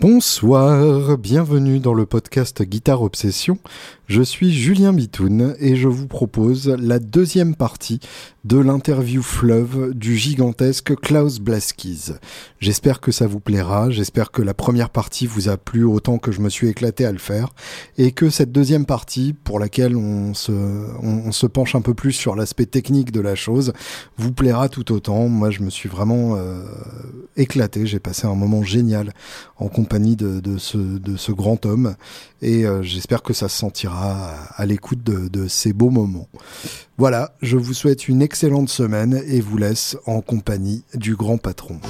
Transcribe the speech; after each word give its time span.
Bonsoir, 0.00 1.18
bienvenue 1.18 1.80
dans 1.80 1.92
le 1.92 2.06
podcast 2.06 2.62
Guitare 2.62 3.02
Obsession. 3.02 3.58
Je 4.08 4.22
suis 4.22 4.54
Julien 4.54 4.94
Bitoun 4.94 5.54
et 5.60 5.76
je 5.76 5.86
vous 5.86 6.06
propose 6.06 6.68
la 6.68 6.98
deuxième 6.98 7.54
partie 7.54 8.00
de 8.46 8.56
l'interview 8.56 9.22
fleuve 9.22 9.92
du 9.92 10.16
gigantesque 10.16 10.96
Klaus 10.96 11.40
Blaskis. 11.40 12.12
J'espère 12.58 13.00
que 13.02 13.12
ça 13.12 13.26
vous 13.26 13.38
plaira, 13.38 13.90
j'espère 13.90 14.30
que 14.30 14.40
la 14.40 14.54
première 14.54 14.88
partie 14.88 15.26
vous 15.26 15.50
a 15.50 15.58
plu 15.58 15.84
autant 15.84 16.16
que 16.16 16.32
je 16.32 16.40
me 16.40 16.48
suis 16.48 16.68
éclaté 16.68 17.04
à 17.04 17.12
le 17.12 17.18
faire 17.18 17.50
et 17.98 18.12
que 18.12 18.30
cette 18.30 18.50
deuxième 18.50 18.86
partie, 18.86 19.34
pour 19.34 19.58
laquelle 19.58 19.94
on 19.94 20.32
se, 20.32 21.46
penche 21.46 21.74
un 21.74 21.82
peu 21.82 21.92
plus 21.92 22.12
sur 22.12 22.34
l'aspect 22.34 22.64
technique 22.64 23.12
de 23.12 23.20
la 23.20 23.34
chose, 23.34 23.74
vous 24.16 24.32
plaira 24.32 24.70
tout 24.70 24.90
autant. 24.90 25.28
Moi, 25.28 25.50
je 25.50 25.60
me 25.60 25.68
suis 25.68 25.90
vraiment 25.90 26.36
euh, 26.36 26.62
éclaté, 27.36 27.86
j'ai 27.86 28.00
passé 28.00 28.26
un 28.26 28.34
moment 28.34 28.62
génial 28.62 29.12
en 29.58 29.68
compagnie 29.68 30.16
de, 30.16 30.40
de, 30.40 30.56
ce, 30.56 30.78
de 30.78 31.18
ce 31.18 31.30
grand 31.30 31.66
homme 31.66 31.94
et 32.40 32.64
euh, 32.64 32.82
j'espère 32.82 33.22
que 33.22 33.34
ça 33.34 33.50
se 33.50 33.58
sentira 33.58 33.97
à, 33.98 34.66
l'écoute 34.66 35.02
de, 35.02 35.48
ces 35.48 35.72
beaux 35.72 35.90
moments. 35.90 36.28
Voilà, 36.96 37.32
je 37.42 37.56
vous 37.56 37.74
souhaite 37.74 38.08
une 38.08 38.22
excellente 38.22 38.68
semaine 38.68 39.22
et 39.26 39.40
vous 39.40 39.56
laisse 39.56 39.96
en 40.06 40.20
compagnie 40.20 40.84
du 40.94 41.16
grand 41.16 41.38
patron. 41.38 41.80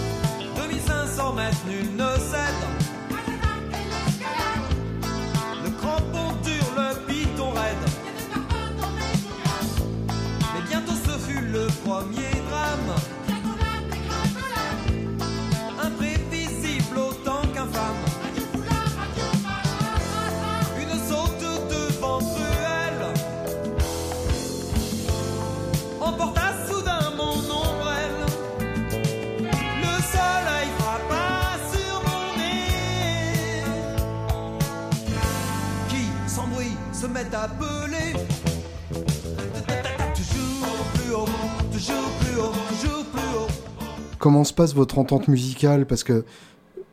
Comment 44.19 44.45
se 44.45 44.53
passe 44.53 44.75
votre 44.75 44.99
entente 44.99 45.29
musicale? 45.29 45.87
Parce 45.87 46.03
que 46.03 46.25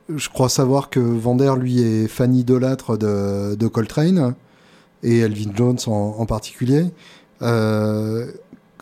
je 0.10 0.30
crois 0.30 0.50
savoir 0.50 0.90
que 0.90 1.00
Vander, 1.00 1.54
lui, 1.60 1.82
est 1.82 2.08
fan 2.08 2.36
idolâtre 2.36 2.98
de, 2.98 3.68
Coltrane, 3.68 4.36
et 5.04 5.20
Elvin 5.20 5.52
Jones 5.56 5.80
en, 5.88 6.26
particulier. 6.26 6.86
Euh, 7.42 8.32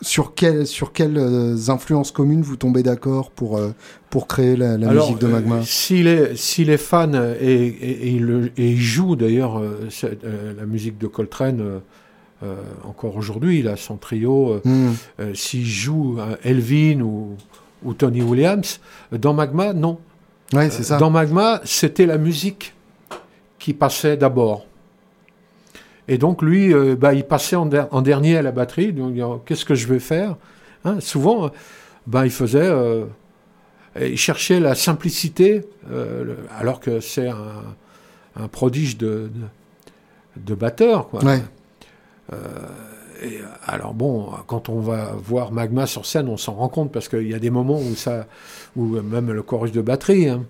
sur, 0.03 0.35
quel, 0.35 0.67
sur 0.67 0.93
quelles 0.93 1.17
euh, 1.17 1.69
influences 1.69 2.11
communes 2.11 2.41
vous 2.41 2.55
tombez 2.55 2.83
d'accord 2.83 3.31
pour, 3.31 3.57
euh, 3.57 3.71
pour 4.09 4.27
créer 4.27 4.55
la, 4.55 4.77
musique 4.77 5.19
de 5.19 5.27
Magma? 5.27 5.61
S'il 5.63 6.07
est, 6.07 6.35
s'il 6.35 6.69
est 6.69 6.77
fan 6.77 7.35
et, 7.41 7.65
et, 7.65 8.09
il, 8.09 8.51
et 8.57 8.75
joue 8.75 9.15
d'ailleurs 9.15 9.61
la 9.61 10.65
musique 10.65 10.97
de 10.97 11.07
Coltrane 11.07 11.81
encore 12.83 13.15
aujourd'hui, 13.15 13.59
il 13.59 13.69
a 13.69 13.77
son 13.77 13.95
trio, 13.95 14.59
hmm. 14.65 14.91
s'il 15.33 15.65
joue 15.65 16.17
Elvin 16.43 16.99
ou 16.99 17.37
ou 17.83 17.93
Tony 17.93 18.21
Williams. 18.21 18.79
Dans 19.11 19.33
Magma, 19.33 19.73
non. 19.73 19.99
Ouais, 20.53 20.69
ça. 20.69 20.97
Dans 20.97 21.09
Magma, 21.09 21.61
c'était 21.63 22.05
la 22.05 22.17
musique 22.17 22.73
qui 23.59 23.73
passait 23.73 24.17
d'abord. 24.17 24.65
Et 26.07 26.17
donc 26.17 26.41
lui, 26.41 26.73
euh, 26.73 26.95
bah, 26.95 27.13
il 27.13 27.23
passait 27.23 27.55
en, 27.55 27.65
dernier 27.65 28.37
à 28.37 28.41
la 28.41 28.51
batterie. 28.51 28.93
Donc 28.93 29.15
qu'est-ce 29.45 29.65
que 29.65 29.75
je 29.75 29.87
vais 29.87 29.99
faire 29.99 30.35
hein, 30.85 30.99
Souvent, 30.99 31.51
bah, 32.07 32.25
il 32.25 32.31
faisait, 32.31 32.59
euh, 32.61 33.05
il 33.99 34.17
cherchait 34.17 34.59
la 34.59 34.75
simplicité, 34.75 35.65
euh, 35.91 36.35
alors 36.57 36.79
que 36.79 36.99
c'est 36.99 37.29
un, 37.29 38.47
prodige 38.51 38.97
de, 38.97 39.29
de, 40.37 40.55
batteur. 40.55 41.07
Quoi. 41.09 41.23
Ouais. 41.23 41.41
Euh, 42.31 42.37
alors 43.65 43.93
bon, 43.93 44.31
quand 44.47 44.69
on 44.69 44.79
va 44.79 45.11
voir 45.13 45.51
Magma 45.51 45.85
sur 45.85 46.05
scène, 46.05 46.27
on 46.27 46.37
s'en 46.37 46.53
rend 46.53 46.67
compte 46.67 46.91
parce 46.91 47.07
qu'il 47.07 47.27
y 47.27 47.33
a 47.33 47.39
des 47.39 47.51
moments 47.51 47.79
où 47.79 47.95
ça, 47.95 48.27
où 48.75 48.85
même 49.01 49.31
le 49.31 49.43
chorus 49.43 49.71
de 49.71 49.81
batterie. 49.81 50.27
Hein. 50.27 50.43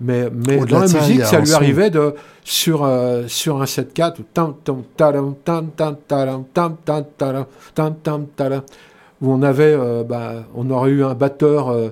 Mais, 0.00 0.30
mais 0.30 0.58
dans 0.64 0.80
la 0.80 0.86
musique, 0.86 1.24
ça 1.24 1.40
lui 1.40 1.52
arrivait 1.52 1.90
de 1.90 2.14
sur 2.42 2.88
sur 3.26 3.60
un 3.60 3.64
7-4 3.64 4.16
où 9.20 9.32
on 9.32 9.42
avait, 9.42 9.74
euh, 9.78 10.02
bah, 10.02 10.44
on 10.54 10.70
aurait 10.70 10.90
eu 10.90 11.04
un 11.04 11.14
batteur 11.14 11.70
euh, 11.70 11.90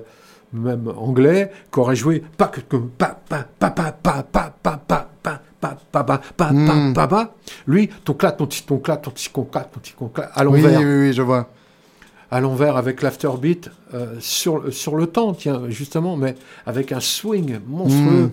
même 0.53 0.91
anglais 0.97 1.51
qui 1.71 1.79
aurait 1.79 1.95
joué 1.95 2.23
pa 2.37 2.47
pa 2.47 2.61
pa 2.97 3.45
pa 3.59 3.69
pa 3.69 3.91
pa 3.91 4.23
pa 4.23 4.53
pa 4.63 4.79
pa 4.87 5.41
pa, 5.61 5.77
pa, 5.91 6.03
pa, 6.03 6.21
pa, 6.37 6.51
hmm. 6.51 6.93
pa, 6.93 7.07
pa, 7.07 7.33
Lui, 7.67 7.89
ton 8.05 8.13
clat, 8.13 8.31
ton 8.31 8.47
ton 8.47 8.77
clat, 8.77 8.95
ton 8.97 9.11
petit 9.11 9.29
conclat, 9.29 9.65
ton 9.65 9.81
conclat, 9.97 10.31
à 10.33 10.43
l'envers. 10.43 10.79
Oui, 10.79 10.85
oui, 10.85 10.99
oui, 11.07 11.13
je 11.13 11.21
vois. 11.21 11.49
À 12.31 12.39
l'envers 12.41 12.77
avec 12.77 13.01
l'afterbeat, 13.01 13.71
euh, 13.93 14.15
sur, 14.19 14.71
sur 14.71 14.95
le 14.95 15.07
temps, 15.07 15.33
tiens, 15.33 15.63
justement, 15.69 16.15
mais 16.15 16.35
avec 16.65 16.91
un 16.91 16.99
swing 16.99 17.59
monstrueux. 17.67 18.25
Hmm. 18.25 18.31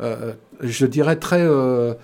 Euh, 0.00 0.32
je 0.60 0.86
dirais 0.86 1.16
très. 1.16 1.40
Euh, 1.40 1.94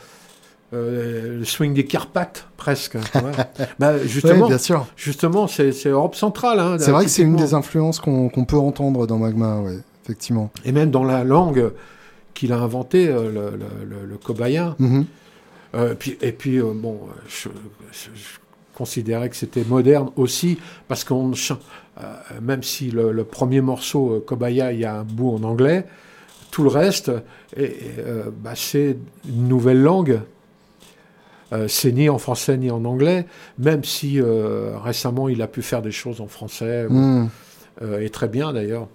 le 0.73 1.45
swing 1.45 1.75
des 1.75 1.85
Carpates, 1.85 2.47
presque. 2.57 2.97
bah, 3.81 3.99
justement, 4.05 4.47
bien 4.47 4.59
sûr. 4.59 4.87
Justement, 4.97 5.49
c'est 5.49 5.73
Europe 5.87 6.15
centrale. 6.15 6.61
Hein, 6.61 6.77
c'est 6.79 6.93
vrai 6.93 7.05
que 7.05 7.11
c'est 7.11 7.23
une 7.23 7.35
des 7.35 7.55
influences 7.55 7.99
qu'on 7.99 8.29
peut 8.29 8.59
entendre 8.59 9.07
dans 9.09 9.19
Magma, 9.19 9.59
ouais, 9.59 9.79
effectivement. 10.05 10.51
Et 10.65 10.71
même 10.71 10.93
dans 10.93 11.03
la 11.03 11.25
langue, 11.25 11.73
qu'il 12.41 12.53
a 12.55 12.59
inventé, 12.59 13.07
euh, 13.09 13.31
le, 13.31 13.59
le, 13.85 14.07
le, 14.07 14.17
cobayen. 14.17 14.75
Mhm. 14.79 15.05
Euh, 15.75 15.95
puis, 15.95 16.17
et 16.23 16.33
puis, 16.33 16.57
euh, 16.59 16.73
bon, 16.75 17.01
je, 17.29 17.49
considérais 18.81 19.29
que 19.29 19.37
c'était 19.37 19.65
moderne 19.65 20.11
aussi, 20.17 20.59
parce 20.89 21.05
qu'on 21.05 21.33
même 22.41 22.63
si 22.63 22.91
le, 22.91 23.25
premier 23.25 23.61
morceau, 23.61 24.25
Kobaya, 24.27 24.73
il 24.73 24.81
y 24.81 24.85
a 24.85 25.01
un 25.01 25.05
bout 25.05 25.35
en 25.35 25.43
anglais, 25.43 25.87
tout 26.51 26.63
le 26.63 26.71
reste, 26.71 27.13
et, 27.57 27.77
bah, 28.43 28.53
c'est 28.55 28.97
une 29.29 29.49
nouvelle 29.49 29.83
langue. 29.83 30.21
c'est 31.67 31.93
ni 31.93 32.09
en 32.09 32.19
français 32.19 32.57
ni 32.57 32.71
en 32.71 32.85
anglais, 32.85 33.27
même 33.59 33.85
si 33.85 34.19
récemment 34.85 35.29
il 35.29 35.43
a 35.43 35.47
pu 35.47 35.63
faire 35.63 35.83
des 35.83 35.93
choses 35.93 36.21
en 36.21 36.29
français, 36.29 36.87
mhm. 36.89 37.29
et 38.01 38.09
très 38.09 38.29
bien 38.29 38.53
d'ailleurs. 38.53 38.89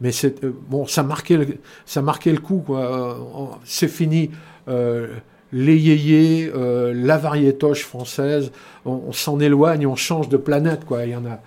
Mais 0.00 0.12
c'est 0.12 0.44
euh, 0.44 0.52
bon, 0.68 0.86
ça 0.86 1.02
marquait 1.02 1.36
le, 1.36 1.58
ça 1.86 2.02
marquait 2.02 2.32
le 2.32 2.38
coup 2.38 2.62
quoi. 2.64 3.58
C'est 3.64 3.88
fini. 3.88 4.30
Euh, 4.68 5.08
les 5.52 5.76
yéyés, 5.76 6.50
euh, 6.54 6.92
la 6.94 7.16
variétoche 7.16 7.84
française, 7.84 8.50
on, 8.84 9.12
s'en 9.12 9.40
éloigne, 9.40 9.86
on 9.86 9.96
change 9.96 10.28
de 10.28 10.36
planète 10.36 10.84
quoi. 10.84 11.04
Il 11.04 11.10
y 11.10 11.16
en 11.16 11.24
a, 11.26 11.40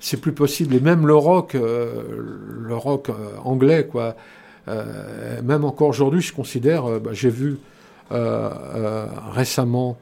c'est 0.00 0.20
plus 0.20 0.32
possible. 0.32 0.74
Et 0.74 0.80
même 0.80 1.06
le 1.06 1.14
rock, 1.14 1.54
le 1.54 2.76
rock 2.76 3.10
anglais 3.44 3.88
quoi. 3.90 4.14
même 4.66 5.64
encore 5.64 5.88
aujourd'hui, 5.88 6.20
je 6.20 6.32
considère, 6.32 7.00
bah, 7.00 7.10
j'ai 7.12 7.30
vu 7.30 7.58
récemment 9.32 9.96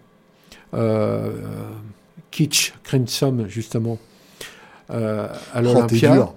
Kitsch, 2.30 2.74
Crimson 2.82 3.44
justement 3.48 3.98
euh, 4.90 5.28
à 5.54 5.60
oh, 5.60 5.62
l'Olympia 5.62 6.30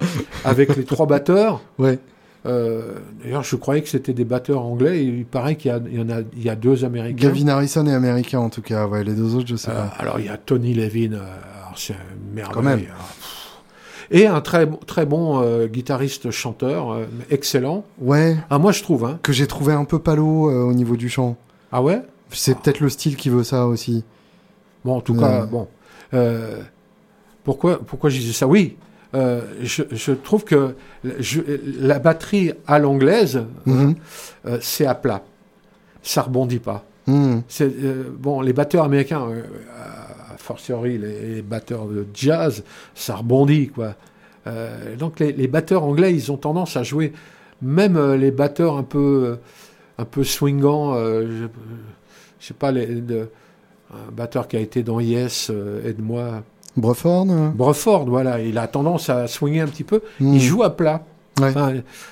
avec 0.45 0.75
les 0.75 0.85
trois 0.85 1.05
batteurs. 1.05 1.61
Ouais. 1.77 1.99
Euh, 2.45 2.93
d'ailleurs, 3.21 3.43
je 3.43 3.55
croyais 3.55 3.81
que 3.81 3.89
c'était 3.89 4.13
des 4.13 4.23
batteurs 4.23 4.61
anglais. 4.61 4.99
Et 4.99 5.03
il 5.03 5.25
paraît 5.25 5.55
qu'il 5.55 5.71
y, 5.71 5.99
en 5.99 6.09
a, 6.09 6.21
il 6.35 6.43
y 6.43 6.49
a 6.49 6.55
deux 6.55 6.85
américains. 6.85 7.29
Gavin 7.29 7.47
Harrison 7.47 7.85
est 7.87 7.93
américain 7.93 8.39
en 8.39 8.49
tout 8.49 8.61
cas. 8.61 8.87
Ouais, 8.87 9.03
les 9.03 9.13
deux 9.13 9.35
autres, 9.35 9.47
je 9.47 9.55
sais 9.55 9.71
pas. 9.71 9.77
Euh, 9.77 9.99
alors, 9.99 10.19
il 10.19 10.25
y 10.25 10.29
a 10.29 10.37
Tony 10.37 10.73
Levin. 10.73 11.19
c'est 11.75 11.95
merveilleux. 12.33 12.87
Et 14.09 14.25
un 14.25 14.39
très, 14.39 14.69
très 14.85 15.05
bon 15.05 15.65
guitariste 15.65 16.31
chanteur, 16.31 16.97
excellent. 17.29 17.83
Ouais. 17.99 18.37
Ah, 18.49 18.57
moi, 18.57 18.71
je 18.71 18.81
trouve. 18.81 19.03
Hein. 19.05 19.19
Que 19.21 19.33
j'ai 19.33 19.47
trouvé 19.47 19.73
un 19.73 19.83
peu 19.83 19.99
palo 19.99 20.49
au 20.49 20.73
niveau 20.73 20.95
du 20.95 21.09
chant. 21.09 21.35
Ah 21.71 21.81
ouais? 21.81 22.01
C'est 22.29 22.57
peut-être 22.57 22.79
le 22.79 22.89
style 22.89 23.17
qui 23.17 23.29
veut 23.29 23.43
ça 23.43 23.67
aussi. 23.67 24.05
Bon, 24.85 24.95
en 24.95 25.01
tout 25.01 25.15
cas, 25.15 25.45
bon. 25.45 25.67
Pourquoi, 27.43 27.79
pourquoi 27.79 28.09
je 28.09 28.19
disais 28.19 28.33
ça? 28.33 28.47
Oui, 28.47 28.75
euh, 29.17 29.41
je, 29.63 30.11
trouve 30.11 30.43
que 30.43 30.75
la 31.03 31.97
batterie 31.97 32.51
à 32.67 32.77
l'anglaise, 32.77 33.43
mhm. 33.65 33.95
euh, 34.45 34.57
c'est 34.61 34.85
à 34.85 34.93
plat. 34.93 35.23
Ça 36.03 36.21
rebondit 36.21 36.59
pas. 36.59 36.85
Mhm. 37.07 37.41
C'est, 37.47 37.65
euh, 37.65 38.03
bon, 38.15 38.41
les 38.41 38.53
batteurs 38.53 38.83
américains, 38.83 39.27
fortiori 40.37 40.97
les, 40.99 41.41
batteurs 41.41 41.87
de 41.87 42.05
jazz, 42.13 42.63
ça 42.93 43.15
rebondit, 43.15 43.69
quoi. 43.69 43.95
donc 44.97 45.19
les, 45.19 45.47
batteurs 45.47 45.83
anglais, 45.83 46.13
ils 46.13 46.31
ont 46.31 46.37
tendance 46.37 46.77
à 46.77 46.83
jouer, 46.83 47.11
même 47.61 48.13
les 48.13 48.31
batteurs 48.31 48.77
un 48.77 48.83
peu, 48.83 49.37
un 49.97 50.05
peu 50.05 50.23
swingants, 50.23 50.95
je, 50.95 51.47
sais 52.39 52.53
pas, 52.53 52.71
les, 52.71 52.87
un 52.87 54.11
batteur 54.11 54.47
qui 54.47 54.57
a 54.57 54.59
été 54.59 54.83
dans 54.83 54.99
Yes, 54.99 55.51
aide-moi. 55.83 56.43
Bruford 56.77 57.25
Bruford, 57.55 58.05
voilà, 58.05 58.39
il 58.39 58.57
a 58.57 58.67
tendance 58.67 59.09
à 59.09 59.27
swinguer 59.27 59.61
un 59.61 59.67
petit 59.67 59.83
peu, 59.83 60.01
il 60.19 60.27
hmm. 60.27 60.39
joue 60.39 60.63
à 60.63 60.75
plat. 60.75 61.03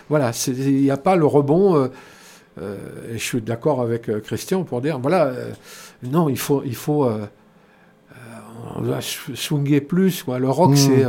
voilà, 0.10 0.32
il 0.48 0.82
n'y 0.82 0.92
a 0.92 0.98
pas 0.98 1.16
le 1.16 1.26
rebond. 1.26 1.90
Euh, 2.62 2.78
et 3.10 3.18
je 3.18 3.24
suis 3.24 3.42
d'accord 3.42 3.82
avec 3.82 4.10
euh, 4.10 4.20
Christian 4.20 4.64
pour 4.64 4.82
dire, 4.82 5.00
voilà, 5.00 5.26
euh, 5.26 5.52
non, 6.04 6.30
il 6.30 6.38
faut, 6.38 6.64
il 6.66 6.76
faut, 6.76 7.10
on 8.76 8.82
doit 8.82 9.00
swinguer 9.02 9.82
plus. 9.82 10.24
Quoi. 10.24 10.40
Le 10.40 10.50
rock, 10.50 10.72
hmm. 10.72 10.76
c'est 10.76 11.06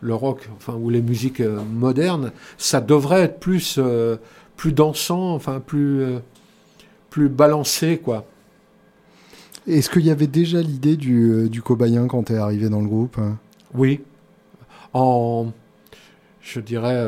le 0.00 0.14
rock, 0.14 0.48
enfin, 0.56 0.74
ou 0.74 0.90
les 0.90 1.02
musiques 1.02 1.40
modernes, 1.40 2.32
ça 2.58 2.80
devrait 2.80 3.22
être 3.22 3.40
plus, 3.40 3.80
plus 4.56 4.72
dansant, 4.72 5.34
enfin, 5.34 5.60
plus, 5.60 6.04
plus 7.10 7.28
balancé, 7.28 7.98
quoi. 7.98 8.24
Est-ce 9.66 9.90
qu'il 9.90 10.06
y 10.06 10.10
avait 10.10 10.26
déjà 10.26 10.60
l'idée 10.60 10.96
du, 10.96 11.48
du 11.50 11.62
cobayen 11.62 12.06
quand 12.06 12.24
tu 12.24 12.34
es 12.34 12.36
arrivé 12.36 12.68
dans 12.68 12.80
le 12.80 12.86
groupe 12.86 13.18
hein? 13.18 13.36
Oui. 13.74 14.00
En, 14.94 15.52
je 16.40 16.60
dirais, 16.60 17.06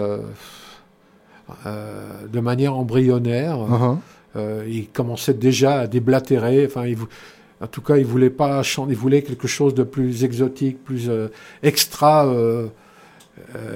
euh, 1.66 2.26
de 2.30 2.40
manière 2.40 2.76
embryonnaire. 2.76 3.56
Uh-huh. 3.56 3.96
Euh, 4.36 4.64
il 4.68 4.88
commençait 4.88 5.34
déjà 5.34 5.80
à 5.80 5.86
déblatérer. 5.86 6.66
Enfin, 6.66 6.86
il, 6.86 6.98
en 7.60 7.66
tout 7.66 7.80
cas, 7.80 7.96
il 7.96 8.04
voulait 8.04 8.30
pas 8.30 8.62
chanter. 8.62 8.92
Il 8.92 8.98
voulait 8.98 9.22
quelque 9.22 9.48
chose 9.48 9.74
de 9.74 9.82
plus 9.82 10.24
exotique, 10.24 10.84
plus 10.84 11.08
euh, 11.08 11.28
extra, 11.62 12.30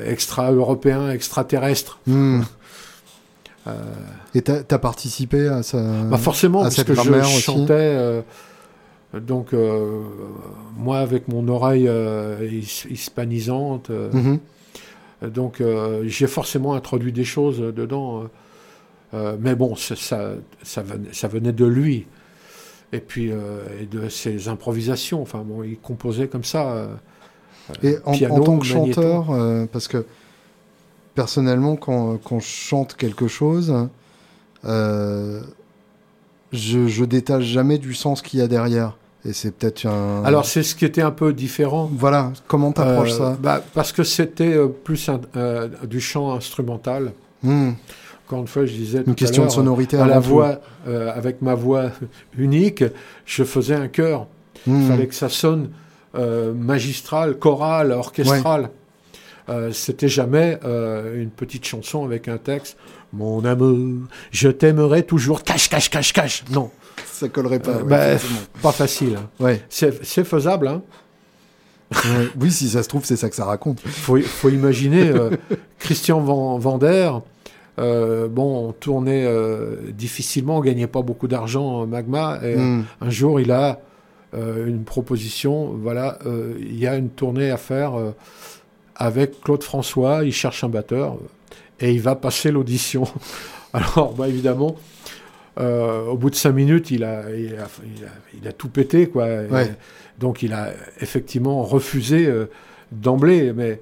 extra 0.05 0.53
européen, 0.53 1.11
extraterrestre. 1.11 1.99
Hmm. 2.07 2.43
Et 4.35 4.43
tu 4.43 4.51
as, 4.51 4.79
participé 4.79 5.47
à 5.47 5.63
ça 5.63 5.81
bah 6.11 6.19
Forcément, 6.19 6.63
parce 6.63 6.83
que 6.83 6.95
je 6.95 7.23
chantais. 7.41 8.23
Donc, 9.15 9.55
moi, 10.77 10.99
avec 10.99 11.29
mon 11.29 11.47
oreille 11.49 11.89
hispanisante, 12.89 13.91
mm-hmm. 13.91 14.39
Donc 15.31 15.61
euh, 15.61 16.03
j'ai 16.07 16.27
forcément 16.27 16.75
introduit 16.75 17.13
des 17.13 17.25
choses 17.25 17.61
dedans. 17.61 18.23
Euh, 18.23 18.27
euh, 19.15 19.37
mais 19.39 19.55
bon, 19.55 19.77
ça, 19.77 19.95
ça, 20.63 20.83
venait, 21.29 21.53
de 21.53 21.65
lui. 21.65 22.07
Et 22.93 23.01
puis 23.01 23.31
et 23.81 23.87
de 23.87 24.09
ses 24.09 24.49
improvisations. 24.49 25.23
Enfin 25.23 25.43
bon, 25.47 25.63
il 25.63 25.79
composait 25.79 26.29
comme 26.29 26.45
ça. 26.45 26.89
et 27.83 27.97
en, 28.05 28.41
tant 28.43 28.59
que 28.59 28.67
chanteur, 28.67 29.27
parce 29.73 29.89
que 29.89 30.05
personnellement, 31.15 31.77
quand, 31.77 32.19
quand, 32.19 32.41
je 32.41 32.47
chante 32.47 32.95
quelque 32.97 33.29
chose, 33.29 33.75
je, 34.65 35.41
je 36.53 37.05
détache 37.05 37.45
jamais 37.45 37.79
du 37.79 37.95
sens 37.95 38.21
qu'il 38.21 38.41
y 38.41 38.43
a 38.43 38.49
derrière. 38.49 38.99
Et 39.25 39.33
c'est 39.33 39.53
peut-être 39.53 39.87
un. 39.87 40.25
Alors 40.25 40.47
c'est 40.47 40.63
ce 40.63 40.75
qui 40.75 40.85
était 40.85 41.03
un 41.03 41.13
peu 41.13 41.33
différent. 41.33 41.89
Voilà, 41.93 42.33
comment 42.49 42.73
t'approches 42.73 43.13
euh, 43.13 43.19
ça? 43.19 43.37
bah, 43.41 43.63
Parce 43.73 43.93
que 43.93 44.03
c'était 44.03 44.55
euh, 44.55 44.67
plus 44.67 45.09
euh, 45.37 45.69
du 45.85 46.01
chant 46.01 46.35
instrumental. 46.35 47.13
Hmm. 47.43 47.73
Encore 48.27 48.41
une 48.41 48.49
fois, 48.49 48.67
je 48.67 48.73
disais. 48.73 49.05
Une 49.07 49.15
question 49.15 49.45
de 49.45 49.51
sonorité 49.51 49.97
à 49.97 50.07
la 50.07 50.19
voix, 50.19 50.61
avec 50.87 51.43
ma 51.43 51.55
voix 51.55 51.91
unique, 52.37 52.85
je 53.25 53.45
faisais 53.45 53.75
un 53.75 53.89
chœur. 53.89 54.27
Il 54.67 54.73
hmm. 54.73 54.89
fallait 54.89 55.07
que 55.07 55.15
ça 55.15 55.29
sonne 55.29 55.71
magistral, 56.55 57.39
choral, 57.39 57.93
orchestral. 57.93 58.71
c'était 59.73 60.09
jamais 60.09 60.59
une 60.65 61.31
petite 61.31 61.67
chanson 61.67 62.05
avec 62.05 62.27
un 62.27 62.39
texte. 62.39 62.77
Mon 63.13 63.45
amour, 63.45 64.09
je 64.31 64.49
t'aimerai 64.49 65.03
toujours. 65.03 65.43
Cache, 65.43 65.69
cache, 65.69 65.91
cache, 65.91 66.13
cache. 66.13 66.45
Non 66.51 66.71
ça 67.07 67.29
collerait 67.29 67.61
pas. 67.61 67.73
Euh, 67.73 67.85
bah, 67.85 68.17
pas 68.63 68.73
facile. 68.73 69.17
Hein. 69.17 69.29
Ouais. 69.41 69.63
C'est 69.69 70.25
faisable. 70.25 70.69
Hein. 70.69 70.83
oui, 72.41 72.51
si 72.51 72.69
ça 72.71 72.83
se 72.83 72.89
trouve, 72.89 73.05
c'est 73.05 73.17
ça 73.17 73.29
que 73.29 73.37
ça 73.37 73.45
raconte. 73.45 73.81
Faut, 73.81 74.19
faut 74.19 74.49
imaginer 74.49 75.09
euh, 75.09 75.31
Christian 75.79 76.21
Van, 76.21 76.59
Vander. 76.59 77.11
Euh, 77.79 78.29
bon, 78.29 78.69
on 78.69 78.73
tournait 78.73 79.27
difficilement, 79.93 80.59
on 80.59 80.61
gagnait 80.61 80.87
pas 80.87 81.03
beaucoup 81.03 81.29
d'argent 81.29 81.87
Magma. 81.87 82.39
Et 82.43 82.57
hmm. 82.57 82.85
un 83.01 83.11
jour, 83.11 83.41
il 83.41 83.53
a 83.53 83.81
une 84.35 84.85
proposition. 84.85 85.75
Voilà, 85.83 86.19
il 86.59 86.79
y 86.79 86.87
a 86.87 86.97
une 86.97 87.11
tournée 87.11 87.51
à 87.51 87.57
faire 87.57 87.93
avec 88.97 89.41
Claude 89.43 89.63
François. 89.63 90.25
Il 90.25 90.33
cherche 90.33 90.65
un 90.65 90.69
batteur 90.69 91.17
et 91.81 91.93
il 91.93 92.01
va 92.01 92.15
passer 92.15 92.51
l'audition. 92.51 93.05
Alors, 93.73 94.15
bah, 94.15 94.29
évidemment, 94.29 94.77
euh, 95.61 96.07
au 96.07 96.17
bout 96.17 96.31
de 96.31 96.35
cinq 96.35 96.53
minutes, 96.53 96.91
il 96.91 97.05
a, 97.05 97.25
il 97.31 98.49
a, 98.49 98.53
tout 98.53 98.69
pété, 98.69 99.09
quoi. 99.09 99.27
donc, 100.19 100.43
il 100.43 100.53
a 100.53 100.71
effectivement 101.01 101.63
refusé 101.63 102.27
euh, 102.27 102.47
d'emblée, 102.91 103.53
mais 103.53 103.81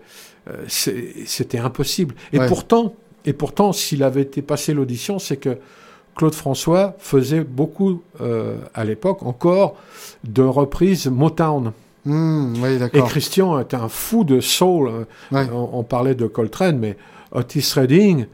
euh, 0.49 0.65
c'était 0.67 1.59
impossible. 1.59 2.15
Et 2.33 2.41
pourtant, 2.41 2.95
et 3.25 3.33
pourtant, 3.33 3.73
s'il 3.73 4.03
avait 4.03 4.23
été 4.23 4.43
passé 4.43 4.75
l'audition, 4.75 5.19
c'est 5.19 5.37
que 5.37 5.59
Claude 6.17 6.35
François 6.35 6.97
faisait 6.99 7.45
beaucoup, 7.45 8.03
à 8.75 8.85
l'époque 8.85 9.23
encore, 9.23 9.77
de 10.25 10.43
reprises 10.43 11.07
Motown. 11.07 11.73
Mmh, 12.07 12.65
et 12.95 13.03
Christian 13.03 13.61
était 13.61 13.77
un 13.77 13.91
fou 13.91 14.25
de 14.25 14.41
soul. 14.41 15.07
On, 15.31 15.71
on, 15.73 15.83
parlait 15.85 16.15
de 16.15 16.27
Coltrane, 16.27 16.79
mais 16.79 16.97
Otis 17.31 17.73
Redding 17.75 18.27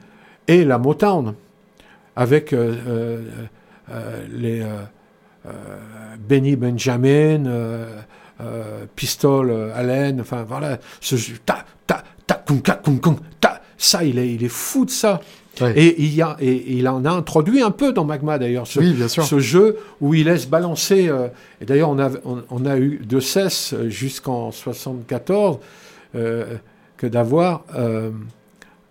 et 0.48 0.64
la 0.64 0.78
Motown 0.78 1.34
avec 2.16 2.52
euh, 2.52 2.74
euh, 2.88 3.20
euh, 3.92 4.26
les 4.32 4.64
Benny 6.18 6.56
Benjamin, 6.56 7.44
Pistol 8.96 9.70
Allen, 9.74 10.20
enfin 10.20 10.44
voilà, 10.48 10.78
ce 11.00 11.14
ta 11.44 11.64
ta 11.86 12.02
ta 12.26 12.42
ta, 13.40 13.62
ça 13.76 14.02
il 14.02 14.18
est 14.18 14.32
il 14.32 14.42
est 14.42 14.48
fou 14.48 14.86
de 14.86 14.90
ça. 14.90 15.20
Et, 15.74 16.02
il 16.02 16.14
y 16.14 16.20
a, 16.20 16.36
et, 16.38 16.76
il 16.76 16.86
en 16.86 17.06
a 17.06 17.10
introduit 17.10 17.62
un 17.62 17.70
peu 17.70 17.94
dans 17.94 18.04
Magma 18.04 18.38
d'ailleurs, 18.38 18.66
ce, 18.66 18.80
ce, 19.08 19.38
jeu 19.38 19.78
où 20.02 20.12
il 20.12 20.26
laisse 20.26 20.46
balancer. 20.46 21.10
et 21.62 21.64
d'ailleurs, 21.64 21.88
on 21.88 21.98
a, 21.98 22.10
on, 22.50 22.66
a 22.66 22.76
eu 22.76 23.00
de 23.02 23.20
cesse 23.20 23.74
jusqu'en 23.86 24.50
74 24.50 25.58
que 26.12 27.06
d'avoir 27.06 27.64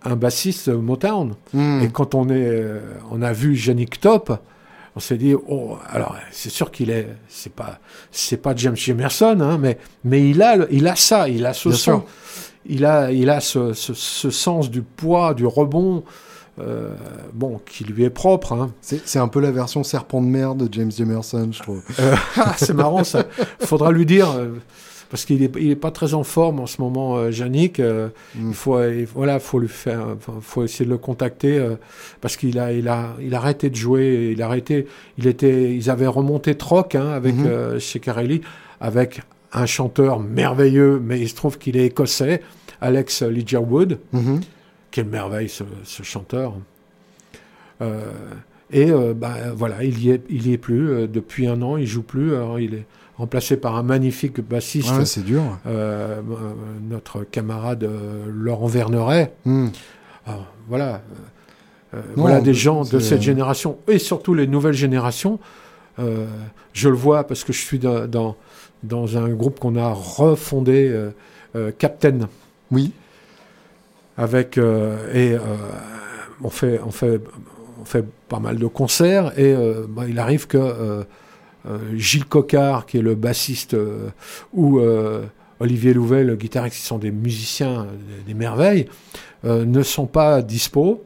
un 0.02 0.16
bassiste 0.16 0.68
Motown. 0.68 1.34
Hmm. 1.52 1.80
Et 1.82 1.88
quand 1.88 2.14
on, 2.14 2.28
est, 2.28 2.48
euh, 2.48 2.80
on 3.10 3.22
a 3.22 3.32
vu 3.32 3.56
Yannick 3.56 4.00
Top, 4.00 4.32
on 4.94 5.00
s'est 5.00 5.18
dit, 5.18 5.34
oh, 5.34 5.76
alors 5.88 6.16
c'est 6.30 6.50
sûr 6.50 6.70
qu'il 6.70 6.90
est, 6.90 7.08
c'est 7.28 7.52
pas, 7.52 7.78
c'est 8.10 8.38
pas 8.38 8.54
James 8.56 8.76
Emerson, 8.88 9.38
hein, 9.40 9.58
mais, 9.58 9.78
mais 10.04 10.30
il 10.30 10.40
a, 10.42 10.56
il 10.70 10.88
a 10.88 10.96
ça, 10.96 11.28
il 11.28 11.44
a 11.44 11.52
ce 11.52 11.70
son, 11.70 12.04
il 12.64 12.86
a, 12.86 13.12
il 13.12 13.28
a 13.28 13.40
ce, 13.40 13.74
ce, 13.74 14.30
sens 14.30 14.70
du 14.70 14.80
poids, 14.80 15.34
du 15.34 15.44
rebond, 15.44 16.02
euh, 16.58 16.94
bon, 17.34 17.60
qui 17.70 17.84
lui 17.84 18.04
est 18.04 18.10
propre. 18.10 18.54
Hein. 18.54 18.72
C'est 18.80 19.18
un 19.18 19.28
peu 19.28 19.40
la 19.40 19.50
version 19.50 19.84
serpent 19.84 20.22
de 20.22 20.26
mer 20.26 20.54
de 20.54 20.66
James 20.72 20.92
Emerson, 20.98 21.50
je 21.52 21.62
trouve. 21.62 21.82
Euh, 22.00 22.16
c'est 22.56 22.72
marrant 22.74 23.04
ça. 23.04 23.24
Faudra 23.60 23.92
lui 23.92 24.06
dire 24.06 24.28
parce 25.08 25.24
qu'il 25.24 25.40
n'est 25.40 25.70
est 25.70 25.76
pas 25.76 25.90
très 25.90 26.14
en 26.14 26.24
forme 26.24 26.60
en 26.60 26.66
ce 26.66 26.80
moment, 26.80 27.16
euh, 27.16 27.30
Yannick. 27.30 27.80
Euh, 27.80 28.08
mm. 28.34 28.48
Il 28.48 28.54
faut, 28.54 28.78
voilà, 29.14 29.38
faut 29.38 29.58
lui 29.58 29.68
faire, 29.68 30.16
faut 30.40 30.64
essayer 30.64 30.84
de 30.84 30.90
le 30.90 30.98
contacter 30.98 31.58
euh, 31.58 31.76
parce 32.20 32.36
qu'il 32.36 32.58
a, 32.58 32.72
il 32.72 32.88
a, 32.88 33.14
il 33.20 33.34
a 33.34 33.38
arrêté 33.38 33.70
de 33.70 33.76
jouer. 33.76 34.30
Il 34.32 34.42
a 34.42 34.46
arrêté. 34.46 34.86
Il 35.18 35.26
était, 35.26 35.74
ils 35.74 35.90
avaient 35.90 36.06
remonté 36.06 36.54
Troc 36.56 36.94
hein, 36.94 37.10
avec 37.10 37.36
mm-hmm. 37.36 37.78
chez 37.78 38.00
Carelli, 38.00 38.40
avec 38.80 39.20
un 39.52 39.66
chanteur 39.66 40.20
merveilleux, 40.20 41.00
mais 41.02 41.20
il 41.20 41.28
se 41.28 41.34
trouve 41.34 41.58
qu'il 41.58 41.76
est 41.76 41.86
écossais, 41.86 42.42
Alex 42.80 43.22
Lidgerwood. 43.22 43.98
Mm-hmm. 44.14 44.40
Quelle 44.90 45.06
merveille 45.06 45.48
ce, 45.48 45.64
ce 45.84 46.02
chanteur. 46.02 46.54
et 48.72 48.90
bah, 49.14 49.36
voilà, 49.54 49.84
il 49.84 50.02
y 50.02 50.10
est, 50.10 50.22
il 50.30 50.48
y 50.48 50.52
est 50.52 50.58
plus 50.58 51.06
depuis 51.06 51.46
un 51.46 51.62
an. 51.62 51.76
Il 51.76 51.86
joue 51.86 52.02
plus. 52.02 52.34
Alors 52.34 52.58
il 52.58 52.74
est 52.74 52.86
remplacé 53.18 53.56
par 53.56 53.76
un 53.76 53.82
magnifique 53.82 54.40
bassiste. 54.40 55.04
c'est 55.04 55.24
dur. 55.24 55.58
Euh, 55.66 56.20
notre 56.82 57.24
camarade 57.24 57.84
euh, 57.84 58.26
Laurent 58.28 58.66
Verneret. 58.66 59.32
Hmm. 59.44 59.68
voilà. 60.68 61.02
Euh, 61.94 62.02
voilà 62.16 62.40
des 62.40 62.54
gens 62.54 62.84
de 62.84 62.98
cette 62.98 63.22
génération 63.22 63.78
et 63.88 63.98
surtout 63.98 64.34
les 64.34 64.46
nouvelles 64.46 64.74
générations. 64.74 65.38
je 65.98 66.88
le 66.88 66.94
vois 66.94 67.24
parce 67.26 67.44
que 67.44 67.52
je 67.52 67.60
suis 67.60 67.78
dans, 67.78 68.36
dans, 68.82 69.16
un 69.16 69.28
groupe 69.30 69.60
qu'on 69.60 69.76
a 69.76 69.92
refondé, 69.92 70.94
Captain. 71.78 72.28
Oui. 72.70 72.92
Avec 74.18 74.58
et 74.58 75.36
on 76.42 76.50
fait 76.50 76.80
on 76.84 76.90
fait 76.90 77.20
on 77.80 77.84
fait 77.84 78.04
pas 78.28 78.40
mal 78.40 78.58
de 78.58 78.66
concerts 78.66 79.38
et 79.38 79.54
bah, 79.88 80.02
il 80.08 80.18
arrive 80.18 80.48
que 80.48 81.06
Gilles 81.94 82.26
Cocard, 82.26 82.86
qui 82.86 82.98
est 82.98 83.02
le 83.02 83.14
bassiste, 83.14 83.76
ou 84.52 84.80
Olivier 85.60 85.94
Louvet, 85.94 86.24
le 86.24 86.36
guitariste, 86.36 86.76
qui 86.76 86.82
sont 86.82 86.98
des 86.98 87.10
musiciens, 87.10 87.86
des, 88.26 88.34
merveilles, 88.34 88.86
ne 89.44 89.82
sont 89.82 90.06
pas 90.06 90.42
dispo. 90.42 91.04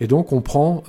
Et 0.00 0.06
donc 0.06 0.32
on 0.32 0.40
prend, 0.40 0.82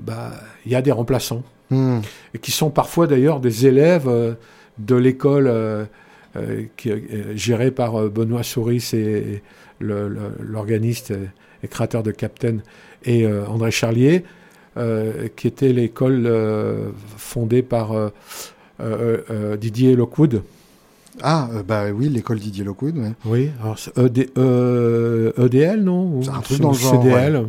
bah, 0.00 0.32
il 0.64 0.72
y 0.72 0.74
a 0.74 0.82
des 0.82 0.92
remplaçants, 0.92 1.42
hmm. 1.70 1.98
et 2.34 2.38
qui 2.38 2.50
sont 2.50 2.70
parfois 2.70 3.06
d'ailleurs 3.06 3.40
des 3.40 3.66
élèves 3.66 4.36
de 4.78 4.94
l'école 4.94 5.88
qui 6.76 6.90
est 6.90 7.36
gérée 7.36 7.70
par 7.70 8.08
Benoît 8.10 8.42
Souris 8.42 8.90
et, 8.92 9.42
l'organiste 9.80 11.14
et 11.62 11.68
créateur 11.68 12.02
de 12.02 12.10
Captain, 12.10 12.58
et 13.04 13.26
André 13.26 13.70
Charlier, 13.70 14.24
qui 15.36 15.46
était 15.46 15.72
l'école 15.72 16.30
fondée 17.16 17.62
par 17.62 17.92
Didier 19.58 19.96
Lockwood. 19.96 20.42
Ah, 21.22 21.48
bah 21.66 21.84
oui, 21.94 22.08
l'école 22.08 22.38
Didier 22.38 22.64
Lockwood. 22.64 23.14
Oui, 23.24 23.50
alors 23.60 23.78
EDL, 23.96 25.82
non 25.82 26.20
Un 26.32 26.40
truc 26.40 26.60
dans 26.60 26.72
le 26.72 26.78
genre. 26.78 27.02
CDL. 27.02 27.46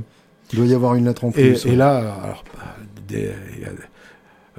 Il 0.53 0.59
doit 0.59 0.67
y 0.67 0.73
avoir 0.73 0.95
une 0.95 1.05
lettre 1.05 1.25
en 1.25 1.31
plus. 1.31 1.65
Et, 1.65 1.75
là, 1.75 2.15
alors, 2.23 2.45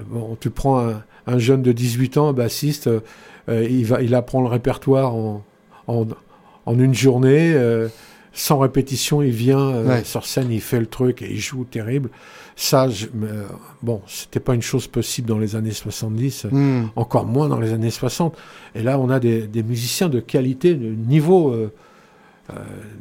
bon, 0.07 0.37
tu 0.39 0.51
prends 0.51 0.93
un, 1.27 1.39
jeune 1.39 1.63
de 1.63 1.73
18 1.73 2.19
ans, 2.19 2.29
un 2.29 2.33
bassiste, 2.35 2.91
il, 3.49 3.87
va, 3.87 4.03
il 4.03 4.15
apprend 4.15 4.43
le 4.43 4.49
répertoire 4.49 5.15
en, 5.15 5.43
en, 5.87 6.07
en 6.67 6.79
une 6.79 6.93
journée 6.93 7.55
sans 8.39 8.59
répétition, 8.59 9.21
il 9.21 9.33
vient 9.33 9.59
euh, 9.59 10.05
sur 10.05 10.25
scène, 10.25 10.53
il 10.53 10.61
fait 10.61 10.79
le 10.79 10.87
truc 10.87 11.23
et 11.23 11.31
il 11.31 11.41
joue 11.41 11.65
terrible. 11.65 12.09
Ça, 12.55 12.89
je, 12.89 13.07
euh, 13.25 13.45
bon, 13.83 14.01
c'était 14.07 14.39
pas 14.39 14.55
une 14.55 14.63
chose 14.63 14.87
possible 14.87 15.29
dans 15.29 15.39
les 15.39 15.57
années 15.57 15.73
70, 15.73 16.47
hmm. 16.51 16.85
encore 16.95 17.27
moins 17.27 17.49
dans 17.49 17.59
les 17.59 17.73
années 17.73 17.91
60. 17.91 18.37
Et 18.77 18.83
là, 18.83 18.99
on 19.01 19.11
a 19.11 19.19
des, 19.19 19.49
musiciens 19.65 20.09
de 20.09 20.21
qualité, 20.21 20.75
de 20.77 20.87
niveau, 20.87 21.51
euh, 21.51 21.73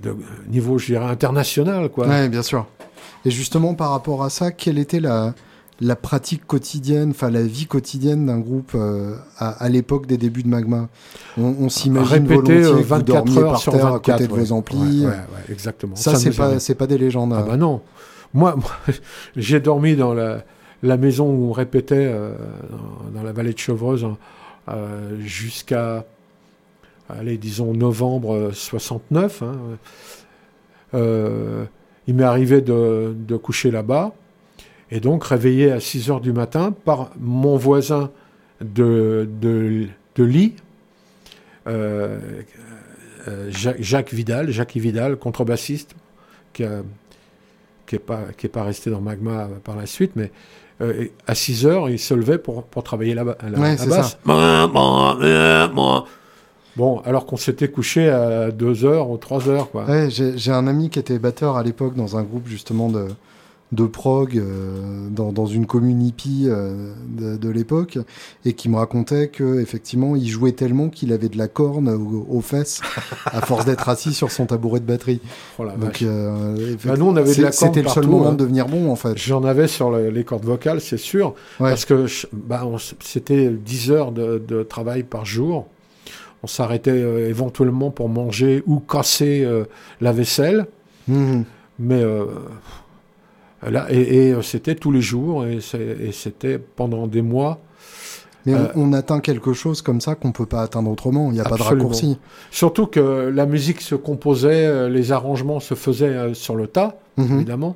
de 0.01 0.15
niveau, 0.49 0.79
je 0.79 0.87
dirais, 0.87 1.05
international, 1.05 1.89
quoi. 1.89 2.07
Ouais, 2.07 2.29
bien 2.29 2.41
sûr. 2.41 2.65
Et 3.23 3.29
justement, 3.29 3.75
par 3.75 3.91
rapport 3.91 4.23
à 4.23 4.31
ça, 4.31 4.51
quelle 4.51 4.79
était 4.79 4.99
la, 4.99 5.35
la 5.79 5.95
pratique 5.95 6.45
quotidienne, 6.47 7.11
enfin 7.11 7.29
la 7.29 7.43
vie 7.43 7.67
quotidienne 7.67 8.25
d'un 8.25 8.39
groupe 8.39 8.71
euh, 8.73 9.15
à, 9.37 9.69
l'époque 9.69 10.07
des 10.07 10.17
débuts 10.17 10.43
de 10.43 10.47
Magma 10.47 10.89
On, 11.37 11.69
s'imagine 11.69 12.25
volontiers 12.25 12.61
24 12.61 13.23
que 13.23 13.29
vous 13.29 13.39
heures 13.39 13.51
par 13.51 13.59
sur 13.59 13.71
terre 13.73 13.91
24, 13.91 13.95
à 13.95 13.99
côté 14.17 14.27
de 14.27 14.33
vos 14.33 14.51
amplis. 14.51 15.05
Ouais, 15.05 15.13
exactement. 15.49 15.95
Ça, 15.95 16.15
c'est 16.15 16.35
pas, 16.35 16.59
c'est 16.59 16.75
pas 16.75 16.87
des 16.87 16.97
légendes. 16.97 17.33
Ah 17.35 17.43
bah 17.43 17.57
non. 17.57 17.81
Moi, 18.33 18.55
j'ai 19.35 19.59
dormi 19.59 19.95
dans 19.95 20.13
la, 20.13 20.43
la, 20.81 20.97
maison 20.97 21.29
où 21.29 21.49
on 21.49 21.51
répétait 21.51 21.95
euh, 22.11 22.33
dans, 23.13 23.23
la 23.23 23.31
vallée 23.31 23.53
de 23.53 23.59
Chevreuse 23.59 24.07
euh, 24.69 25.19
jusqu'à, 25.19 26.05
allez, 27.07 27.37
disons 27.37 27.73
novembre 27.73 28.49
69. 28.51 29.43
Hein. 29.43 29.55
il 32.07 32.15
m'est 32.15 32.23
arrivé 32.23 32.61
de, 32.61 33.15
de 33.15 33.37
coucher 33.37 33.69
là-bas. 33.69 34.13
Et 34.91 34.99
donc 34.99 35.23
réveillé 35.25 35.71
à 35.71 35.79
6 35.79 36.09
heures 36.09 36.21
du 36.21 36.31
matin 36.31 36.73
par 36.85 37.11
mon 37.19 37.57
voisin 37.57 38.11
de, 38.61 39.29
de, 39.41 40.23
lit, 40.23 40.55
euh, 41.67 42.19
euh, 43.27 43.49
Jacques, 43.51 44.13
Vidal, 44.13 44.49
Jacques 44.51 44.77
Vidal, 44.77 45.17
contrebassiste, 45.17 45.95
qui 46.53 46.63
n'est 46.63 46.69
qui 47.85 47.97
pas, 47.99 48.21
qui 48.37 48.45
est 48.47 48.49
pas 48.49 48.63
resté 48.63 48.89
dans 48.89 49.01
Magma 49.01 49.49
par 49.63 49.75
la 49.75 49.85
suite, 49.85 50.11
mais 50.15 50.31
euh, 50.81 51.07
à 51.27 51.35
6 51.35 51.65
heures, 51.65 51.89
il 51.89 51.99
se 51.99 52.13
levait 52.13 52.37
pour, 52.37 52.63
pour 52.63 52.83
travailler 52.83 53.13
là 53.13 53.23
la, 53.23 53.49
la, 53.49 53.75
basse. 53.75 54.17
Bon, 56.77 56.99
alors 57.05 57.25
qu'on 57.25 57.37
s'était 57.37 57.69
couché 57.69 58.07
à 58.07 58.51
2 58.51 58.85
heures 58.85 59.09
ou 59.09 59.17
3 59.17 59.49
heures. 59.49 59.69
Ouais, 59.73 60.09
J'ai 60.09 60.51
un 60.51 60.67
ami 60.67 60.91
qui 60.91 60.99
était 60.99 61.17
batteur 61.17 61.57
à 61.57 61.63
l'époque 61.63 61.95
dans 61.95 62.17
un 62.17 62.23
groupe 62.23 62.47
justement 62.47 62.89
de, 62.89 63.07
de 63.73 63.85
prog 63.85 64.37
euh, 64.37 65.09
dans, 65.09 65.33
dans, 65.33 65.45
une 65.45 65.65
commune 65.65 66.01
hippie 66.01 66.45
euh, 66.47 66.93
de, 67.09 67.49
l'époque 67.49 67.97
et 68.45 68.53
qui 68.53 68.69
me 68.69 68.77
racontait 68.77 69.27
que 69.27 69.59
effectivement 69.59 70.15
il 70.15 70.27
jouait 70.27 70.53
tellement 70.53 70.87
qu'il 70.87 71.11
avait 71.11 71.27
de 71.27 71.37
la 71.37 71.49
corne 71.49 71.89
aux, 71.89 72.41
fesses 72.41 72.79
à 73.25 73.41
force 73.41 73.65
d'être 73.65 73.89
assis 73.89 74.13
sur 74.13 74.31
son 74.31 74.45
tabouret 74.45 74.79
de 74.79 74.85
batterie. 74.85 75.19
Oh 75.59 75.65
Donc 75.77 76.01
euh, 76.01 76.75
bah, 76.85 76.95
nous 76.97 77.07
on 77.07 77.15
avait 77.17 77.35
de 77.35 77.41
la 77.41 77.51
corne 77.51 77.73
C'était 77.73 77.81
le 77.81 77.89
seul 77.89 78.07
moment 78.07 78.29
hein. 78.29 78.33
de 78.33 78.37
devenir 78.37 78.67
bon 78.67 78.89
en 78.89 78.95
fait. 78.95 79.17
J'en 79.17 79.43
avais 79.43 79.67
sur 79.67 79.91
les 79.91 80.23
cordes 80.23 80.45
vocales, 80.45 80.79
c'est 80.79 80.97
sûr, 80.97 81.35
parce 81.57 81.83
que 81.83 82.05
bah, 82.31 82.63
c'était 83.01 83.49
10 83.49 83.91
heures 83.91 84.11
de, 84.13 84.41
de, 84.45 84.63
travail 84.63 85.03
par 85.03 85.25
jour. 85.25 85.67
On 86.43 86.47
s'arrêtait 86.47 86.99
éventuellement 87.29 87.89
pour 87.89 88.07
manger 88.07 88.63
ou 88.65 88.79
casser 88.79 89.45
la 89.99 90.11
vaisselle. 90.11 90.67
Mmh. 91.07 91.41
Mais 91.79 92.03
Là, 93.65 93.87
et, 93.89 94.33
euh, 94.33 94.41
c'était 94.41 94.75
tous 94.75 94.91
les 94.91 95.01
jours, 95.01 95.45
et 95.45 95.59
c'était 96.11 96.59
pendant 96.59 97.07
des 97.07 97.21
mois. 97.21 97.59
Mais 98.45 98.53
on, 98.75 98.93
euh, 98.93 98.97
atteint 98.97 99.19
quelque 99.19 99.51
chose 99.51 99.81
comme 99.81 99.99
ça 99.99 100.15
qu'on 100.15 100.29
ne 100.29 100.33
peut 100.33 100.45
pas 100.45 100.61
atteindre 100.61 100.89
autrement, 100.89 101.31
il 101.31 101.33
n'y 101.33 101.41
a 101.41 101.43
pas 101.43 101.57
de 101.57 101.63
raccourci. 101.63 102.17
Surtout 102.49 102.85
que 102.85 103.29
la 103.33 103.45
musique 103.45 103.81
se 103.81 103.95
composait, 103.95 104.65
euh, 104.65 104.87
les 104.87 105.11
arrangements 105.11 105.59
se 105.59 105.73
faisaient 105.73 106.33
sur 106.33 106.55
le 106.55 106.67
tas, 106.67 106.97
mhm. 107.17 107.35
évidemment. 107.35 107.75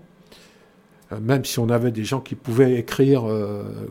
Même 1.20 1.44
si 1.44 1.60
on 1.60 1.68
avait 1.70 1.92
des 1.92 2.06
gens 2.06 2.22
qui 2.22 2.36
pouvaient 2.36 2.76
écrire, 2.76 3.24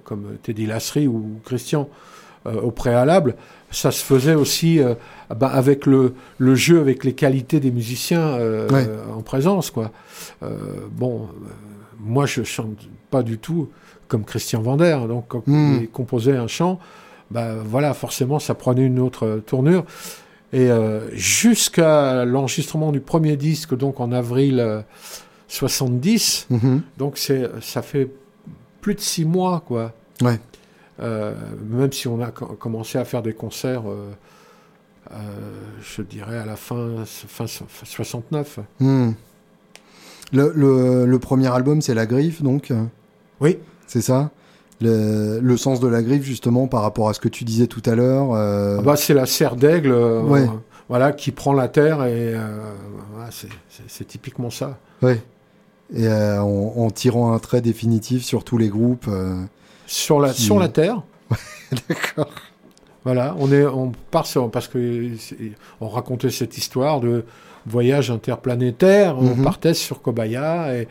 comme 0.04 0.38
Teddy 0.42 0.64
Lasserie 0.64 1.06
ou 1.06 1.38
Christian, 1.44 1.90
au 2.46 2.70
préalable, 2.70 3.34
ça 3.70 3.90
se 3.90 4.02
faisait 4.02 4.34
aussi 4.34 4.80
bah, 5.28 5.48
avec 5.48 5.84
le, 5.84 6.14
le, 6.38 6.54
jeu, 6.54 6.80
avec 6.80 7.04
les 7.04 7.12
qualités 7.12 7.60
des 7.60 7.72
musiciens 7.72 8.38
en 9.14 9.20
présence. 9.20 9.70
Quoi. 9.70 9.90
bon 10.92 11.28
moi, 12.02 12.26
je 12.26 12.42
chante 12.42 12.88
pas 13.10 13.22
du 13.22 13.38
tout 13.38 13.68
comme 14.08 14.24
Christian 14.24 14.62
Vander. 14.62 14.98
Donc, 15.08 15.26
quand 15.28 15.46
hmm. 15.46 15.78
il 15.82 15.88
composait 15.88 16.36
un 16.36 16.48
chant, 16.48 16.78
bah, 17.30 17.54
voilà, 17.64 17.94
forcément, 17.94 18.38
ça 18.38 18.54
prenait 18.54 18.86
une 18.86 18.98
autre 18.98 19.42
tournure. 19.46 19.84
Et 20.52 20.70
euh, 20.70 21.14
jusqu'à 21.14 22.24
l'enregistrement 22.24 22.90
du 22.90 23.00
premier 23.00 23.36
disque, 23.36 23.76
donc 23.76 24.00
en 24.00 24.10
avril 24.10 24.84
70, 25.48 26.48
euh, 26.50 26.54
mhm. 26.54 26.82
donc 26.98 27.18
c'est, 27.18 27.48
ça 27.60 27.82
fait 27.82 28.10
plus 28.80 28.94
de 28.94 29.00
six 29.00 29.24
mois, 29.24 29.62
quoi. 29.64 29.92
Ouais. 30.22 30.40
Euh, 31.00 31.34
même 31.68 31.92
si 31.92 32.08
on 32.08 32.20
a 32.20 32.30
commencé 32.30 32.98
à 32.98 33.04
faire 33.04 33.22
des 33.22 33.32
concerts, 33.32 33.84
je 35.82 36.02
dirais 36.02 36.38
à 36.38 36.46
la 36.46 36.56
fin, 36.56 37.04
fin 37.06 37.46
69. 37.46 38.58
Le, 40.32 41.16
premier 41.18 41.48
album, 41.48 41.82
c'est 41.82 41.94
La 41.94 42.06
Griffe, 42.06 42.42
donc 42.42 42.72
Oui. 43.40 43.58
C'est 43.86 44.02
ça? 44.02 44.30
Le, 44.80 45.56
sens 45.56 45.80
de 45.80 45.88
la 45.88 46.02
griffe, 46.02 46.22
justement, 46.22 46.66
par 46.66 46.82
rapport 46.82 47.08
à 47.08 47.14
ce 47.14 47.20
que 47.20 47.28
tu 47.28 47.44
disais 47.44 47.66
tout 47.66 47.82
à 47.84 47.94
l'heure 47.94 48.32
euh, 48.32 48.76
ah 48.78 48.82
bah, 48.82 48.96
C'est 48.96 49.14
la 49.14 49.26
serre 49.26 49.56
d'aigle 49.56 49.92
euh, 49.92 50.46
voilà, 50.88 51.12
qui 51.12 51.32
prend 51.32 51.52
la 51.52 51.68
terre, 51.68 52.04
et 52.04 52.34
euh, 52.34 52.48
c'est 53.88 54.06
typiquement 54.06 54.50
ça. 54.50 54.78
Oui. 55.02 55.14
Et 55.94 56.08
en, 56.08 56.88
tirant 56.90 57.32
un 57.32 57.38
trait 57.40 57.60
définitif 57.60 58.24
sur 58.24 58.44
tous 58.44 58.58
les 58.58 58.68
groupes. 58.68 59.10
sur, 59.86 60.20
la, 60.20 60.32
sur 60.32 60.58
la 60.58 60.68
terre 60.68 61.02
D'accord. 61.88 62.30
Voilà, 63.04 63.34
on, 63.38 63.50
est, 63.50 63.64
on 63.64 63.92
part 64.10 64.26
sur, 64.26 64.50
parce 64.50 64.68
que 64.68 65.10
on 65.80 65.88
racontait 65.88 66.30
cette 66.30 66.56
histoire 66.58 67.00
de 67.00 67.24
voyage 67.66 68.10
interplanétaire. 68.10 69.18
On 69.18 69.36
mhm. 69.36 69.44
partait 69.44 69.74
sur 69.74 70.02
Kobaya 70.02 70.76
et 70.76 70.88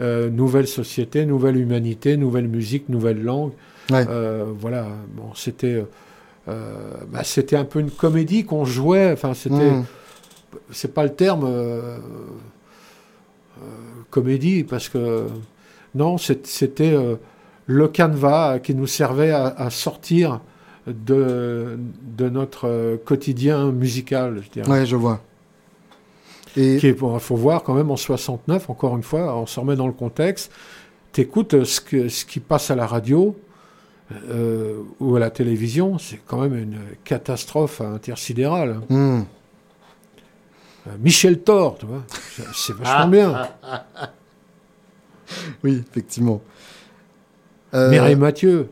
euh, 0.00 0.28
nouvelle 0.28 0.66
société, 0.66 1.24
nouvelle 1.24 1.56
humanité, 1.56 2.16
nouvelle 2.16 2.48
musique, 2.48 2.88
nouvelle 2.88 3.22
langue. 3.22 3.52
Euh, 3.92 4.44
voilà, 4.58 4.86
bon, 5.14 5.32
c'était 5.34 5.84
euh, 6.48 6.74
bah, 7.08 7.24
c'était 7.24 7.56
un 7.56 7.64
peu 7.64 7.80
une 7.80 7.90
comédie 7.90 8.44
qu'on 8.44 8.64
jouait. 8.64 9.12
Enfin, 9.12 9.32
c'était 9.32 9.70
mhm. 9.70 9.84
c'est 10.70 10.92
pas 10.92 11.04
le 11.04 11.14
terme 11.14 11.48
comédie 14.10 14.64
parce 14.64 14.88
que 14.88 15.26
non, 15.94 16.18
c'était 16.18 16.94
le 17.66 17.88
canevas 17.88 18.58
qui 18.58 18.74
nous 18.74 18.86
servait 18.86 19.32
à, 19.32 19.70
sortir 19.70 20.40
de, 20.86 21.78
de 22.02 22.28
notre 22.28 22.96
quotidien 23.04 23.72
musical. 23.72 24.42
Je 24.44 24.50
dirais. 24.50 24.70
Ouais, 24.70 24.84
je 24.84 24.96
vois. 24.96 25.22
Et... 26.56 26.76
Il 26.76 26.96
faut 26.96 27.36
voir 27.36 27.62
quand 27.62 27.74
même 27.74 27.90
en 27.90 27.96
69, 27.96 28.70
encore 28.70 28.96
une 28.96 29.02
fois, 29.02 29.36
on 29.36 29.46
se 29.46 29.60
remet 29.60 29.76
dans 29.76 29.86
le 29.86 29.92
contexte, 29.92 30.50
tu 31.12 31.20
écoutes 31.20 31.64
ce, 31.64 31.80
que, 31.80 32.08
ce 32.08 32.24
qui 32.24 32.40
passe 32.40 32.70
à 32.70 32.74
la 32.74 32.86
radio 32.86 33.36
euh, 34.30 34.82
ou 35.00 35.16
à 35.16 35.18
la 35.18 35.30
télévision, 35.30 35.98
c'est 35.98 36.20
quand 36.26 36.40
même 36.40 36.56
une 36.56 36.78
catastrophe 37.04 37.80
intersidérale. 37.80 38.80
Hmm. 38.88 39.22
Euh, 40.86 40.90
Michel 41.00 41.40
Thor, 41.40 41.78
tu 41.78 41.86
vois, 41.86 42.02
c'est 42.54 42.72
vachement 42.76 43.08
bien. 43.08 43.48
oui, 45.64 45.82
effectivement. 45.88 46.40
Euh... 47.74 47.90
Mireille 47.90 48.16
Mathieu. 48.16 48.70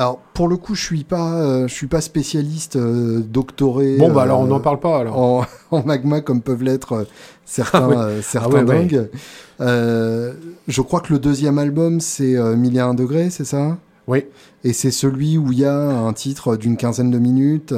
Alors 0.00 0.18
pour 0.32 0.48
le 0.48 0.56
coup, 0.56 0.74
je 0.74 0.82
suis 0.82 1.04
pas, 1.04 1.66
je 1.66 1.74
suis 1.74 1.86
pas 1.86 2.00
spécialiste 2.00 2.78
doctoré. 2.78 3.98
Bon 3.98 4.10
bah 4.10 4.22
alors 4.22 4.40
on 4.40 4.46
n'en 4.46 4.58
parle 4.58 4.80
pas 4.80 4.98
alors. 4.98 5.46
En, 5.70 5.82
magma 5.84 6.22
comme 6.22 6.40
peuvent 6.40 6.62
l'être 6.62 7.06
certains 7.44 7.90
ah 7.92 8.22
certains 8.22 8.66
ah 9.58 10.30
je 10.68 10.80
crois 10.80 11.00
que 11.00 11.12
le 11.12 11.18
deuxième 11.18 11.58
album 11.58 12.00
c'est 12.00 12.34
1001 12.34 12.94
degrés, 12.94 13.28
c'est 13.28 13.44
ça? 13.44 13.76
Oui. 14.06 14.24
Et 14.64 14.72
c'est 14.72 14.90
celui 14.90 15.36
où 15.36 15.52
il 15.52 15.58
y 15.58 15.64
a 15.66 15.76
un 15.76 16.14
titre 16.14 16.56
d'une 16.56 16.78
quinzaine 16.78 17.10
de 17.10 17.18
minutes. 17.18 17.74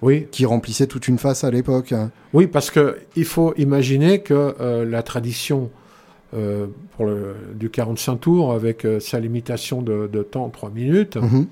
Oui. 0.00 0.28
Qui 0.30 0.46
remplissait 0.46 0.86
toute 0.86 1.08
une 1.08 1.18
face 1.18 1.42
à 1.42 1.50
l'époque. 1.50 1.92
Oui, 2.32 2.46
parce 2.46 2.70
que 2.70 2.98
il 3.16 3.24
faut 3.24 3.52
imaginer 3.56 4.20
que 4.20 4.54
euh, 4.60 4.84
la 4.84 5.02
tradition 5.02 5.70
euh, 6.34 6.66
pour 6.96 7.06
le, 7.06 7.34
du 7.54 7.70
45 7.70 8.16
tours, 8.16 8.52
avec 8.52 8.84
euh, 8.84 9.00
sa 9.00 9.20
limitation 9.20 9.82
de, 9.82 10.08
de, 10.12 10.22
temps, 10.22 10.48
3 10.48 10.70
minutes, 10.70 11.16
mhm. 11.16 11.46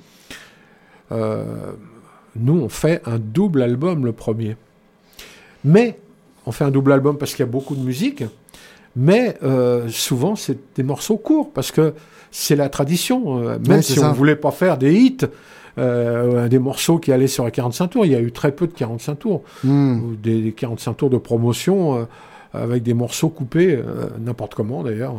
nous, 2.37 2.61
on 2.61 2.69
fait 2.69 3.03
un 3.07 3.19
double 3.19 3.63
album 3.63 4.05
le 4.05 4.13
premier. 4.13 4.57
Mais, 5.65 5.99
on 6.47 6.53
fait 6.53 6.65
un 6.65 6.71
double 6.71 6.93
album 6.93 7.19
parce 7.19 7.33
qu'il 7.33 7.45
y 7.45 7.49
a 7.49 7.51
beaucoup 7.51 7.75
de 7.75 7.83
musique, 7.83 8.25
mais 8.95 9.37
souvent, 9.89 10.37
c'est 10.37 10.59
des 10.75 10.83
morceaux 10.83 11.17
courts, 11.17 11.51
parce 11.53 11.71
que 11.71 11.95
c'est 12.31 12.57
la 12.57 12.69
tradition. 12.69 13.59
même 13.67 13.83
si 13.83 13.99
on 13.99 14.09
ne 14.09 14.15
voulait 14.15 14.37
pas 14.37 14.51
faire 14.51 14.79
des 14.79 14.95
hits, 14.95 15.27
euh, 15.79 16.49
des 16.49 16.59
morceaux 16.59 16.99
qui 16.99 17.13
allaient 17.13 17.27
sur 17.27 17.45
les 17.45 17.51
45 17.51 17.89
tours. 17.89 18.07
Il 18.07 18.13
y 18.13 18.15
a 18.15 18.21
eu 18.21 18.33
très 18.33 18.51
peu 18.53 18.67
de 18.67 18.73
45 18.73 19.15
tours, 19.17 19.43
hmm. 19.63 20.15
des, 20.23 20.53
45 20.57 20.95
tours 20.95 21.11
de 21.11 21.19
promotion 21.19 21.99
euh, 21.99 22.05
avec 22.53 22.83
des 22.83 22.95
morceaux 22.95 23.29
coupés, 23.29 23.75
euh, 23.75 24.09
n'importe 24.19 24.55
comment 24.55 24.83
d'ailleurs, 24.83 25.15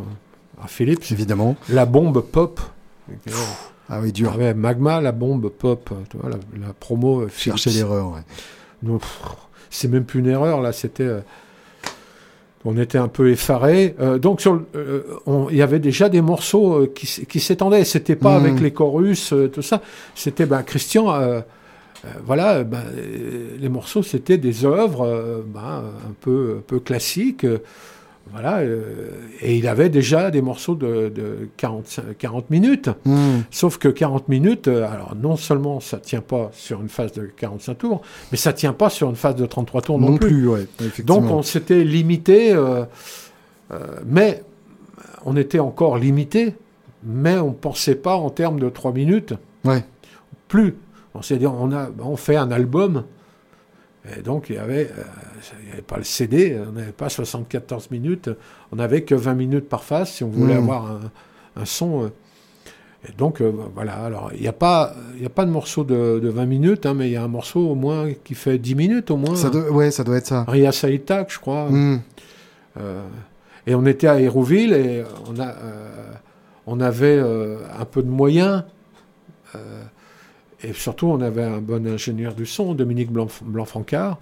à 0.63 0.67
Philips. 0.67 1.11
Évidemment. 1.11 1.55
La 1.69 1.85
bombe 1.85 2.21
pop. 2.21 2.59
Ah 3.89 3.99
oui, 4.01 4.11
dur. 4.11 4.37
Ah 4.39 4.53
Magma, 4.53 4.99
la 5.01 5.11
bombe 5.11 5.49
pop, 5.49 5.89
tu 6.09 6.17
vois, 6.17 6.29
la, 6.29 6.73
promo. 6.73 7.27
Chercher 7.29 7.71
l'erreur, 7.71 8.13
ouais. 8.13 8.97
C'est 9.69 9.87
même 9.87 10.05
plus 10.05 10.19
une 10.19 10.27
erreur, 10.27 10.61
là, 10.61 10.71
c'était 10.71 11.21
on 12.67 12.77
était 12.77 12.97
un 12.97 13.07
peu 13.07 13.31
effarés. 13.31 13.95
Euh, 13.99 14.17
donc 14.17 14.45
euh, 14.45 15.03
il 15.49 15.55
y 15.55 15.61
avait 15.61 15.79
déjà 15.79 16.09
des 16.09 16.21
morceaux 16.21 16.81
euh, 16.81 16.91
qui, 16.93 17.25
qui 17.25 17.39
s'étendaient. 17.39 17.85
C'était 17.85 18.17
pas 18.17 18.37
hmm. 18.37 18.45
avec 18.45 18.59
les 18.59 18.71
chorus, 18.71 19.33
tout 19.53 19.61
ça. 19.61 19.81
C'était 20.15 20.45
ben, 20.45 20.63
Christian. 20.63 21.07
Voilà, 22.25 22.63
ben, 22.63 22.83
les 23.59 23.69
morceaux 23.69 24.03
c'était 24.03 24.37
des 24.37 24.65
œuvres 24.65 25.43
ben, 25.47 25.83
un 26.07 26.13
peu 26.19 26.57
un 26.59 26.61
peu 26.61 26.79
classiques. 26.79 27.45
Voilà, 28.31 28.59
euh, 28.59 29.09
et 29.41 29.57
il 29.57 29.67
avait 29.67 29.89
déjà 29.89 30.31
des 30.31 30.41
morceaux 30.41 30.75
de, 30.75 31.49
40, 31.57 31.99
40, 32.17 32.49
minutes. 32.49 32.89
Hmm. 33.05 33.41
Sauf 33.51 33.77
que 33.77 33.87
40 33.87 34.27
minutes, 34.27 34.67
euh, 34.67 34.89
alors 34.89 35.15
non 35.15 35.35
seulement 35.35 35.79
ça 35.79 35.97
tient 35.97 36.21
pas 36.21 36.49
sur 36.53 36.81
une 36.81 36.89
phase 36.89 37.13
de 37.13 37.29
45 37.37 37.75
tours, 37.75 38.01
mais 38.31 38.37
ça 38.37 38.53
tient 38.53 38.73
pas 38.73 38.89
sur 38.89 39.09
une 39.09 39.15
phase 39.15 39.35
de 39.35 39.45
33 39.45 39.81
tours 39.81 39.99
non, 39.99 40.17
plus. 40.17 40.49
Donc 41.03 41.23
on 41.31 41.41
s'était 41.41 41.83
limité, 41.83 42.53
euh, 42.53 42.85
mais 44.05 44.43
on 45.25 45.37
était 45.37 45.59
encore 45.59 45.97
limité, 45.97 46.55
mais 47.03 47.37
on 47.37 47.53
pensait 47.53 47.95
pas 47.95 48.15
en 48.15 48.29
termes 48.29 48.59
de 48.59 48.69
3 48.69 48.91
minutes. 48.91 49.33
Ouais. 49.63 49.83
Plus. 50.47 50.75
On 51.17 51.21
s'est 51.21 51.37
dit, 51.37 51.47
on, 51.47 51.71
a, 51.71 51.89
on 51.99 52.15
fait 52.15 52.35
un 52.35 52.51
album 52.51 53.03
et 54.15 54.21
donc, 54.21 54.49
il 54.49 54.53
n'y 54.53 54.61
avait, 54.61 54.85
euh, 54.85 55.71
avait, 55.73 55.81
pas 55.81 55.97
le 55.97 56.03
CD, 56.03 56.57
on 56.67 56.71
n'avait 56.71 56.91
pas 56.91 57.09
74 57.09 57.91
minutes, 57.91 58.29
on 58.71 58.77
n'avait 58.77 59.01
que 59.01 59.15
20 59.15 59.33
minutes 59.33 59.67
par 59.67 59.83
face 59.83 60.13
si 60.13 60.23
on 60.23 60.29
voulait 60.29 60.55
hmm. 60.55 60.69
avoir 60.69 60.99
un, 61.55 61.65
son. 61.65 62.05
Euh. 62.05 62.07
Et 63.07 63.11
donc, 63.17 63.41
euh, 63.41 63.51
voilà, 63.73 63.93
alors, 64.05 64.31
il 64.33 64.41
n'y 64.41 64.47
a, 64.47 64.53
pas, 64.53 64.93
a 65.23 65.29
pas 65.29 65.45
de 65.45 65.51
morceau 65.51 65.83
de, 65.83 66.19
20 66.23 66.45
minutes, 66.45 66.85
hein, 66.85 66.93
mais 66.93 67.09
il 67.09 67.13
y 67.13 67.15
a 67.15 67.23
un 67.23 67.27
morceau 67.27 67.59
au 67.59 67.75
moins 67.75 68.11
qui 68.23 68.33
fait 68.33 68.57
10 68.57 68.75
minutes 68.75 69.11
au 69.11 69.17
moins. 69.17 69.35
Ça 69.35 69.49
doit, 69.49 69.91
ça 69.91 70.03
doit 70.03 70.17
être 70.17 70.27
ça. 70.27 70.45
Ria 70.47 70.71
Saïtak, 70.71 71.31
je 71.31 71.39
crois. 71.39 71.69
Hmm. 71.69 71.99
et 73.65 73.75
on 73.75 73.85
était 73.85 74.07
à 74.07 74.19
Hérouville 74.19 74.73
et 74.73 75.03
on, 75.27 75.39
a, 75.39 75.53
on 76.65 76.79
avait 76.79 77.19
un 77.19 77.85
peu 77.85 78.01
de 78.03 78.09
moyens. 78.09 78.63
Et 80.63 80.73
surtout, 80.73 81.07
on 81.07 81.21
avait 81.21 81.43
un 81.43 81.59
bon 81.59 81.87
ingénieur 81.87 82.33
du 82.33 82.45
son, 82.45 82.73
Dominique 82.73 83.11
Blanc-Francard, 83.11 84.17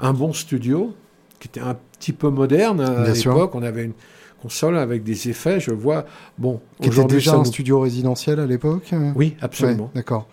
un 0.00 0.12
bon 0.12 0.32
studio, 0.32 0.94
qui 1.40 1.48
était 1.48 1.60
un 1.60 1.76
petit 1.98 2.12
peu 2.12 2.30
moderne 2.30 2.80
à 2.80 3.12
l'époque. 3.12 3.54
On 3.54 3.62
avait 3.62 3.84
une 3.84 3.92
console 4.40 4.78
avec 4.78 5.04
des 5.04 5.28
effets, 5.28 5.60
je 5.60 5.72
vois. 5.72 6.04
Bon, 6.38 6.60
qui 6.80 6.88
était 6.88 7.04
déjà 7.04 7.34
un 7.34 7.44
studio 7.44 7.80
résidentiel 7.80 8.40
à 8.40 8.46
l'époque 8.46 8.90
Oui, 9.14 9.36
absolument. 9.40 9.90
D'accord. 9.94 10.26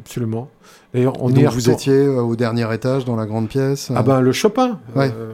Absolument. 0.00 0.50
Et, 0.92 1.06
on 1.06 1.30
donc 1.30 1.44
vous 1.46 1.70
étiez 1.70 1.94
euh, 1.94 2.20
au 2.20 2.36
dernier 2.36 2.72
étage 2.74 3.04
dans 3.04 3.16
la 3.16 3.26
grande 3.26 3.48
pièce 3.48 3.90
Ah 3.94 4.02
ben 4.02 4.20
le 4.20 4.32
Chopin. 4.32 4.80
Euh, 4.96 5.32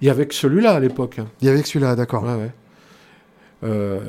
il 0.00 0.06
y 0.06 0.10
avait 0.10 0.26
que 0.26 0.34
celui-là 0.34 0.72
à 0.72 0.80
l'époque. 0.80 1.18
Il 1.40 1.46
y 1.46 1.50
avait 1.50 1.62
que 1.62 1.68
celui-là, 1.68 1.96
d'accord. 1.96 2.24
Euh, 3.62 4.00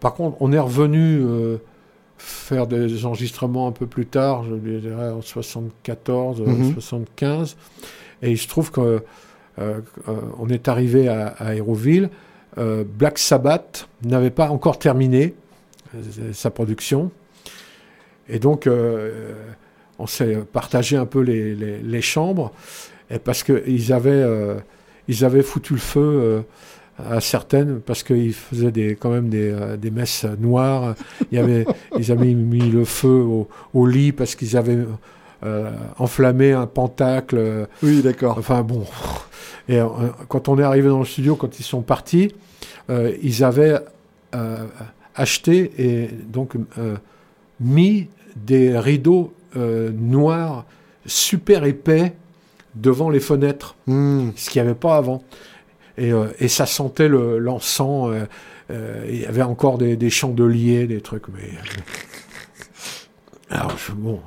par 0.00 0.14
contre, 0.14 0.36
on 0.40 0.52
est 0.52 0.58
revenu 0.58 1.24
faire 2.20 2.66
des 2.66 3.06
enregistrements 3.06 3.66
un 3.66 3.72
peu 3.72 3.86
plus 3.86 4.06
tard, 4.06 4.44
je 4.44 4.54
dirais 4.54 5.10
en 5.10 5.22
74, 5.22 6.42
75. 6.74 7.56
Mhm. 7.56 8.28
Et 8.28 8.32
il 8.32 8.38
se 8.38 8.46
trouve 8.46 8.70
qu'on 8.70 9.00
euh, 9.58 9.80
euh, 10.08 10.48
est 10.50 10.68
arrivé 10.68 11.08
à, 11.08 11.28
à 11.28 11.48
Aéroville. 11.48 12.10
Euh, 12.58 12.84
Black 12.86 13.18
Sabbath 13.18 13.88
n'avait 14.02 14.30
pas 14.30 14.50
encore 14.50 14.78
terminé 14.78 15.34
sa 16.32 16.50
production. 16.50 17.10
Et 18.28 18.38
donc, 18.38 18.68
on 19.98 20.06
s'est 20.06 20.36
partagé 20.52 20.96
un 20.96 21.06
peu 21.06 21.20
les, 21.20 21.54
les, 21.56 22.00
chambres, 22.00 22.52
et 23.10 23.18
parce 23.18 23.42
qu'ils 23.42 23.92
avaient, 23.92 24.24
ils 25.08 25.24
avaient 25.24 25.42
foutu 25.42 25.72
le 25.72 25.80
feu 25.80 26.44
à 27.08 27.20
certaines 27.20 27.80
parce 27.80 28.02
qu'ils 28.02 28.32
faisaient 28.32 28.70
des, 28.70 28.96
quand 28.96 29.10
même 29.10 29.28
des, 29.28 29.50
euh, 29.50 29.76
des, 29.76 29.90
messes 29.90 30.26
noires. 30.38 30.94
Il 31.30 31.38
y 31.38 31.40
avait, 31.40 31.66
ils 31.98 32.12
avaient 32.12 32.34
mis 32.34 32.70
le 32.70 32.84
feu 32.84 33.08
au, 33.08 33.48
au 33.74 33.86
lit 33.86 34.12
parce 34.12 34.34
qu'ils 34.34 34.56
avaient 34.56 34.78
euh, 35.44 35.70
enflammé 35.98 36.52
un 36.52 36.66
pentacle. 36.66 37.68
Oui, 37.82 38.02
d'accord. 38.02 38.36
Enfin 38.38 38.62
bon. 38.62 38.84
Et 39.68 39.78
euh, 39.78 39.86
quand 40.28 40.48
on 40.48 40.58
est 40.58 40.62
arrivé 40.62 40.88
dans 40.88 40.98
le 40.98 41.04
studio, 41.04 41.36
quand 41.36 41.58
ils 41.58 41.64
sont 41.64 41.82
partis, 41.82 42.34
ils 43.22 43.44
avaient 43.44 43.78
acheté 45.14 45.70
et 45.78 46.08
donc 46.08 46.54
mis 47.60 48.08
des 48.34 48.76
rideaux 48.76 49.32
noirs 49.54 50.64
super 51.06 51.64
épais 51.64 52.14
devant 52.74 53.10
les 53.10 53.20
fenêtres, 53.20 53.76
hmm. 53.86 54.30
ce 54.36 54.50
qu'il 54.50 54.62
n'y 54.62 54.68
avait 54.68 54.78
pas 54.78 54.96
avant. 54.96 55.22
Euh, 56.00 56.28
et, 56.38 56.48
ça 56.48 56.66
sentait 56.66 57.08
l'encens. 57.08 58.10
Euh, 58.10 58.26
euh, 58.70 59.04
il 59.08 59.20
y 59.20 59.26
avait 59.26 59.42
encore 59.42 59.78
des, 59.78 60.10
chandeliers, 60.10 60.86
des 60.86 61.00
trucs. 61.00 61.28
Mais 61.28 61.50
alors 63.50 63.76
bon, 63.96 64.20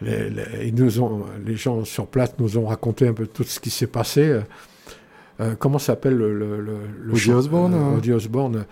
les, 0.00 0.30
ils 0.64 0.74
nous 0.74 1.00
ont, 1.00 1.24
les 1.44 1.56
gens 1.56 1.84
sur 1.84 2.06
place 2.06 2.34
nous 2.38 2.56
ont 2.56 2.66
raconté 2.66 3.08
un 3.08 3.12
peu 3.12 3.26
tout 3.26 3.44
ce 3.44 3.58
qui 3.58 3.70
s'est 3.70 3.88
passé. 3.88 4.40
comment 5.58 5.80
s'appelle 5.80 6.14
le, 6.14 6.38
le, 6.38 6.60
le, 6.60 7.12
Osborne, 7.34 8.00
Osborne. 8.12 8.64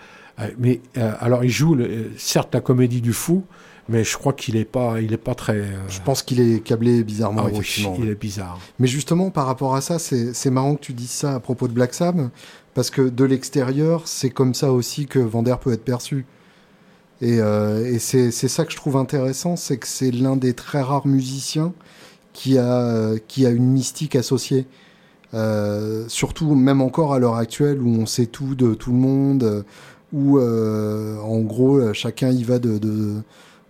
mais 0.59 0.81
alors 0.95 1.45
il 1.45 1.51
joue 1.51 1.77
certes 2.17 2.55
la 2.55 2.61
comédie 2.61 3.01
du 3.01 3.13
fou, 3.13 3.45
mais 3.89 4.05
je 4.05 4.17
crois 4.17 4.33
qu'il 4.33 4.55
n'est 4.55 4.65
pas, 4.65 5.01
il 5.01 5.13
est 5.13 5.19
pas 5.19 5.35
très. 5.35 5.57
Euh, 5.57 5.89
je 5.89 6.01
pense 6.01 6.23
qu'il 6.23 6.41
est 6.41 6.61
câblé 6.61 7.03
bizarrement, 7.03 7.45
ah 7.47 7.51
effectivement. 7.51 7.97
il 7.99 8.09
est 8.09 8.21
bizarre. 8.21 8.59
Mais 8.79 8.87
justement, 8.87 9.31
par 9.31 9.47
rapport 9.47 9.75
à 9.75 9.81
ça, 9.81 9.99
c'est 9.99 10.51
marrant 10.51 10.77
que 10.77 10.81
tu 10.81 10.93
dises 10.93 11.11
ça 11.11 11.35
à 11.35 11.41
propos 11.41 11.69
de 11.69 11.73
Black 11.73 11.95
Sam, 11.95 12.31
parce 12.75 12.91
que 12.91 13.03
de 13.03 13.25
l'extérieur, 13.25 14.03
c'est 14.07 14.31
comme 14.31 14.55
ça 14.55 14.73
aussi 14.73 15.07
que 15.07 15.19
Vander 15.19 15.57
peut 15.61 15.73
être 15.73 15.85
perçu. 15.85 16.27
Et, 17.21 17.39
euh, 17.41 17.85
et 17.85 17.99
c'est 17.99 18.31
ça 18.31 18.65
que 18.65 18.73
je 18.73 18.77
trouve 18.77 18.97
intéressant, 18.97 19.57
c'est 19.57 19.79
que 19.79 19.87
c'est 19.87 20.11
l'un 20.11 20.37
des 20.37 20.55
très 20.55 20.81
rares 20.81 21.07
musiciens 21.07 21.73
qui 22.33 22.59
a, 22.59 23.15
qui 23.29 23.47
a 23.47 23.51
une 23.51 23.67
mystique 23.67 24.17
associée. 24.17 24.67
Euh, 25.35 26.05
surtout, 26.09 26.55
même 26.55 26.81
encore 26.81 27.15
à 27.15 27.19
l'heure 27.19 27.37
actuelle, 27.37 27.81
où 27.81 27.89
on 27.89 28.07
sait 28.07 28.27
tout 28.27 28.55
de 28.55 28.75
tout 28.75 28.93
le 28.93 28.99
monde, 28.99 29.65
où 30.13 30.39
en 30.41 31.41
gros, 31.41 31.93
chacun 31.95 32.31
y 32.31 32.45
va 32.45 32.59
de, 32.59 32.79
de 32.79 33.23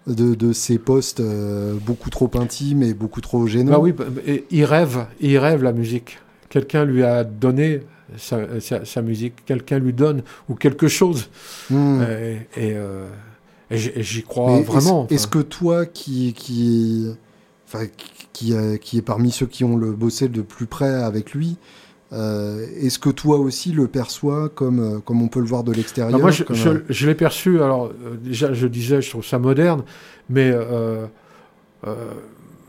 de, 0.06 0.52
ces 0.52 0.78
postes 0.78 1.20
euh, 1.20 1.74
beaucoup 1.74 2.10
trop 2.10 2.30
intimes 2.34 2.82
et 2.82 2.94
beaucoup 2.94 3.20
trop 3.20 3.46
gênants. 3.46 3.72
Bah 3.72 3.78
oui, 3.78 3.92
bah, 3.92 4.04
il 4.50 4.64
rêve, 4.64 5.06
il 5.20 5.38
rêve 5.38 5.62
la 5.62 5.72
musique. 5.72 6.18
Quelqu'un 6.48 6.84
lui 6.84 7.02
a 7.02 7.24
donné 7.24 7.82
sa, 8.18 9.02
musique, 9.02 9.44
quelqu'un 9.46 9.78
lui 9.78 9.92
donne 9.92 10.22
ou 10.48 10.54
quelque 10.54 10.88
chose. 10.88 11.30
Hmm. 11.70 12.02
Et, 12.56 12.74
euh, 12.74 13.08
j'y 13.70 14.22
crois 14.22 14.60
vraiment. 14.60 15.06
Est-ce 15.08 15.26
que 15.26 15.38
toi, 15.38 15.86
qui 15.86 16.34
qui, 16.34 17.08
qui, 18.32 18.54
qui 18.80 18.98
est 18.98 19.02
parmi 19.02 19.30
ceux 19.30 19.46
qui 19.46 19.64
ont 19.64 19.76
le 19.76 19.92
bossé 19.92 20.28
de 20.28 20.42
plus 20.42 20.66
près 20.66 20.92
avec 20.92 21.32
lui, 21.32 21.56
Est-ce 22.12 22.98
que 22.98 23.08
toi 23.08 23.38
aussi 23.38 23.72
le 23.72 23.88
perçois 23.88 24.50
comme, 24.50 25.00
comme 25.02 25.22
on 25.22 25.28
peut 25.28 25.40
le 25.40 25.46
voir 25.46 25.64
de 25.64 25.72
l'extérieur 25.72 26.18
Moi, 26.18 26.30
je, 26.30 27.06
l'ai 27.06 27.14
perçu, 27.14 27.62
alors 27.62 27.90
déjà, 28.22 28.52
je 28.52 28.66
disais, 28.66 29.00
je 29.00 29.08
trouve 29.08 29.24
ça 29.24 29.38
moderne, 29.38 29.82
mais 30.28 30.52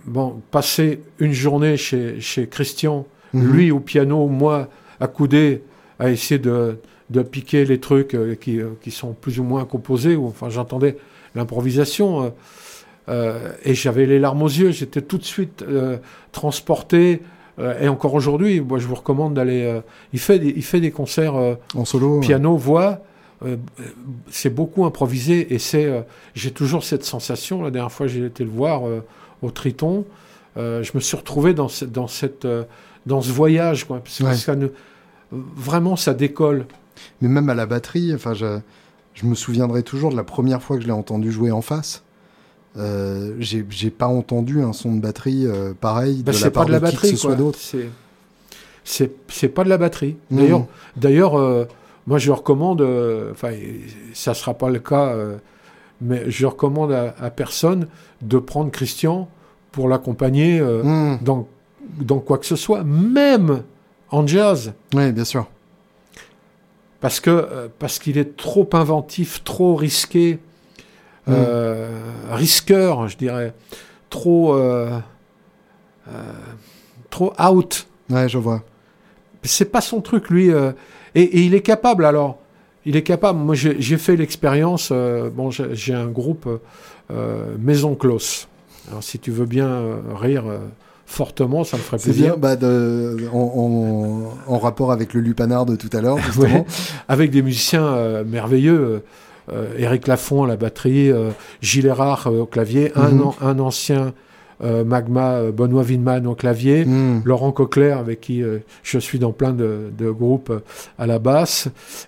bon, 0.06 0.42
passer 0.50 1.02
une 1.20 1.34
journée 1.34 1.76
chez, 1.76 2.22
chez 2.22 2.48
Christian, 2.48 3.06
mhm. 3.34 3.52
lui 3.52 3.72
au 3.72 3.80
piano, 3.80 4.28
moi 4.28 4.70
accoudé 5.00 5.64
à 6.00 6.10
essayer 6.10 6.40
de, 6.40 6.78
de 7.10 7.22
piquer 7.22 7.66
les 7.66 7.80
trucs 7.80 8.18
qui, 8.40 8.60
qui, 8.82 8.92
sont 8.92 9.14
plus 9.14 9.40
ou 9.40 9.44
moins 9.44 9.66
composés, 9.66 10.16
ou, 10.16 10.28
enfin 10.28 10.50
j'entendais 10.50 10.98
l'improvisation. 11.36 12.34
Euh, 13.10 13.52
et 13.64 13.74
j'avais 13.74 14.06
les 14.06 14.20
larmes 14.20 14.44
aux 14.44 14.48
yeux, 14.48 14.72
j'étais 14.72 15.02
tout 15.02 15.18
de 15.18 15.26
suite 15.26 15.64
euh, 15.68 15.98
transporté. 16.32 17.22
Euh, 17.60 17.80
et 17.80 17.88
encore 17.88 18.14
aujourd'hui, 18.14 18.62
moi 18.62 18.80
je 18.80 18.88
vous 18.88 18.96
recommande 18.96 19.34
d'aller. 19.34 19.82
il, 20.12 20.20
fait 20.20 20.40
des, 20.40 20.54
il 20.56 20.64
fait 20.64 20.80
des 20.80 20.92
concerts 20.92 21.36
en 21.76 21.86
solo, 21.86 22.20
piano, 22.20 22.58
voix. 22.58 23.02
c'est 24.30 24.50
beaucoup 24.50 24.86
improvisé 24.86 25.54
et 25.54 25.60
c'est. 25.60 26.06
j'ai 26.36 26.52
toujours 26.52 26.84
cette 26.84 27.04
sensation. 27.04 27.62
La 27.62 27.72
dernière 27.72 27.92
fois, 27.92 28.08
j'ai 28.08 28.26
été 28.26 28.44
le 28.44 28.50
voir 28.50 28.84
au 29.42 29.52
Triton. 29.52 30.06
je 30.56 30.90
me 30.94 31.00
suis 31.00 31.18
retrouvé 31.18 31.54
dans, 31.54 31.68
dans, 31.88 32.08
cette, 32.08 32.48
dans 33.06 33.22
ce 33.22 33.32
voyage, 33.32 33.86
quoi, 33.86 34.00
parce 34.00 34.18
que 34.18 34.34
ça 34.36 34.56
vraiment 35.32 35.96
ça 35.96 36.14
décolle. 36.14 36.66
Mais 37.22 37.28
même 37.28 37.50
à 37.50 37.56
la 37.56 37.66
batterie, 37.66 38.14
enfin, 38.14 38.34
je, 38.34 38.60
je 39.14 39.26
me 39.26 39.36
souviendrai 39.36 39.84
toujours 39.84 40.12
de 40.12 40.16
la 40.16 40.24
première 40.24 40.62
fois 40.62 40.78
que 40.78 40.84
je 40.84 40.88
l'ai 40.88 40.94
entendu 40.94 41.32
jouer 41.32 41.52
en 41.52 41.62
face. 41.62 42.04
Euh, 42.76 43.36
j'ai 43.40 43.90
pas 43.92 44.08
entendu 44.08 44.64
un 44.64 44.74
son 44.74 44.96
de 44.96 45.00
batterie 45.00 45.46
euh, 45.46 45.74
pareil 45.80 46.24
bah, 46.24 46.32
de 46.32 46.40
la 46.40 46.50
part 46.50 46.64
pas 46.64 46.68
de, 46.68 46.72
la 46.72 46.80
batterie, 46.80 47.12
que 47.12 47.16
ce 47.16 47.22
soit 47.22 47.36
d'autre. 47.36 47.60
C'est 48.84 49.48
pas 49.50 49.64
de 49.64 49.70
la 49.70 49.78
batterie. 49.78 50.18
Mmh. 50.32 50.64
D'ailleurs, 50.98 51.40
euh, 51.40 51.66
moi 52.08 52.18
je 52.18 52.32
recommande, 52.32 52.82
enfin, 53.32 53.52
ça 54.14 54.34
sera 54.34 54.56
pas 54.56 54.70
le 54.70 54.80
cas, 54.80 55.16
mais 56.02 56.30
je 56.30 56.48
recommande 56.48 56.92
à, 56.92 57.30
personne 57.30 57.88
de 58.22 58.40
prendre 58.40 58.72
Christian 58.72 59.30
pour 59.72 59.88
l'accompagner 59.88 60.60
mmh. 60.60 61.20
dans, 61.22 61.48
dans 62.00 62.20
quoi 62.20 62.40
que 62.40 62.46
ce 62.46 62.56
soit, 62.56 62.84
même 62.84 63.62
en 64.10 64.26
jazz. 64.26 64.74
Oui, 64.96 65.12
bien 65.12 65.26
sûr. 65.26 65.48
Parce 67.02 67.20
que 67.20 67.70
parce 67.78 68.00
qu'il 68.00 68.18
est 68.18 68.36
trop 68.36 68.68
inventif, 68.74 69.44
trop 69.44 69.76
risqué. 69.76 70.40
Mm. 71.28 71.32
Euh, 71.36 71.90
risqueur, 72.32 73.08
je 73.08 73.18
dirais, 73.18 73.54
trop, 74.10 74.56
euh, 74.56 75.00
euh, 76.10 76.12
trop 77.10 77.34
out. 77.42 77.88
Ouais, 78.10 78.28
je 78.28 78.38
vois. 78.38 78.64
C'est 79.44 79.72
pas 79.72 79.82
son 79.82 80.02
truc, 80.02 80.30
lui. 80.30 80.50
Et, 81.16 81.46
il 81.46 81.54
est 81.54 81.62
capable, 81.62 82.06
alors. 82.06 82.40
Il 82.86 82.98
est 82.98 83.04
capable. 83.04 83.40
Moi, 83.40 83.56
j'ai 83.56 83.98
fait 83.98 84.16
l'expérience. 84.16 84.92
bon, 84.92 85.50
j'ai 85.52 85.94
un 85.94 86.08
groupe 86.08 86.50
Maison 87.60 87.96
Close. 87.96 88.48
Alors, 88.90 89.04
si 89.04 89.20
tu 89.20 89.32
veux 89.32 89.46
bien 89.46 89.82
rire 90.16 90.46
fortement, 91.06 91.64
ça 91.64 91.78
me 91.78 91.82
ferait 91.82 91.98
plaisir. 91.98 92.14
C'est 92.14 92.30
bien, 92.32 92.38
bah 92.38 92.56
de, 92.56 93.30
en, 93.34 94.60
rapport 94.60 94.92
avec 94.92 95.14
le 95.14 95.22
lupanard 95.22 95.66
de 95.66 95.76
tout 95.76 95.90
à 95.94 96.02
l'heure, 96.02 96.18
justement. 96.26 96.66
avec 97.08 97.32
des 97.32 97.42
musiciens 97.42 98.24
merveilleux. 98.24 99.04
Euh, 99.52 99.74
Eric 99.78 100.08
Lafont 100.08 100.44
à 100.44 100.48
la 100.48 100.56
batterie, 100.56 101.12
euh, 101.12 101.32
Gilles 101.62 101.88
Erard 101.88 102.28
euh, 102.28 102.42
au 102.42 102.46
clavier, 102.46 102.92
un, 102.96 103.10
mhm. 103.10 103.32
un, 103.42 103.60
ancien 103.60 104.14
Magma, 104.86 105.52
Benoît 105.52 105.84
Windman 105.84 106.26
au 106.26 106.36
clavier, 106.36 106.86
mhm. 106.86 107.24
Laurent 107.26 107.52
Coquer 107.52 107.92
avec 107.92 108.22
qui 108.22 108.42
je 108.82 108.98
suis 108.98 109.20
dans 109.20 109.34
plein 109.34 109.52
de, 109.52 109.92
groupes 110.00 110.54
à 110.98 111.06
la 111.06 111.20
basse, 111.20 111.68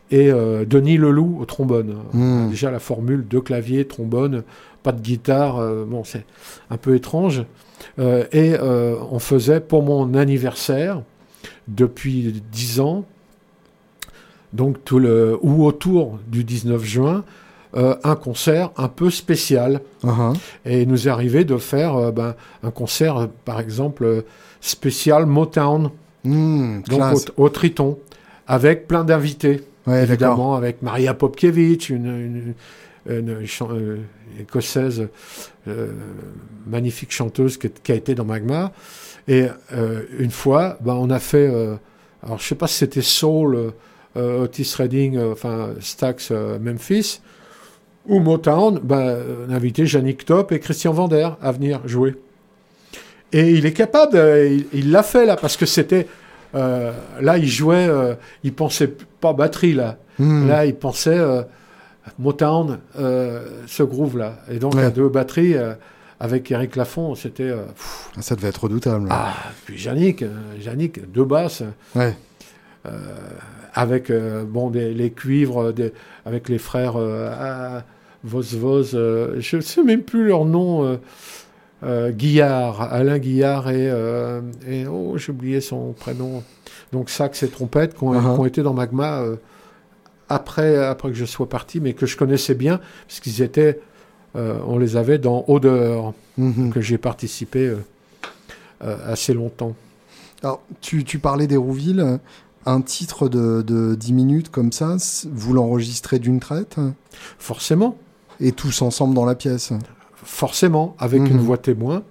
et 0.09 0.31
Denis 0.65 0.95
Leloup 0.95 1.37
au 1.41 1.43
trombone. 1.43 1.95
Mhm. 2.13 2.51
Déjà 2.51 2.71
la 2.71 2.79
formule 2.79 3.27
de 3.27 3.39
clavier, 3.39 3.85
trombone, 3.85 4.43
pas 4.83 4.93
de 4.93 5.01
guitare, 5.01 5.59
bon 5.85 6.05
c'est 6.05 6.23
un 6.69 6.77
peu 6.77 6.95
étrange. 6.95 7.43
et 7.99 8.53
on 8.61 9.19
faisait 9.19 9.59
pour 9.59 9.83
mon 9.83 10.13
anniversaire, 10.13 11.01
depuis 11.67 12.41
dix 12.53 12.79
ans, 12.79 13.03
donc 14.53 14.83
tout 14.83 14.99
le, 14.99 15.37
ou 15.41 15.65
autour 15.65 16.19
du 16.27 16.43
19 16.43 16.83
juin, 16.83 17.23
euh, 17.75 17.93
un 18.05 18.15
concert 18.15 18.71
un 18.77 18.87
peu 18.87 19.09
spécial. 19.09 19.81
Uh-huh. 20.01 20.33
Et 20.65 20.83
il 20.83 20.87
nous 20.87 21.09
est 21.09 21.11
arrivé 21.11 21.43
de 21.43 21.57
faire 21.57 21.95
euh, 21.97 22.11
ben, 22.11 22.35
un 22.63 22.71
concert, 22.71 23.27
par 23.43 23.59
exemple, 23.59 24.23
spécial 24.61 25.25
Motown, 25.25 25.91
hmm, 26.23 26.83
donc 26.87 27.01
au, 27.35 27.49
Triton, 27.49 27.99
avec 28.47 28.87
plein 28.87 29.03
d'invités. 29.03 29.65
évidemment, 29.87 30.55
avec 30.55 30.81
Maria 30.81 31.13
Popkiewicz, 31.13 31.89
une, 31.89 32.53
une, 33.07 33.29
euh, 33.29 33.97
écossaise 34.39 35.09
magnifique 36.65 37.11
chanteuse 37.11 37.57
qui, 37.57 37.91
a 37.91 37.95
été 37.95 38.15
dans 38.15 38.25
Magma. 38.25 38.71
Et 39.27 39.47
une 40.17 40.31
fois, 40.31 40.77
ben, 40.79 40.93
on 40.93 41.09
a 41.09 41.19
fait, 41.19 41.47
alors 42.23 42.39
je 42.39 42.47
sais 42.47 42.55
pas 42.55 42.67
si 42.67 42.75
c'était 42.77 43.01
Soul 43.01 43.73
Otis 44.15 44.75
Redding, 44.77 45.17
euh, 45.17 45.31
enfin 45.33 45.69
Stax 45.79 46.29
euh, 46.31 46.59
Memphis, 46.59 47.21
ou 48.07 48.19
Motown, 48.19 48.79
ben, 48.83 49.17
invité 49.49 49.85
Yannick 49.85 50.25
Top 50.25 50.51
et 50.51 50.59
Christian 50.59 50.93
Vander 50.93 51.29
à 51.41 51.51
venir 51.51 51.81
jouer. 51.85 52.15
Et 53.33 53.51
il 53.51 53.65
est 53.65 53.73
capable, 53.73 54.17
il 54.71 54.91
l'a 54.91 55.03
fait 55.03 55.25
là, 55.25 55.35
parce 55.35 55.57
que 55.57 55.65
c'était. 55.65 56.07
là, 56.53 57.37
il 57.37 57.47
jouait, 57.47 57.89
il 58.43 58.53
pensait 58.53 58.87
pas 59.19 59.33
batterie 59.33 59.73
là. 59.73 59.97
Hmm. 60.19 60.47
Là, 60.47 60.65
il 60.67 60.75
pensait 60.75 61.19
Motown, 62.19 62.79
ce 62.95 63.83
groove 63.83 64.19
là. 64.19 64.37
Et 64.51 64.59
donc, 64.59 64.75
à 64.77 64.91
deux 64.91 65.09
batteries 65.09 65.55
avec 66.19 66.49
Eric 66.51 66.75
Lafont, 66.75 67.15
c'était. 67.15 67.51
Ah, 68.15 68.21
ça 68.21 68.35
devait 68.35 68.49
être 68.49 68.63
redoutable. 68.63 69.07
Ah, 69.09 69.33
puis 69.65 69.83
Yannick, 69.83 70.23
Yannick, 70.61 71.11
deux 71.11 71.25
basses. 71.25 71.63
Ouais 71.95 72.15
avec 73.75 74.09
euh, 74.09 74.45
bon, 74.45 74.71
les 74.71 75.11
cuivres, 75.11 75.73
avec 76.25 76.49
les 76.49 76.57
frères 76.57 76.95
euh, 76.95 77.79
Vos 78.23 78.41
Vos, 78.41 78.95
euh, 78.95 79.35
je 79.39 79.57
ne 79.57 79.61
sais 79.61 79.83
même 79.83 80.01
plus 80.01 80.27
leur 80.27 80.45
nom. 80.45 80.99
Guillard, 81.83 82.81
Alain 82.81 83.19
Guillard 83.19 83.69
et, 83.69 83.91
et 84.67 84.87
oh, 84.87 85.17
j'ai 85.17 85.31
oublié 85.31 85.61
son 85.61 85.91
prénom. 85.91 86.41
Donc 86.91 87.11
sax 87.11 87.43
et 87.43 87.47
trompette 87.47 87.95
qui 87.95 88.03
ont, 88.03 88.13
uh-huh. 88.13 88.47
été 88.47 88.63
dans 88.63 88.73
Magma 88.73 89.23
après, 90.27 90.77
après 90.77 91.09
que 91.09 91.15
je 91.15 91.25
sois 91.25 91.47
parti, 91.47 91.79
mais 91.79 91.93
que 91.93 92.07
je 92.07 92.17
connaissais 92.17 92.55
bien, 92.55 92.79
parce 93.07 93.19
qu'ils 93.19 93.43
étaient, 93.43 93.81
on 94.33 94.79
les 94.79 94.97
avait 94.97 95.19
dans 95.19 95.45
Odeur, 95.47 96.13
mm-hmm. 96.39 96.71
que 96.71 96.81
j'ai 96.81 96.97
participé 96.97 97.71
assez 98.79 99.35
longtemps. 99.35 99.75
Alors, 100.41 100.63
tu, 100.81 101.03
tu 101.03 101.19
parlais 101.19 101.45
d'Hérouville 101.45 102.19
un 102.65 102.81
titre 102.81 103.29
de, 103.29 103.61
de 103.61 103.95
10 103.95 104.13
minutes 104.13 104.49
comme 104.49 104.71
ça, 104.71 104.97
vous 105.31 105.53
l'enregistrez 105.53 106.19
d'une 106.19 106.39
traite? 106.39 106.77
Forcément. 107.39 107.97
Et 108.39 108.51
tous 108.51 108.81
ensemble 108.81 109.13
dans 109.13 109.25
la 109.25 109.35
pièce? 109.35 109.71
Forcément, 110.15 110.95
avec 110.99 111.21
une 111.21 111.37
mhm. 111.37 111.39
voix 111.39 111.57
témoin. 111.57 112.03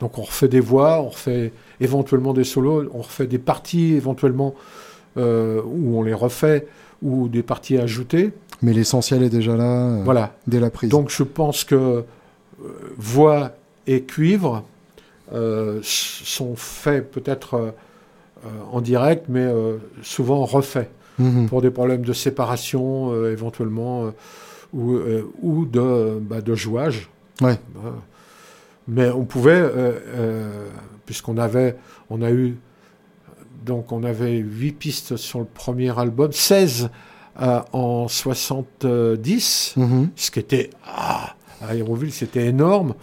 Donc 0.00 0.18
on 0.18 0.22
refait 0.22 0.48
des 0.48 0.60
voix, 0.60 1.00
on 1.02 1.10
refait 1.10 1.52
éventuellement 1.80 2.32
des 2.32 2.44
solos, 2.44 2.88
on 2.94 3.02
refait 3.02 3.26
des 3.26 3.38
parties 3.38 3.92
éventuellement 3.94 4.54
euh, 5.16 5.60
où 5.64 5.98
on 5.98 6.02
les 6.02 6.14
refait, 6.14 6.66
ou 7.02 7.28
des 7.28 7.42
parties 7.42 7.76
ajoutées. 7.76 8.32
Mais 8.62 8.72
l'essentiel 8.72 9.22
est 9.22 9.30
déjà 9.30 9.56
là 9.56 9.88
euh, 9.88 10.02
voilà. 10.04 10.34
dès 10.46 10.60
la 10.60 10.70
prise. 10.70 10.90
Donc 10.90 11.10
je 11.10 11.22
pense 11.22 11.64
que 11.64 11.74
euh, 11.74 12.04
voix 12.96 13.52
et 13.86 14.02
cuivre 14.02 14.64
sont 15.82 16.56
faits 16.56 17.08
peut-être 17.12 17.72
en 18.72 18.80
direct, 18.80 19.26
mais 19.28 19.44
euh, 19.44 19.76
souvent 20.02 20.44
refait 20.44 20.88
mhm. 21.18 21.48
pour 21.48 21.62
des 21.62 21.70
problèmes 21.70 22.02
de 22.02 22.12
séparation 22.12 23.12
euh, 23.12 23.32
éventuellement 23.32 24.12
ou, 24.72 24.98
ou 25.42 25.66
de, 25.66 26.18
bah, 26.20 26.40
de 26.40 26.54
jouage. 26.54 27.10
Ouais. 27.40 27.58
Mais 28.86 29.10
on 29.10 29.24
pouvait, 29.24 29.62
puisqu'on 31.06 31.38
avait, 31.38 31.76
on 32.08 32.22
a 32.22 32.30
eu, 32.30 32.56
donc 33.64 33.92
on 33.92 34.04
avait 34.04 34.36
8 34.36 34.72
pistes 34.72 35.16
sur 35.16 35.40
le 35.40 35.44
premier 35.44 35.98
album, 35.98 36.32
16 36.32 36.90
en 37.36 38.08
70, 38.08 39.74
mhm. 39.76 40.10
ce 40.14 40.30
qui 40.30 40.38
était, 40.38 40.70
ah, 40.86 41.34
à 41.60 41.68
Aéroville, 41.68 42.12
c'était 42.12 42.46
énorme. 42.46 42.94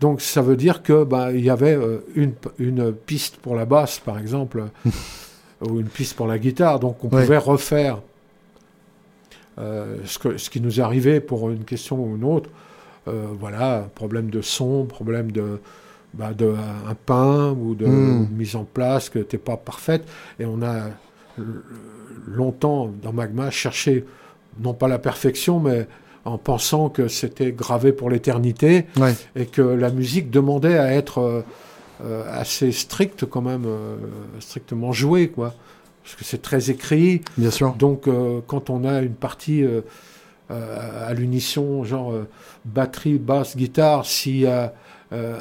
Donc 0.00 0.20
ça 0.20 0.42
veut 0.42 0.56
dire 0.56 0.82
que 0.82 1.04
bah, 1.04 1.32
il 1.32 1.44
y 1.44 1.50
avait 1.50 1.74
euh, 1.74 2.04
une, 2.14 2.32
une, 2.58 2.92
piste 2.92 3.36
pour 3.36 3.54
la 3.54 3.64
basse, 3.64 3.98
par 4.00 4.18
exemple, 4.18 4.64
ou 5.60 5.80
une 5.80 5.88
piste 5.88 6.14
pour 6.16 6.26
la 6.26 6.38
guitare. 6.38 6.80
Donc 6.80 7.02
on 7.04 7.08
pouvait 7.08 7.38
refaire 7.38 8.00
euh, 9.58 9.96
ce, 10.04 10.18
que, 10.18 10.36
ce 10.36 10.50
qui 10.50 10.60
nous 10.60 10.80
arrivait 10.80 11.20
pour 11.20 11.50
une 11.50 11.64
question 11.64 12.02
ou 12.04 12.16
une 12.16 12.24
autre. 12.24 12.50
Euh, 13.06 13.26
voilà, 13.38 13.88
problème 13.94 14.30
de 14.30 14.40
son, 14.40 14.86
problème 14.86 15.30
de, 15.30 15.60
bah, 16.14 16.32
de 16.32 16.54
un 16.88 16.94
pain 17.06 17.50
ou 17.52 17.74
de 17.74 17.86
Mm. 17.86 18.28
mise 18.32 18.56
en 18.56 18.64
place 18.64 19.10
que 19.10 19.18
n'était 19.18 19.38
pas 19.38 19.56
parfaite. 19.56 20.06
Et 20.38 20.44
on 20.44 20.62
a 20.62 20.88
longtemps 22.26 22.90
dans 23.02 23.12
Magma 23.12 23.50
cherché 23.50 24.04
non 24.60 24.72
pas 24.72 24.88
la 24.88 24.98
perfection, 24.98 25.60
mais 25.60 25.86
en 26.24 26.38
pensant 26.38 26.88
que 26.88 27.08
c'était 27.08 27.52
gravé 27.52 27.92
pour 27.92 28.08
l'éternité 28.10 28.86
Ouais. 28.96 29.14
et 29.36 29.46
que 29.46 29.62
la 29.62 29.90
musique 29.90 30.30
demandait 30.30 30.78
à 30.78 30.92
être 30.92 31.18
euh, 31.18 31.42
euh, 32.04 32.22
assez 32.32 32.72
stricte 32.72 33.24
quand 33.26 33.42
même, 33.42 33.64
euh, 33.66 33.96
strictement 34.40 34.92
jouée 34.92 35.28
quoi. 35.28 35.54
Parce 36.02 36.16
que 36.16 36.24
c'est 36.24 36.42
très 36.42 36.70
écrit, 36.70 37.22
Bien 37.38 37.50
sûr. 37.50 37.74
donc 37.74 38.08
euh, 38.08 38.40
quand 38.46 38.68
on 38.70 38.84
a 38.84 39.00
une 39.00 39.14
partie 39.14 39.64
à 40.50 41.14
l'unisson, 41.14 41.84
genre 41.84 42.12
batterie, 42.64 43.18
basse, 43.18 43.56
guitare, 43.56 44.04
s'il 44.04 44.36
y 44.40 44.46
a 44.46 44.74
euh, 45.14 45.36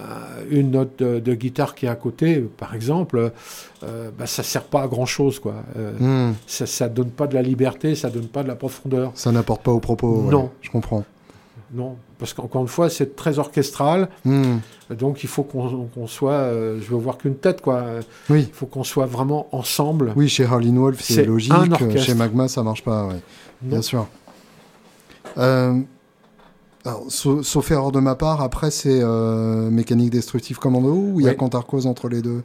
une 0.50 0.72
note 0.72 1.00
de, 1.00 1.20
de 1.20 1.34
guitare 1.34 1.76
qui 1.76 1.86
est 1.86 1.90
à 1.90 1.96
côté, 1.96 2.40
par 2.58 2.76
exemple, 2.76 3.32
euh, 3.84 4.10
bah, 4.18 4.26
ça 4.28 4.44
sert 4.44 4.64
pas 4.64 4.84
à 4.84 4.88
grand 4.88 5.06
chose 5.06 5.40
quoi. 5.40 5.56
Euh, 5.78 6.30
Hmm. 6.30 6.34
ça, 6.48 6.66
ça 6.66 6.88
donne 6.90 7.10
pas 7.10 7.28
de 7.28 7.34
la 7.34 7.42
liberté, 7.42 7.96
ça 7.96 8.10
donne 8.10 8.28
pas 8.28 8.44
de 8.44 8.48
la 8.48 8.56
profondeur. 8.56 9.12
Ça 9.16 9.32
n'apporte 9.32 9.64
pas 9.64 9.72
au 9.72 9.80
propos. 9.80 10.22
ouais. 10.22 10.32
Non. 10.32 10.50
Je 10.62 10.70
comprends. 10.70 11.04
Non, 11.76 11.96
parce 12.20 12.34
qu'encore 12.34 12.62
une 12.62 12.68
fois, 12.68 12.88
c'est 12.90 13.16
très 13.16 13.40
orchestral. 13.40 14.08
Hmm. 14.26 14.58
Donc 14.92 15.24
il 15.24 15.28
faut 15.30 15.42
qu'on 15.42 16.06
soit, 16.06 16.34
euh, 16.34 16.80
je 16.80 16.86
veux 16.92 16.98
voir 16.98 17.18
qu'une 17.18 17.36
tête 17.36 17.62
quoi. 17.62 17.84
Oui. 18.30 18.46
Il 18.48 18.54
faut 18.54 18.68
qu'on 18.68 18.84
soit 18.84 19.08
vraiment 19.08 19.48
ensemble. 19.52 20.14
Oui, 20.16 20.30
chez 20.30 20.46
Harlin 20.46 20.76
Wolf, 20.78 21.00
c'est 21.02 21.26
logique. 21.26 21.52
un. 21.52 21.98
Chez 21.98 22.14
Magma, 22.14 22.48
ça 22.48 22.62
marche 22.62 22.84
pas. 22.84 23.08
ouais. 23.08 23.16
Bien 23.64 23.82
sûr. 23.82 24.06
Euh, 25.38 25.80
alors, 26.86 27.06
sa- 27.10 27.44
sauf 27.44 27.72
erreur 27.72 27.92
de 27.92 28.00
ma 28.00 28.16
part, 28.16 28.42
après, 28.42 28.72
c'est 28.72 29.00
euh, 29.02 29.70
Mécanique 29.70 30.10
Destructive 30.12 30.60
Commando 30.60 30.94
ou 30.94 31.20
il 31.20 31.26
y 31.26 31.28
a 31.28 31.32
Oui. 31.32 31.38
Cantarcose 31.38 31.88
entre 31.88 32.10
les 32.10 32.22
deux? 32.22 32.44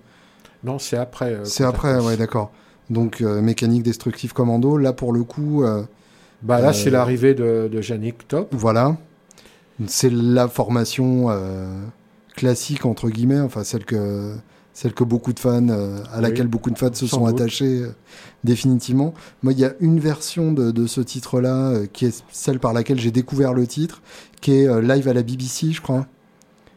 Non, 0.64 0.78
c'est 0.78 0.96
après. 0.96 1.32
euh, 1.34 1.44
C'est 1.44 1.64
après, 1.64 1.98
ouais, 2.00 2.16
d'accord. 2.16 2.50
Donc, 2.90 3.20
euh, 3.20 3.40
Mécanique 3.40 3.82
Destructive 3.82 4.32
Commando, 4.32 4.76
là, 4.76 4.92
pour 4.92 5.12
le 5.12 5.22
coup, 5.24 5.62
euh, 5.64 5.82
Bah 6.42 6.60
là, 6.60 6.72
c'est 6.72 6.90
l'arrivée 6.90 7.34
de, 7.34 7.68
de 7.70 7.80
Yannick 7.82 8.26
Top. 8.28 8.48
voilà. 8.52 8.96
C'est 9.86 10.10
la 10.12 10.48
formation 10.48 11.26
euh, 11.30 11.66
classique, 12.34 12.84
entre 12.86 13.08
guillemets, 13.10 13.40
enfin, 13.40 13.62
celle 13.64 13.84
que, 13.84 14.34
celle 14.80 14.92
que 14.94 15.02
beaucoup 15.02 15.32
de 15.32 15.40
fans, 15.40 15.68
euh, 15.70 15.98
à 16.12 16.18
Oui. 16.18 16.22
laquelle 16.22 16.46
beaucoup 16.46 16.70
de 16.70 16.78
fans 16.78 16.94
se 16.94 17.08
sont 17.08 17.26
doute. 17.26 17.40
attachés 17.40 17.80
euh, 17.82 17.88
définitivement. 18.44 19.12
Moi, 19.42 19.52
il 19.52 19.58
y 19.58 19.64
a 19.64 19.72
une 19.80 19.98
version 19.98 20.52
de, 20.52 20.70
de 20.70 20.86
ce 20.86 21.00
titre-là, 21.00 21.70
euh, 21.70 21.86
qui 21.92 22.06
est 22.06 22.22
celle 22.30 22.60
par 22.60 22.72
laquelle 22.72 23.00
j'ai 23.00 23.10
découvert 23.10 23.54
le 23.54 23.66
titre, 23.66 24.02
qui 24.40 24.52
est 24.52 24.80
live 24.80 25.08
à 25.08 25.12
la 25.14 25.24
BBC, 25.24 25.72
je 25.72 25.80
crois. 25.82 26.06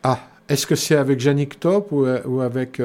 Ah, 0.01 0.17
est-ce 0.49 0.65
que 0.65 0.73
c'est 0.75 0.95
avec 0.95 1.23
Yannick 1.23 1.59
Top 1.59 1.91
ou, 1.91 2.07
ou 2.25 2.41
avec 2.41 2.81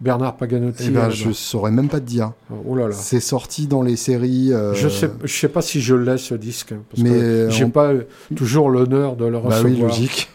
Bernard 0.00 0.36
Paganotti 0.38 0.84
Eh 0.86 0.90
ben, 0.90 1.10
je 1.10 1.30
saurais 1.32 1.70
même 1.70 1.90
pas 1.90 2.00
te 2.00 2.06
dire. 2.06 2.32
Oh 2.66 2.74
là 2.74 2.88
là. 2.88 2.94
C'est 2.94 3.20
sorti 3.20 3.66
dans 3.66 3.82
les 3.82 3.96
séries. 3.96 4.50
Je 4.72 4.88
sais, 4.88 5.10
je 5.24 5.32
sais 5.40 5.48
pas 5.48 5.60
si 5.60 5.82
je 5.82 5.94
l'ai 5.94 6.16
ce 6.16 6.34
disque, 6.34 6.72
parce 6.90 7.02
Mais, 7.02 7.10
que 7.10 7.48
j'ai 7.50 7.64
on- 7.64 7.70
pas 7.70 7.92
toujours 8.34 8.70
l'honneur 8.70 9.14
de 9.16 9.26
le 9.26 9.32
Bah 9.32 9.40
recevoir. 9.58 9.64
oui, 9.72 9.78
logique. 9.78 10.30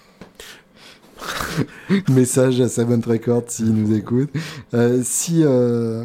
Message 2.09 2.59
à 2.61 2.69
Seven 2.69 3.01
Records 3.05 3.45
s'il 3.47 3.73
nous 3.73 3.95
écoute. 3.95 4.29
Euh, 4.73 5.01
si, 5.03 5.43
euh, 5.43 6.03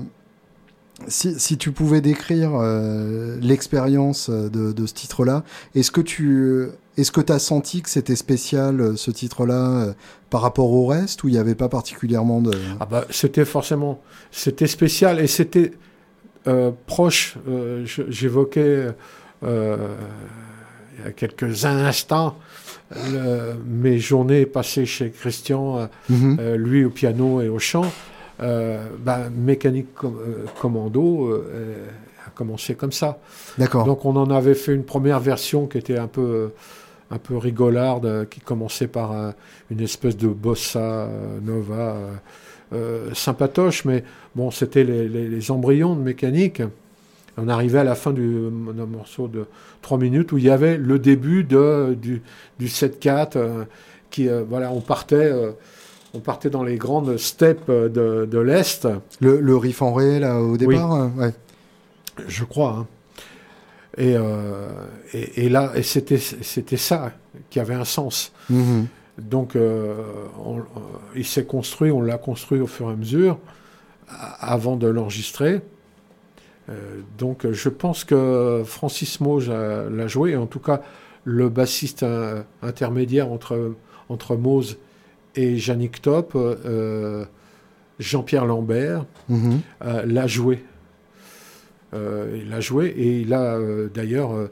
si, 1.09 1.39
si 1.39 1.59
tu 1.59 1.73
pouvais 1.73 2.01
décrire 2.01 2.53
euh, 2.55 3.39
l'expérience 3.41 4.31
de, 4.31 4.87
ce 4.87 4.95
titre-là, 4.95 5.45
est-ce 5.75 5.91
que 5.91 6.01
tu 6.01 6.69
est-ce 6.99 7.11
que 7.11 7.33
as 7.33 7.39
senti 7.39 7.81
que 7.81 7.89
c'était 7.89 8.17
spécial 8.17 8.99
ce 8.99 9.11
titre-là 9.11 9.95
par 10.29 10.43
rapport 10.43 10.71
au 10.71 10.87
reste 10.87 11.25
ou 11.25 11.29
il 11.29 11.33
n'y 11.33 11.39
avait 11.39 11.55
pas 11.55 11.71
particulièrement 11.71 12.43
de 12.43 12.53
Ah 12.81 12.87
bah, 12.87 13.07
c'était 13.09 13.47
forcément, 13.47 14.03
c'était 14.31 14.67
spécial 14.67 15.19
et 15.19 15.27
c'était 15.27 15.73
proche. 16.87 17.39
J'évoquais 17.85 18.89
il 19.43 19.49
y 21.05 21.09
a 21.09 21.13
quelques 21.17 21.65
instants 21.65 22.37
le- 23.13 23.55
mes 23.67 23.99
journées 23.99 24.47
passées 24.47 24.87
chez 24.87 25.11
Christian, 25.11 25.79
euh, 25.79 25.87
Mhm. 26.11 26.37
euh, 26.41 26.57
lui 26.57 26.85
au 26.85 26.91
piano 26.91 27.41
et 27.41 27.49
au 27.49 27.59
chant. 27.59 27.87
Euh, 28.43 28.85
bah, 29.05 29.21
mécanique 29.35 29.95
com- 29.95 30.19
commando 30.61 31.33
a 32.27 32.31
commencé 32.35 32.75
comme 32.75 32.93
ça. 32.93 33.19
D'accord. 33.59 33.85
Donc 33.85 34.05
on 34.05 34.17
en 34.17 34.31
avait 34.31 34.55
fait 34.55 34.75
une 34.75 34.85
première 34.85 35.21
version 35.21 35.67
qui 35.67 35.79
était 35.79 35.99
un 35.99 36.09
peu, 36.09 36.51
un 37.11 37.19
peu 37.19 37.37
rigolarde, 37.37 38.27
qui 38.31 38.41
commençait 38.41 38.89
par 38.89 39.35
une 39.71 39.81
espèce 39.81 40.17
de 40.17 40.29
bossa 40.29 41.09
nova 41.43 41.97
sympatoche, 43.13 43.85
mais 43.85 44.03
bon, 44.35 44.51
c'était 44.51 44.85
les, 44.85 45.09
les- 45.09 45.29
les 45.29 45.51
embryons 45.51 45.95
de 45.95 46.01
mécanique. 46.01 46.63
On 47.39 47.49
arrivait 47.49 47.79
à 47.79 47.85
la 47.85 47.95
fin 47.95 48.13
du, 48.13 48.49
d'un 48.75 48.87
morceau 48.87 49.27
de 49.29 49.47
3 49.81 49.97
minutes 49.99 50.33
où 50.33 50.39
il 50.39 50.45
y 50.45 50.51
avait 50.51 50.77
le 50.77 50.99
début 50.99 51.45
de, 51.45 51.97
du, 52.01 52.23
du 52.59 52.67
7-4, 52.67 53.33
euh, 53.37 53.65
qui, 54.11 54.29
euh, 54.29 54.45
voilà, 54.47 54.71
on 54.71 54.81
partait, 54.83 55.17
euh, 55.33 55.53
on 56.13 56.21
partait 56.21 56.51
dans 56.51 56.63
les 56.63 56.77
grandes 56.77 57.17
steppes 57.17 57.71
de, 57.71 58.29
de 58.31 58.39
l'Est. 58.39 58.87
Le, 59.21 59.41
le 59.41 59.57
riff 59.57 59.81
en 59.81 59.95
ré 59.95 60.21
là 60.21 60.41
au 60.41 60.57
départ, 60.59 61.11
ouais. 61.17 61.33
Je 62.29 62.45
crois. 62.45 62.77
hein. 62.81 62.87
Et, 63.99 64.15
et, 65.13 65.45
et 65.45 65.49
là, 65.51 65.73
et 65.75 65.83
c'était, 65.83 66.17
c'était 66.19 66.77
ça 66.79 67.13
qui 67.51 67.61
avait 67.61 67.75
un 67.75 67.85
sens. 67.85 68.33
Mhm. 68.51 68.87
Donc, 69.19 69.55
on- 69.57 70.63
il 71.15 71.27
s'est 71.27 71.45
construit, 71.45 71.91
on 71.91 72.01
l'a 72.03 72.17
construit 72.19 72.61
au 72.61 72.67
fur 72.67 72.89
et 72.89 72.93
à 72.93 72.97
mesure, 72.97 73.39
avant 74.41 74.77
de 74.77 74.87
l'enregistrer. 74.87 75.61
Euh, 76.73 77.01
donc, 77.19 77.47
je 77.51 77.69
pense 77.69 78.05
que 78.05 78.63
Francis 78.65 79.21
Mauge 79.21 79.49
l'a 79.51 80.07
joué, 80.09 80.31
et 80.33 80.37
en 80.37 80.47
tout 80.47 80.59
cas, 80.61 80.81
le 81.25 81.49
bassiste 81.49 82.03
euh, 82.03 82.43
intermédiaire 82.63 83.31
entre, 83.31 83.75
entre 84.09 84.37
Mose 84.37 84.79
et 85.37 85.55
Yannick 85.55 86.03
Top, 86.03 86.33
euh, 86.35 87.25
Jean-Pierre 87.99 88.47
Lambert, 88.47 89.05
Mhm. 89.29 89.61
euh, 89.85 90.05
l'a 90.07 90.27
joué. 90.27 90.65
Euh, 91.95 92.39
il 92.43 92.49
l'a 92.49 92.61
joué 92.61 92.87
et 92.97 93.21
il 93.21 93.35
a 93.35 93.55
euh, 93.57 93.89
d'ailleurs, 93.93 94.33
euh, 94.33 94.51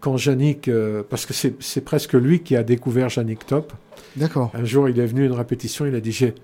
quand 0.00 0.16
Yannick, 0.24 0.68
euh, 0.68 1.02
parce 1.08 1.24
que 1.24 1.32
c'est 1.32 1.54
c'est 1.62 1.80
presque 1.80 2.12
lui 2.12 2.40
qui 2.40 2.54
a 2.54 2.62
découvert 2.62 3.08
Yannick 3.16 3.46
Top, 3.46 3.72
D'accord. 4.14 4.50
un 4.54 4.64
jour 4.64 4.88
il 4.88 5.00
est 5.00 5.06
venu 5.06 5.22
à 5.22 5.26
une 5.26 5.32
répétition, 5.32 5.86
il 5.86 5.94
a 5.94 6.00
dit 6.00 6.12
j'ai, 6.12 6.34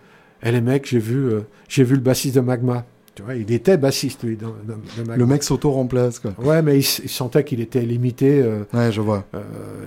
eh, 0.42 0.51
les 0.51 0.62
mecs, 0.62 0.87
j'ai 0.88 0.98
vu, 0.98 1.27
euh, 1.31 1.40
j'ai 1.68 1.85
vu 1.85 1.96
le 1.96 2.01
bassiste 2.01 2.37
de 2.37 2.40
Magma. 2.40 2.87
Tu 3.14 3.22
vois, 3.22 3.35
il 3.35 3.51
était 3.53 3.77
bassiste 3.77 4.22
lui, 4.22 4.37
dans- 4.37 4.55
dans-. 4.64 5.14
Le 5.14 5.27
mec 5.27 5.42
s'auto-remplace 5.42 6.18
quoi. 6.18 6.33
Ouais, 6.38 6.62
mais 6.62 6.79
il, 6.79 6.83
sentait 6.83 7.44
qu'il 7.44 7.61
était 7.61 7.83
limité 7.83 8.40
euh, 8.42 8.64
Ouais, 8.72 8.90
je 8.90 9.03
vois. 9.03 9.27
euh, 9.35 9.42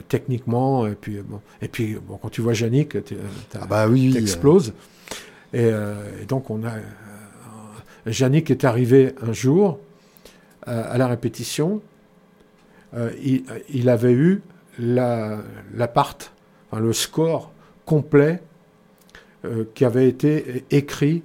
techniquement. 0.08 0.86
Et 0.86 0.94
puis, 0.94 1.20
bon, 1.26 1.42
et 1.62 1.68
puis 1.68 1.98
bon, 2.08 2.18
quand 2.22 2.30
tu 2.30 2.42
vois 2.42 2.54
Yannick, 2.54 3.04
t'as- 3.04 3.60
Ah 3.62 3.66
bah 3.68 3.88
oui. 3.88 4.12
Et, 5.54 5.62
euh, 5.64 5.96
et 6.22 6.26
donc, 6.26 6.50
on 6.52 6.64
a. 6.64 6.70
euh, 6.76 8.12
Yannick 8.12 8.52
est 8.52 8.64
arrivé 8.64 9.16
un 9.28 9.34
jour 9.34 9.80
euh, 10.68 10.84
à 10.94 10.98
la 11.00 11.08
répétition. 11.08 11.82
Euh, 12.96 13.10
il, 13.24 13.44
il 13.74 13.90
avait 13.90 14.14
eu 14.14 14.42
la, 14.78 15.40
la 15.74 15.88
part, 15.88 16.16
enfin, 16.70 16.80
le 16.82 16.94
score 16.94 17.52
complet 17.86 18.42
euh, 19.46 19.64
qui 19.74 19.84
avait 19.84 20.08
été 20.08 20.64
écrit 20.70 21.24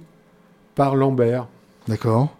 par 0.73 0.95
Lambert. 0.95 1.47
Euh, 1.87 1.91
D'accord. 1.91 2.35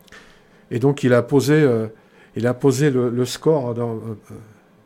Et 0.69 0.79
donc, 0.79 1.03
il 1.03 1.13
a 1.13 1.21
posé, 1.21 1.53
euh, 1.53 1.87
il 2.35 2.47
a 2.47 2.53
posé 2.53 2.89
le, 2.89 3.25
score. 3.25 3.73
Dans, 3.73 3.95
euh, 3.95 3.99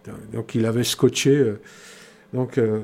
euh, 0.08 0.12
donc, 0.34 0.56
il 0.56 0.66
avait 0.66 0.84
scotché. 0.84 1.36
euh, 1.36 1.60
donc, 2.34 2.58
euh, 2.58 2.82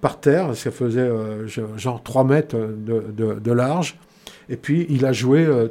par 0.00 0.20
terre, 0.20 0.54
ça 0.54 0.70
faisait 0.70 1.00
euh, 1.00 1.46
genre 1.76 2.02
3 2.02 2.24
mètres 2.24 2.56
de, 2.56 3.52
large. 3.52 3.98
Et 4.48 4.56
puis, 4.56 4.86
il 4.90 5.06
a 5.06 5.12
joué 5.12 5.44
euh, 5.44 5.68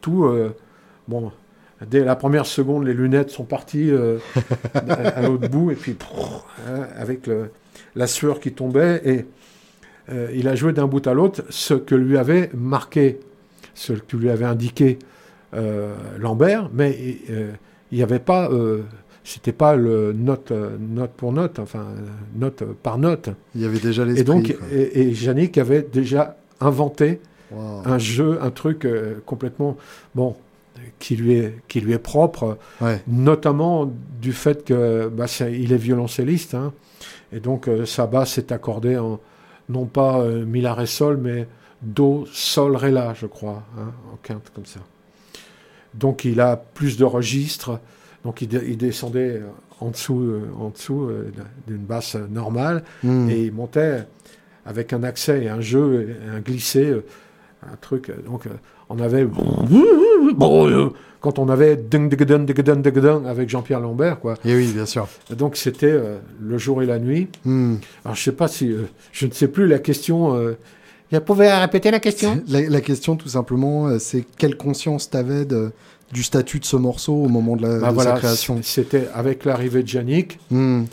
tout. 0.00 0.24
euh, 0.24 0.54
bon, 1.08 1.32
dès 1.86 2.04
la 2.04 2.16
première 2.16 2.46
seconde, 2.46 2.84
les 2.84 2.94
lunettes 2.94 3.30
sont 3.30 3.44
parties 3.44 3.90
euh, 3.90 4.18
à 4.74 5.22
l'autre 5.22 5.48
bout. 5.48 5.70
Et 5.70 5.74
puis, 5.76 5.96
hein, 6.68 6.86
avec 6.96 7.28
la 7.94 8.06
sueur 8.06 8.40
qui 8.40 8.52
tombait. 8.52 9.00
Et 9.04 9.26
euh, 10.10 10.28
il 10.34 10.48
a 10.48 10.54
joué 10.54 10.72
d'un 10.72 10.86
bout 10.86 11.06
à 11.06 11.14
l'autre 11.14 11.42
ce 11.50 11.74
que 11.74 11.94
lui 11.94 12.18
avait 12.18 12.50
marqué, 12.54 13.20
ce 13.74 13.92
que 13.92 14.16
lui 14.16 14.30
avait 14.30 14.44
indiqué 14.44 14.98
euh, 15.54 15.94
Lambert. 16.18 16.70
Mais 16.72 16.96
euh, 17.30 17.52
il 17.90 17.98
n'y 17.98 18.02
avait 18.04 18.18
pas. 18.18 18.50
euh, 18.50 18.82
c'était 19.24 19.52
pas 19.52 19.76
le 19.76 20.12
note, 20.12 20.50
euh, 20.50 20.76
note 20.80 21.12
pour 21.16 21.32
note, 21.32 21.60
enfin 21.60 21.86
euh, 21.96 22.06
note 22.34 22.64
par 22.82 22.98
note. 22.98 23.28
Il 23.54 23.60
y 23.60 23.64
avait 23.64 23.78
déjà 23.78 24.04
l'esprit. 24.04 24.20
Et 24.20 24.24
donc, 24.24 24.56
quoi. 24.56 24.66
et, 24.72 25.02
et 25.02 25.10
Yannick 25.10 25.58
avait 25.58 25.82
déjà 25.82 26.36
inventé 26.60 27.20
Wow. 27.54 27.82
un 27.84 27.98
jeu, 27.98 28.38
un 28.40 28.50
truc 28.50 28.86
euh, 28.86 29.16
complètement 29.26 29.76
bon 30.14 30.34
qui 30.98 31.16
lui 31.16 31.34
est 31.34 31.54
qui 31.68 31.82
lui 31.82 31.92
est 31.92 31.98
propre, 31.98 32.56
Ouais. 32.80 33.02
notamment 33.06 33.92
du 34.22 34.32
fait 34.32 34.64
que 34.64 35.08
bah, 35.08 35.26
il 35.52 35.70
est 35.74 35.76
violoncelliste, 35.76 36.54
hein, 36.54 36.72
et 37.30 37.40
donc 37.40 37.68
euh, 37.68 37.84
sa 37.84 38.06
basse 38.06 38.38
est 38.38 38.52
accordée 38.52 38.96
en 38.96 39.20
non 39.68 39.84
pas 39.84 40.24
mi, 40.26 40.62
la, 40.62 40.72
ré, 40.72 40.86
sol, 40.86 41.18
mais 41.22 41.46
do, 41.82 42.26
sol, 42.32 42.76
ré, 42.76 42.90
la, 42.90 43.14
je 43.14 43.26
crois, 43.26 43.62
hein, 43.78 43.92
en 44.12 44.16
quinte 44.22 44.50
comme 44.54 44.66
ça. 44.66 44.80
Donc 45.94 46.24
il 46.24 46.40
a 46.40 46.56
plus 46.56 46.96
de 46.96 47.04
registres, 47.04 47.78
donc 48.24 48.40
il, 48.40 48.48
descendait 48.76 49.42
en 49.80 49.90
dessous, 49.90 50.32
en 50.58 50.70
dessous 50.70 51.10
d'une 51.66 51.84
basse 51.84 52.14
normale 52.14 52.82
hmm. 53.02 53.28
et 53.28 53.42
il 53.42 53.52
montait 53.52 54.06
avec 54.64 54.92
un 54.92 55.02
accès 55.02 55.44
et 55.44 55.48
un 55.48 55.60
jeu, 55.60 56.16
un 56.34 56.40
glissé, 56.40 56.94
un 57.62 57.76
truc. 57.80 58.10
Donc 58.24 58.48
on 58.88 59.00
avait 59.00 59.26
quand 61.22 61.38
on 61.38 61.48
avait 61.48 61.80
avec 63.26 63.48
Jean-Pierre 63.48 63.80
Lambert, 63.80 64.18
quoi. 64.18 64.34
Et 64.44 64.54
oui, 64.54 64.72
bien 64.74 64.86
sûr. 64.86 65.08
Donc 65.30 65.56
c'était 65.56 65.86
euh, 65.86 66.18
le 66.40 66.58
jour 66.58 66.82
et 66.82 66.86
la 66.86 66.98
nuit. 66.98 67.28
Hmm. 67.44 67.76
Alors 68.04 68.16
je 68.16 68.22
sais 68.22 68.32
pas 68.32 68.48
si, 68.48 68.72
euh, 68.72 68.82
je 69.12 69.26
ne 69.26 69.30
sais 69.30 69.48
plus 69.48 69.68
la 69.68 69.78
question. 69.78 70.34
Euh, 70.34 70.58
vous 71.18 71.24
pouvez 71.24 71.52
répéter 71.52 71.90
la 71.90 72.00
question? 72.00 72.42
La, 72.48 72.80
question, 72.80 73.16
tout 73.16 73.28
simplement, 73.28 73.98
c'est 73.98 74.24
quelle 74.36 74.56
conscience 74.56 75.10
tu 75.10 75.16
avais 75.16 75.46
du 76.12 76.22
statut 76.22 76.58
de 76.58 76.64
ce 76.64 76.76
morceau 76.76 77.14
au 77.14 77.28
moment 77.28 77.56
de, 77.56 77.66
la, 77.66 77.92
bah 77.92 78.02
sa 78.02 78.12
création? 78.12 78.60
C'était 78.62 79.08
avec 79.14 79.44
l'arrivée 79.44 79.82
de 79.82 79.90
Yannick. 79.90 80.38
Hmm. 80.50 80.84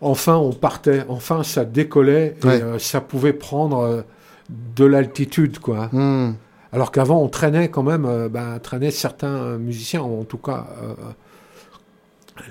enfin, 0.00 0.36
on 0.36 0.52
partait. 0.52 1.04
Enfin, 1.08 1.42
ça 1.42 1.64
décollait 1.64 2.36
et 2.44 2.78
ça 2.78 3.00
pouvait 3.00 3.32
prendre 3.32 4.04
de 4.48 4.84
l'altitude, 4.84 5.58
quoi. 5.58 5.88
Hmm. 5.92 6.34
Alors 6.74 6.90
qu'avant, 6.90 7.22
on 7.22 7.28
traînait 7.28 7.68
quand 7.68 7.84
même, 7.84 8.04
euh, 8.04 8.28
ben, 8.28 8.58
traînait 8.58 8.90
certains 8.90 9.58
musiciens, 9.58 10.02
en 10.02 10.24
tout 10.24 10.38
cas. 10.38 10.66
Euh, 10.82 10.94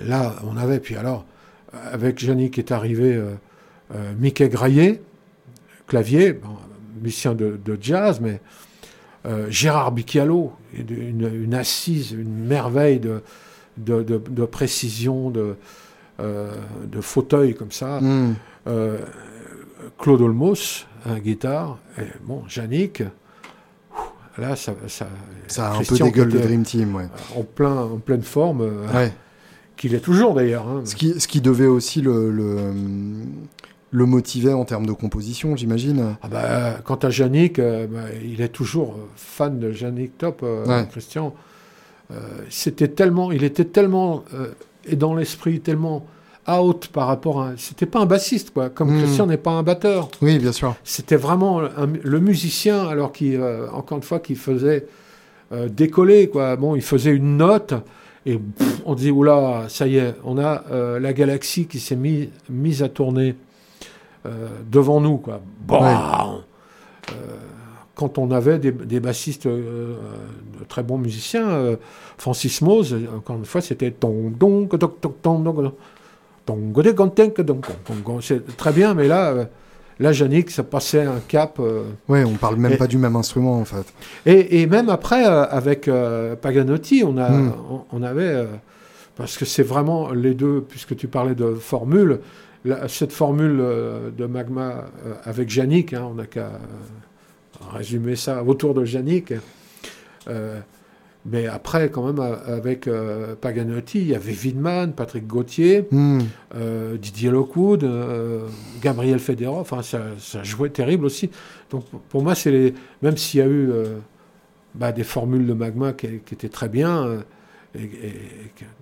là, 0.08 0.36
on 0.50 0.56
avait, 0.56 0.80
puis 0.80 0.96
alors, 0.96 1.26
avec 1.92 2.22
Yannick 2.22 2.58
est 2.58 2.72
arrivé 2.72 3.16
euh, 3.16 4.14
Mickey 4.18 4.48
Graillet, 4.48 5.02
clavier, 5.88 6.40
musicien 7.02 7.34
de, 7.34 7.78
jazz, 7.80 8.22
mais 8.22 8.42
Gérard 9.50 9.92
Bicchialo, 9.92 10.54
une, 10.74 11.54
assise, 11.54 12.12
une 12.12 12.46
merveille 12.46 13.00
de, 13.00 13.22
de, 13.78 14.46
précision, 14.46 15.30
de, 15.30 15.56
de 16.20 17.02
fauteuil 17.02 17.56
comme 17.56 17.72
ça. 17.72 18.00
Hmm. 18.00 18.34
Claude 19.98 20.22
Olmos, 20.22 20.86
un 21.06 21.20
guitare, 21.20 21.78
et 21.98 22.06
bon, 22.24 22.44
Yannick, 22.56 23.04
là, 24.38 24.56
ça, 24.56 24.74
ça, 24.88 25.08
ça 25.48 25.72
a 25.72 25.78
un 25.78 25.84
peu 25.84 25.98
des 25.98 26.12
gueules 26.12 26.32
de 26.32 26.40
Dream 26.40 26.64
Team, 26.64 26.96
ouais. 26.96 27.08
En, 27.36 27.44
plein, 27.44 27.76
en 27.76 27.98
pleine 27.98 28.24
forme, 28.24 28.62
euh, 28.62 29.08
qu'il 29.76 29.94
est 29.94 30.00
toujours 30.00 30.34
d'ailleurs. 30.34 30.68
Hein. 30.68 30.82
Ce, 30.86 30.96
qui, 30.96 31.20
ce 31.20 31.28
qui 31.28 31.42
devait 31.42 31.68
aussi 31.68 32.02
le, 32.02 32.32
le, 32.32 32.74
le 33.94 34.06
motiver 34.06 34.52
en 34.52 34.66
termes 34.66 34.86
de 34.86 34.92
composition, 34.92 35.56
j'imagine. 35.56 36.18
Ah 36.22 36.28
bah, 36.28 36.74
quant 36.84 36.96
à 36.96 37.10
Yannick, 37.10 37.60
euh, 37.60 37.88
bah, 37.88 38.02
il 38.24 38.42
est 38.42 38.50
toujours 38.50 38.98
fan 39.16 39.60
de 39.60 39.72
Yannick 39.72 40.18
Top, 40.18 40.42
euh, 40.44 40.84
Christian. 40.86 41.34
c'était 42.50 42.90
tellement, 42.90 43.32
il 43.32 43.44
était 43.44 43.66
tellement 43.66 44.24
et 44.86 44.96
dans 44.96 45.16
l'esprit 45.16 45.60
tellement 45.60 46.06
out 46.48 46.90
par 46.92 47.08
rapport 47.08 47.42
à. 47.42 47.52
C'était 47.58 47.86
pas 47.86 48.00
un 48.00 48.06
bassiste, 48.06 48.52
quoi. 48.52 48.70
Comme 48.70 48.96
hmm. 48.96 49.04
Christian 49.04 49.28
n'est 49.28 49.38
pas 49.38 49.52
un 49.52 49.64
batteur. 49.64 50.10
Oui, 50.22 50.40
bien 50.40 50.52
sûr. 50.52 50.76
C'était 50.84 51.16
vraiment 51.16 51.62
le 51.62 52.20
musicien, 52.20 52.88
alors 52.88 53.12
qui, 53.12 53.36
euh, 53.36 53.70
encore 53.72 53.98
une 53.98 54.04
fois, 54.04 54.20
qui 54.20 54.36
faisait 54.36 54.88
euh, 55.52 55.70
décoller, 55.70 56.30
quoi. 56.30 56.56
Bon, 56.56 56.76
il 56.76 56.82
faisait 56.82 57.12
une 57.12 57.38
note. 57.38 57.74
Et 58.26 58.40
on 58.86 58.96
dit, 58.96 59.12
oula, 59.12 59.66
ça 59.68 59.86
y 59.88 59.98
est, 59.98 60.16
on 60.24 60.38
a 60.38 60.64
euh, 60.72 61.00
la 61.00 61.12
galaxie 61.12 61.66
qui 61.66 61.80
s'est 61.80 61.98
mise 61.98 62.30
mise 62.50 62.82
à 62.82 62.90
tourner 62.90 63.36
devant 64.70 65.02
nous. 65.02 65.18
Quoi. 65.18 65.42
Bon, 65.68 66.42
quand 67.96 68.18
on 68.18 68.32
avait 68.32 68.60
des, 68.60 68.72
des 68.72 69.00
bassistes 69.00 69.48
de 69.48 69.96
très 70.68 70.84
bons 70.84 70.98
musiciens, 70.98 71.78
Francis 72.18 72.62
Mose, 72.62 72.96
encore 73.16 73.38
une 73.38 73.46
fois, 73.46 73.62
c'était 73.62 73.92
ton 73.92 74.32
don, 74.32 74.68
c'est 78.22 78.58
très 78.58 78.72
bien, 78.72 78.94
mais 78.94 79.08
là, 79.08 79.32
euh, 79.32 79.46
là, 80.00 80.12
Yannick, 80.12 80.52
ça 80.52 80.64
passait 80.64 81.04
un 81.04 81.20
cap. 81.28 81.58
Euh, 81.60 81.84
oui, 82.08 82.24
on 82.24 82.34
parle 82.34 82.58
même 82.58 82.78
pas 82.78 82.88
du 82.88 82.98
même 82.98 83.16
instrument, 83.16 83.60
en 83.60 83.66
fait. 83.66 83.86
Et, 84.26 84.66
même 84.68 84.90
après, 84.90 85.26
euh, 85.26 85.46
avec 85.50 85.90
Paganotti, 86.42 87.04
on, 87.06 87.18
a, 87.18 87.30
hmm. 87.30 87.54
on, 87.92 88.04
avait. 88.04 88.46
parce 89.16 89.38
que 89.38 89.46
c'est 89.46 89.64
vraiment 89.64 90.12
les 90.12 90.34
deux, 90.34 90.64
puisque 90.68 90.96
tu 90.96 91.08
parlais 91.08 91.36
de 91.36 91.54
formule, 91.54 92.20
cette 92.88 93.12
formule 93.12 93.58
de 93.58 94.26
Magma 94.26 94.86
avec 95.24 95.54
Yannick, 95.54 95.94
hein, 95.94 96.08
on 96.10 96.16
n'a 96.16 96.26
qu'à 96.26 96.52
résumer 97.72 98.16
ça 98.16 98.44
autour 98.44 98.74
de 98.74 98.86
Yannick. 98.86 99.34
Mais 101.26 101.48
après, 101.48 101.90
quand 101.90 102.06
même, 102.06 102.20
avec 102.20 102.88
euh, 102.88 103.36
Paganotti, 103.36 104.00
il 104.00 104.08
y 104.08 104.16
avait 104.16 104.34
Widman, 104.34 104.92
Patrick 104.92 105.26
Gauthier, 105.26 105.88
hmm. 105.90 106.20
euh, 106.56 106.98
Didier 106.98 107.32
Lockwood, 107.32 107.86
euh, 107.86 108.48
Gabriel 108.82 109.20
Federer. 109.20 109.56
Enfin, 109.56 109.82
ça, 109.84 110.02
ça, 110.18 110.44
jouait 110.44 110.70
terrible 110.70 111.06
aussi. 111.06 111.30
Donc, 111.70 111.86
pour 112.10 112.24
moi, 112.24 112.36
c'est 112.36 112.52
les... 112.52 112.74
même 113.02 113.16
s'il 113.16 113.40
y 113.40 113.44
a 113.44 113.48
eu 113.48 113.72
bah, 114.76 114.92
des 114.92 115.06
formules 115.06 115.48
de 115.48 115.54
magma 115.54 115.94
qui, 115.94 116.08
étaient 116.08 116.50
très 116.50 116.68
bien 116.68 117.24
et, 117.74 117.90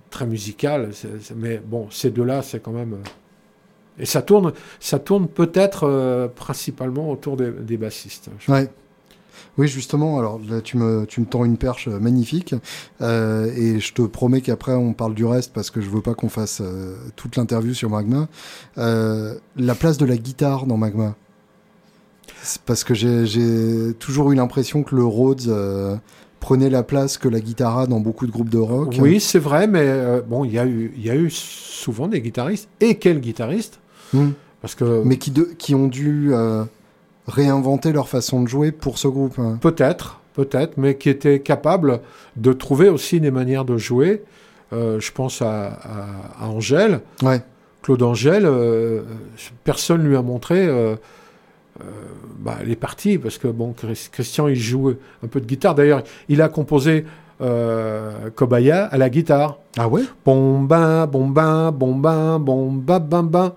très 0.09 0.25
musicales, 0.25 0.89
mais 1.35 1.61
bon, 1.63 1.87
ces 1.91 2.09
deux-là, 2.09 2.41
c'est 2.41 2.61
quand 2.61 2.73
même. 2.73 2.97
Et 3.99 4.05
ça 4.05 4.21
tourne, 4.21 4.53
ça 4.79 4.99
tourne 4.99 5.27
peut-être 5.27 6.31
principalement 6.35 7.11
autour 7.11 7.37
des, 7.37 7.77
bassistes. 7.77 8.29
Ouais. 8.47 8.69
Oui, 9.57 9.67
justement, 9.67 10.17
alors 10.17 10.39
tu 10.63 10.77
me, 10.77 11.05
tu 11.05 11.19
me 11.19 11.25
tends 11.25 11.43
une 11.43 11.57
perche 11.57 11.87
euh, 11.87 11.99
magnifique. 11.99 12.55
Euh, 13.01 13.51
et 13.55 13.79
je 13.79 13.93
te 13.93 14.01
promets 14.03 14.41
qu'après, 14.41 14.73
on 14.73 14.93
parle 14.93 15.13
du 15.13 15.25
reste 15.25 15.53
parce 15.53 15.69
que 15.69 15.81
je 15.81 15.89
veux 15.89 16.01
pas 16.01 16.13
qu'on 16.13 16.29
fasse 16.29 16.61
euh, 16.61 16.95
toute 17.15 17.35
l'interview 17.35 17.73
sur 17.73 17.89
Magma. 17.89 18.27
la 18.77 19.75
place 19.77 19.97
de 19.97 20.05
la 20.05 20.17
guitare 20.17 20.65
dans 20.65 20.77
Magma. 20.77 21.15
Parce 22.65 22.83
que 22.83 22.93
j'ai 22.93 23.93
toujours 23.99 24.31
eu 24.31 24.35
l'impression 24.35 24.83
que 24.83 24.95
le 24.95 25.03
Rhodes 25.03 25.99
prenait 26.41 26.69
la 26.69 26.83
place 26.83 27.17
que 27.17 27.29
la 27.29 27.39
guitare 27.39 27.77
a 27.79 27.87
dans 27.87 28.01
beaucoup 28.01 28.27
de 28.27 28.31
groupes 28.31 28.49
de 28.49 28.57
rock. 28.57 28.97
Oui, 28.99 29.21
c'est 29.21 29.39
vrai, 29.39 29.67
mais 29.67 30.21
bon, 30.27 30.43
il 30.43 30.51
y, 30.51 30.59
a 30.59 30.65
eu, 30.65 30.93
y 30.97 31.09
a 31.09 31.15
eu 31.15 31.29
souvent 31.29 32.09
des 32.09 32.19
guitaristes. 32.19 32.67
Et 32.81 32.95
quels 32.95 33.21
guitaristes 33.21 33.79
hmm. 34.13 34.31
Parce 34.61 34.75
que... 34.75 35.01
Mais 35.05 35.17
qui, 35.17 35.31
de, 35.31 35.43
qui 35.57 35.73
ont 35.73 35.87
dû 35.87 36.33
réinventer 37.27 37.91
leur 37.91 38.09
façon 38.09 38.41
de 38.41 38.47
jouer 38.47 38.71
pour 38.71 38.97
ce 38.97 39.07
groupe. 39.07 39.39
Hein. 39.39 39.57
Peut-être, 39.61 40.19
peut-être, 40.33 40.77
mais 40.77 40.97
qui 40.97 41.09
étaient 41.09 41.39
capables 41.39 42.01
de 42.35 42.53
trouver 42.53 42.89
aussi 42.89 43.19
des 43.19 43.31
manières 43.31 43.65
de 43.65 43.77
jouer. 43.77 44.23
Euh, 44.73 44.99
je 44.99 45.11
pense 45.11 45.41
à, 45.41 45.79
Angèle. 46.41 47.01
Ouais. 47.21 47.41
Claude 47.81 48.03
Angèle, 48.03 48.45
euh, 48.45 49.01
personne 49.63 50.03
lui 50.03 50.15
a 50.15 50.21
montré 50.21 50.67
euh, 50.67 50.95
bah, 52.39 52.57
les 52.65 52.75
parties, 52.75 53.17
parce 53.17 53.37
que 53.37 53.47
bon, 53.47 53.73
Christian, 54.11 54.47
il 54.47 54.55
joue 54.55 54.93
un 55.23 55.27
peu 55.27 55.41
de 55.41 55.45
guitare. 55.45 55.75
D'ailleurs, 55.75 56.03
il 56.29 56.41
a 56.41 56.49
composé 56.49 57.05
Kobaya 58.35 58.85
à 58.85 58.97
la 58.97 59.09
guitare. 59.09 59.57
Ah 59.77 59.87
ouais? 59.87 60.03
Bon 60.25 60.61
ben, 60.61 61.07
bon 61.07 61.27
ben, 61.27 61.71
bon 61.71 61.95
ben, 61.95 62.39
bon. 62.39 63.53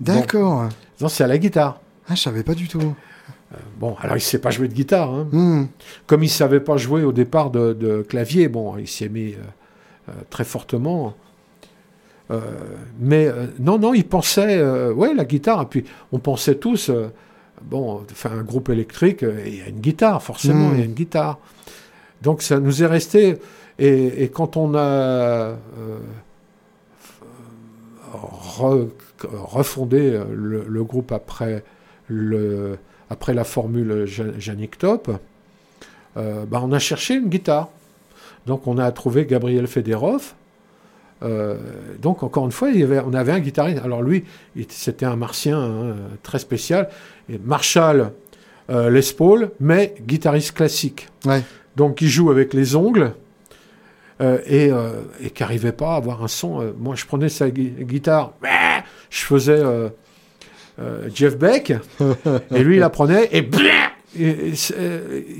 D'accord. 0.00 0.68
Non, 1.00 1.08
c'est 1.08 1.24
à 1.24 1.26
la 1.26 1.38
guitare. 1.38 1.80
Ah, 2.08 2.14
je 2.14 2.22
savais 2.22 2.42
pas 2.42 2.54
du 2.54 2.68
tout. 2.68 2.80
Euh, 3.52 3.56
bon, 3.78 3.96
alors 4.00 4.16
il 4.16 4.20
sait 4.20 4.38
pas 4.38 4.50
jouer 4.50 4.68
de 4.68 4.74
guitare. 4.74 5.10
Hein. 5.10 5.28
Hmm. 5.32 5.64
Comme 6.06 6.22
il 6.22 6.28
savait 6.28 6.60
pas 6.60 6.76
jouer 6.76 7.04
au 7.04 7.12
départ 7.12 7.50
de, 7.50 8.04
clavier, 8.08 8.48
bon, 8.48 8.76
il 8.78 8.88
s'y 8.88 9.04
est 9.04 9.08
mis 9.08 9.32
euh, 9.32 9.38
euh, 10.08 10.12
très 10.30 10.44
fortement. 10.44 11.14
mais 13.00 13.28
non, 13.58 13.78
non, 13.78 13.94
il 13.94 14.04
pensait, 14.04 14.62
ouais, 14.90 15.14
la 15.14 15.24
guitare. 15.24 15.62
Et 15.62 15.66
puis 15.66 15.84
on 16.12 16.18
pensait 16.18 16.56
tous, 16.56 16.90
bon, 17.62 18.04
enfin 18.10 18.30
un 18.30 18.42
groupe 18.42 18.68
électrique, 18.68 19.22
il 19.22 19.56
y 19.56 19.62
a 19.62 19.68
une 19.68 19.80
guitare, 19.80 20.22
forcément, 20.22 20.72
il 20.72 20.78
y 20.78 20.82
a 20.82 20.84
hmm. 20.84 20.88
une 20.88 20.94
guitare. 20.94 21.38
Donc 22.22 22.42
ça 22.42 22.60
nous 22.60 22.82
est 22.82 22.86
resté. 22.86 23.38
Et, 23.78 24.30
quand 24.32 24.56
on 24.56 24.74
a 24.74 25.54
refondé 29.32 30.18
le, 30.32 30.84
groupe 30.84 31.12
après 31.12 31.62
le, 32.08 32.78
après 33.10 33.34
la 33.34 33.44
formule 33.44 34.06
Yannick 34.40 34.78
Top, 34.78 35.10
euh, 36.16 36.46
bah, 36.46 36.60
on 36.62 36.72
a 36.72 36.78
cherché 36.78 37.14
une 37.14 37.28
guitare. 37.28 37.68
Donc 38.46 38.66
on 38.66 38.78
a 38.78 38.90
trouvé 38.92 39.26
Gabriel 39.26 39.66
Federov. 39.66 40.34
Euh, 41.22 41.56
donc 42.00 42.22
encore 42.22 42.44
une 42.44 42.52
fois, 42.52 42.70
il 42.70 42.80
y 42.80 42.82
avait, 42.82 43.00
on 43.00 43.14
avait 43.14 43.32
un 43.32 43.40
guitariste. 43.40 43.80
Alors 43.84 44.02
lui, 44.02 44.24
c'était 44.68 45.06
un 45.06 45.16
martien 45.16 45.58
hein, 45.58 45.96
très 46.22 46.38
spécial. 46.38 46.88
Et 47.30 47.38
Marshall 47.42 48.12
euh, 48.70 48.90
Les 48.90 49.12
Paul, 49.16 49.50
mais 49.60 49.94
guitariste 50.06 50.52
classique. 50.52 51.08
Donc 51.76 52.00
il 52.00 52.08
joue 52.08 52.30
avec 52.30 52.54
les 52.54 52.76
ongles. 52.76 53.12
et, 54.20 54.70
et 55.20 55.30
qui 55.30 55.42
n'arrivait 55.42 55.72
pas 55.72 55.92
à 55.92 55.96
avoir 55.96 56.22
un 56.24 56.28
son. 56.28 56.72
moi, 56.78 56.94
je 56.94 57.04
prenais 57.04 57.28
sa 57.28 57.50
guitare, 57.50 58.32
je 59.10 59.24
faisais 59.24 59.62
Jeff 61.14 61.36
Beck, 61.36 61.74
et 62.54 62.64
lui 62.64 62.76
il 62.76 62.82
apprenait 62.82 63.28
et, 63.30 63.46
et, 64.18 64.52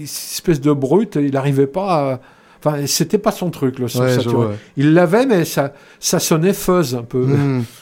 espèce 0.02 0.60
de 0.60 0.72
brute, 0.72 1.16
il 1.16 1.32
n'arrivait 1.32 1.66
pas 1.66 2.12
à 2.12 2.20
Enfin, 2.66 2.86
c'était 2.86 3.18
pas 3.18 3.30
son 3.30 3.50
truc, 3.50 3.78
le 3.78 3.88
son 3.88 4.04
Il 4.76 4.94
l'avait, 4.94 5.26
mais 5.26 5.44
ça, 5.44 5.72
ça 6.00 6.18
sonnait 6.18 6.52
fuzz 6.52 6.94
un 6.94 7.02
peu. 7.02 7.24
Hmm. 7.24 7.64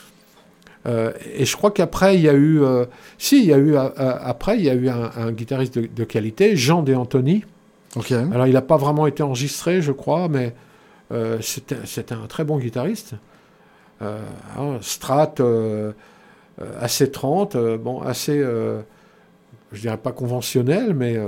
Euh, 0.87 1.13
et 1.35 1.47
je 1.47 1.57
crois 1.57 1.71
qu'après, 1.71 2.17
il 2.17 2.21
y 2.21 2.29
a 2.29 2.35
eu. 2.35 2.63
Euh, 2.63 2.85
si, 3.17 3.39
il 3.39 3.47
y 3.47 3.55
a 3.55 3.57
eu. 3.57 3.75
Euh, 3.75 3.89
après, 3.97 4.59
il 4.59 4.65
y 4.65 4.69
a 4.69 4.75
eu 4.75 4.91
un, 4.91 5.33
guitariste 5.33 5.79
de, 5.79 6.05
qualité, 6.05 6.57
Jean 6.57 6.83
De 6.83 6.95
Anthony. 6.95 7.43
Alors, 8.11 8.47
il 8.47 8.53
n'a 8.53 8.61
pas 8.61 8.77
vraiment 8.77 9.07
été 9.07 9.23
enregistré, 9.23 9.81
je 9.81 9.93
crois, 9.93 10.29
mais 10.29 10.55
c'était 11.41 12.13
un 12.13 12.27
très 12.29 12.45
bon 12.45 12.59
guitariste. 12.59 13.15
Hein, 14.03 14.77
Strat 14.83 15.37
assez 16.79 17.11
30, 17.11 17.57
bon, 17.79 18.03
assez. 18.03 18.39
je 19.73 19.81
dirais 19.81 19.97
pas 19.97 20.13
conventionnel, 20.13 20.93
mais 20.93 21.19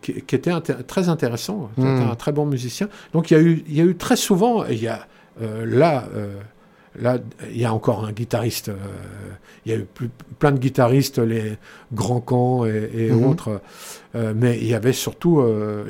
qui, 0.00 0.12
était 0.12 0.52
très 0.86 1.08
intéressant, 1.08 1.70
hmm. 1.76 2.10
un 2.10 2.14
très 2.14 2.32
bon 2.32 2.46
musicien. 2.46 2.88
Donc 3.12 3.30
il 3.30 3.34
y 3.34 3.36
a 3.36 3.40
eu, 3.40 3.64
il 3.68 3.76
y 3.76 3.80
a 3.80 3.84
eu 3.84 3.96
très 3.96 4.16
souvent, 4.16 4.64
il 4.66 4.82
y 4.82 4.88
a 4.88 5.06
euh, 5.42 5.64
là, 5.66 6.04
euh, 6.14 6.34
là, 7.00 7.18
il 7.50 7.58
y 7.58 7.64
a 7.64 7.72
encore 7.72 8.04
un 8.04 8.12
guitariste. 8.12 8.68
Euh, 8.68 8.76
il 9.64 9.72
y 9.72 9.74
a 9.74 9.78
eu 9.78 9.86
plein 10.38 10.52
de 10.52 10.58
guitaristes, 10.58 11.18
les 11.18 11.58
Grands 11.92 12.20
Camps 12.20 12.64
et, 12.64 13.10
hmm. 13.10 13.24
autres, 13.24 13.60
mais 14.14 14.56
il 14.58 14.66
y 14.66 14.74
avait 14.74 14.94
surtout 14.94 15.44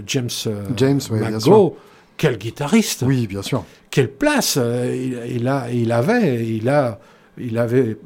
James, 0.06 0.28
James 0.76 1.00
McGo. 1.10 1.76
Quel 2.16 2.36
guitariste 2.36 3.04
Oui, 3.06 3.28
bien 3.28 3.42
sûr. 3.42 3.64
Quelle 3.90 4.10
place 4.10 4.58
il, 4.58 5.48
a, 5.48 5.70
il 5.70 5.92
avait, 5.92 6.46
il 6.46 6.68
a, 6.68 6.98
il 7.38 7.56
avait 7.58 7.96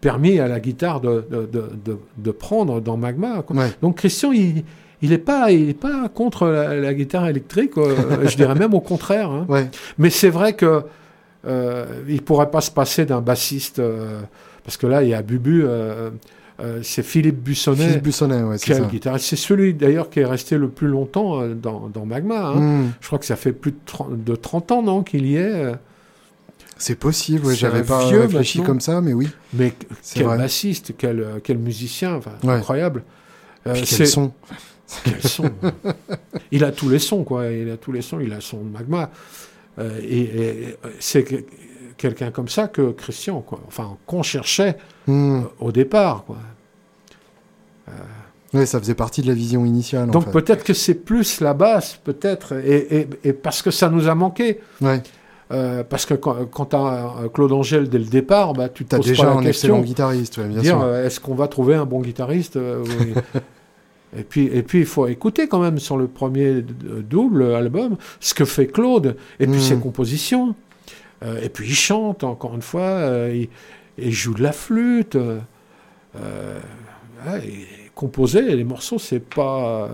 permis 0.00 0.38
à 0.38 0.46
la 0.46 0.60
guitare 0.60 1.00
de, 1.00 1.26
de, 1.30 1.98
de, 2.16 2.30
prendre 2.30 2.80
dans 2.80 2.96
Magma. 2.96 3.44
Donc 3.82 3.96
Christian, 3.96 4.30
il, 4.30 4.64
il 5.02 5.10
n'est 5.10 5.18
pas, 5.18 5.50
il 5.50 5.70
est 5.70 5.74
pas 5.74 6.08
contre 6.08 6.46
la, 6.46 6.94
guitare 6.94 7.28
électrique, 7.28 7.76
euh, 7.76 7.94
je 8.26 8.36
dirais 8.36 8.54
même 8.54 8.74
au 8.74 8.80
contraire. 8.80 9.30
Hein. 9.30 9.46
Mais 9.98 10.10
c'est 10.10 10.30
vrai 10.30 10.54
que 10.54 10.82
euh, 11.46 11.84
il 12.08 12.22
pourrait 12.22 12.50
pas 12.50 12.60
se 12.60 12.70
passer 12.70 13.04
d'un 13.04 13.20
bassiste, 13.20 13.78
euh, 13.78 14.20
parce 14.64 14.76
que 14.76 14.86
là, 14.86 15.02
il 15.02 15.10
y 15.10 15.14
a 15.14 15.22
Bubu, 15.22 15.64
euh, 15.64 16.10
c'est 16.82 17.04
Philippe 17.04 17.42
Bussonnet. 17.42 17.86
Philippe 17.86 18.02
Bussonnet, 18.02 18.42
ouais, 18.42 18.58
c'est 18.58 18.74
ça. 18.74 18.80
guitariste. 18.80 19.26
C'est 19.26 19.36
celui 19.36 19.74
d'ailleurs 19.74 20.10
qui 20.10 20.20
est 20.20 20.24
resté 20.24 20.58
le 20.58 20.68
plus 20.68 20.88
longtemps 20.88 21.46
dans, 21.48 21.88
dans 21.88 22.04
Magma. 22.04 22.48
Hein. 22.48 22.60
Hmm. 22.60 22.92
Je 23.00 23.06
crois 23.06 23.18
que 23.18 23.26
ça 23.26 23.36
fait 23.36 23.52
plus 23.52 23.72
de 23.72 23.78
30, 23.84 24.24
de 24.24 24.34
30 24.34 24.72
ans, 24.72 24.82
non, 24.82 25.02
qu'il 25.02 25.26
y 25.26 25.36
est. 25.36 25.72
C'est 26.78 26.96
possible, 26.96 27.46
ouais, 27.46 27.54
j'avais 27.54 27.82
pas 27.84 28.04
réfléchi 28.06 28.60
comme 28.62 28.80
ça, 28.80 29.00
mais 29.00 29.12
oui. 29.12 29.28
Mais 29.54 29.72
quel 30.14 30.26
bassiste, 30.26 30.94
quel, 30.98 31.24
quel 31.42 31.58
musicien, 31.58 32.20
incroyable. 32.46 33.04
quel 33.64 34.06
son 34.06 34.32
quel 35.04 35.22
son 35.22 35.50
Il 36.52 36.64
a 36.64 36.72
tous 36.72 36.88
les 36.88 36.98
sons, 36.98 37.24
quoi. 37.24 37.50
Il 37.50 37.70
a 37.70 37.76
tous 37.76 37.92
les 37.92 38.02
sons. 38.02 38.20
Il 38.20 38.32
a 38.32 38.40
son 38.40 38.62
magma. 38.62 39.10
Euh, 39.78 39.98
et, 40.02 40.76
c'est 41.00 41.24
quelqu'un 41.96 42.30
comme 42.30 42.48
ça 42.48 42.68
que 42.68 42.92
Christian, 42.92 43.40
quoi. 43.40 43.60
Enfin, 43.66 43.96
qu'on 44.06 44.22
cherchait 44.22 44.76
hmm. 45.06 45.36
euh, 45.36 45.40
au 45.60 45.72
départ, 45.72 46.24
quoi. 46.24 46.36
Euh, 47.88 47.92
oui, 48.54 48.66
ça 48.66 48.78
faisait 48.80 48.94
partie 48.94 49.22
de 49.22 49.28
la 49.28 49.34
vision 49.34 49.64
initiale. 49.64 50.10
Donc 50.10 50.30
peut-être 50.30 50.64
que 50.64 50.72
c'est 50.72 50.94
plus 50.94 51.40
la 51.40 51.52
basse, 51.52 52.00
peut-être, 52.02 52.54
et, 52.54 53.32
parce 53.32 53.60
que 53.60 53.70
ça 53.70 53.90
nous 53.90 54.08
a 54.08 54.14
manqué. 54.14 54.60
Ouais. 54.80 55.02
parce 55.48 56.06
que 56.06 56.14
quand, 56.14 56.46
quand 56.50 56.66
tu 56.66 56.76
as 56.76 57.28
Claude 57.34 57.52
Angèle 57.52 57.88
dès 57.88 57.98
le 57.98 58.06
départ, 58.06 58.54
bah, 58.54 58.68
tu 58.68 58.86
te 58.86 58.96
as 58.96 58.98
déjà 59.00 59.30
un 59.30 59.42
excellent 59.42 59.80
guitariste, 59.80 60.40
bien 60.40 60.62
dire, 60.62 60.94
Est-ce 60.94 61.20
qu'on 61.20 61.34
va 61.34 61.48
trouver 61.48 61.74
un 61.74 61.84
bon 61.84 62.00
guitariste 62.00 62.58
Et 64.16 64.22
puis, 64.22 64.46
et 64.46 64.62
puis, 64.62 64.80
il 64.80 64.86
faut 64.86 65.06
écouter 65.06 65.46
quand 65.48 65.60
même 65.60 65.78
sur 65.78 65.96
le 65.96 66.06
premier 66.06 66.62
double 66.62 67.54
album 67.54 67.96
ce 68.20 68.34
que 68.34 68.44
fait 68.44 68.66
Claude, 68.66 69.16
et 69.40 69.46
puis 69.46 69.60
ses 69.60 69.76
hmm. 69.76 69.80
compositions. 69.80 70.54
Euh, 71.24 71.40
et 71.42 71.48
puis 71.48 71.66
il 71.68 71.74
chante, 71.74 72.24
encore 72.24 72.54
une 72.54 72.62
fois, 72.62 72.82
euh, 72.82 73.46
il, 73.98 74.12
joue 74.12 74.34
de 74.34 74.42
la 74.42 74.52
flûte. 74.52 75.16
Euh, 76.16 76.60
composer 77.94 78.42
les 78.54 78.64
morceaux, 78.64 78.98
c'est 78.98 79.20
pas, 79.20 79.88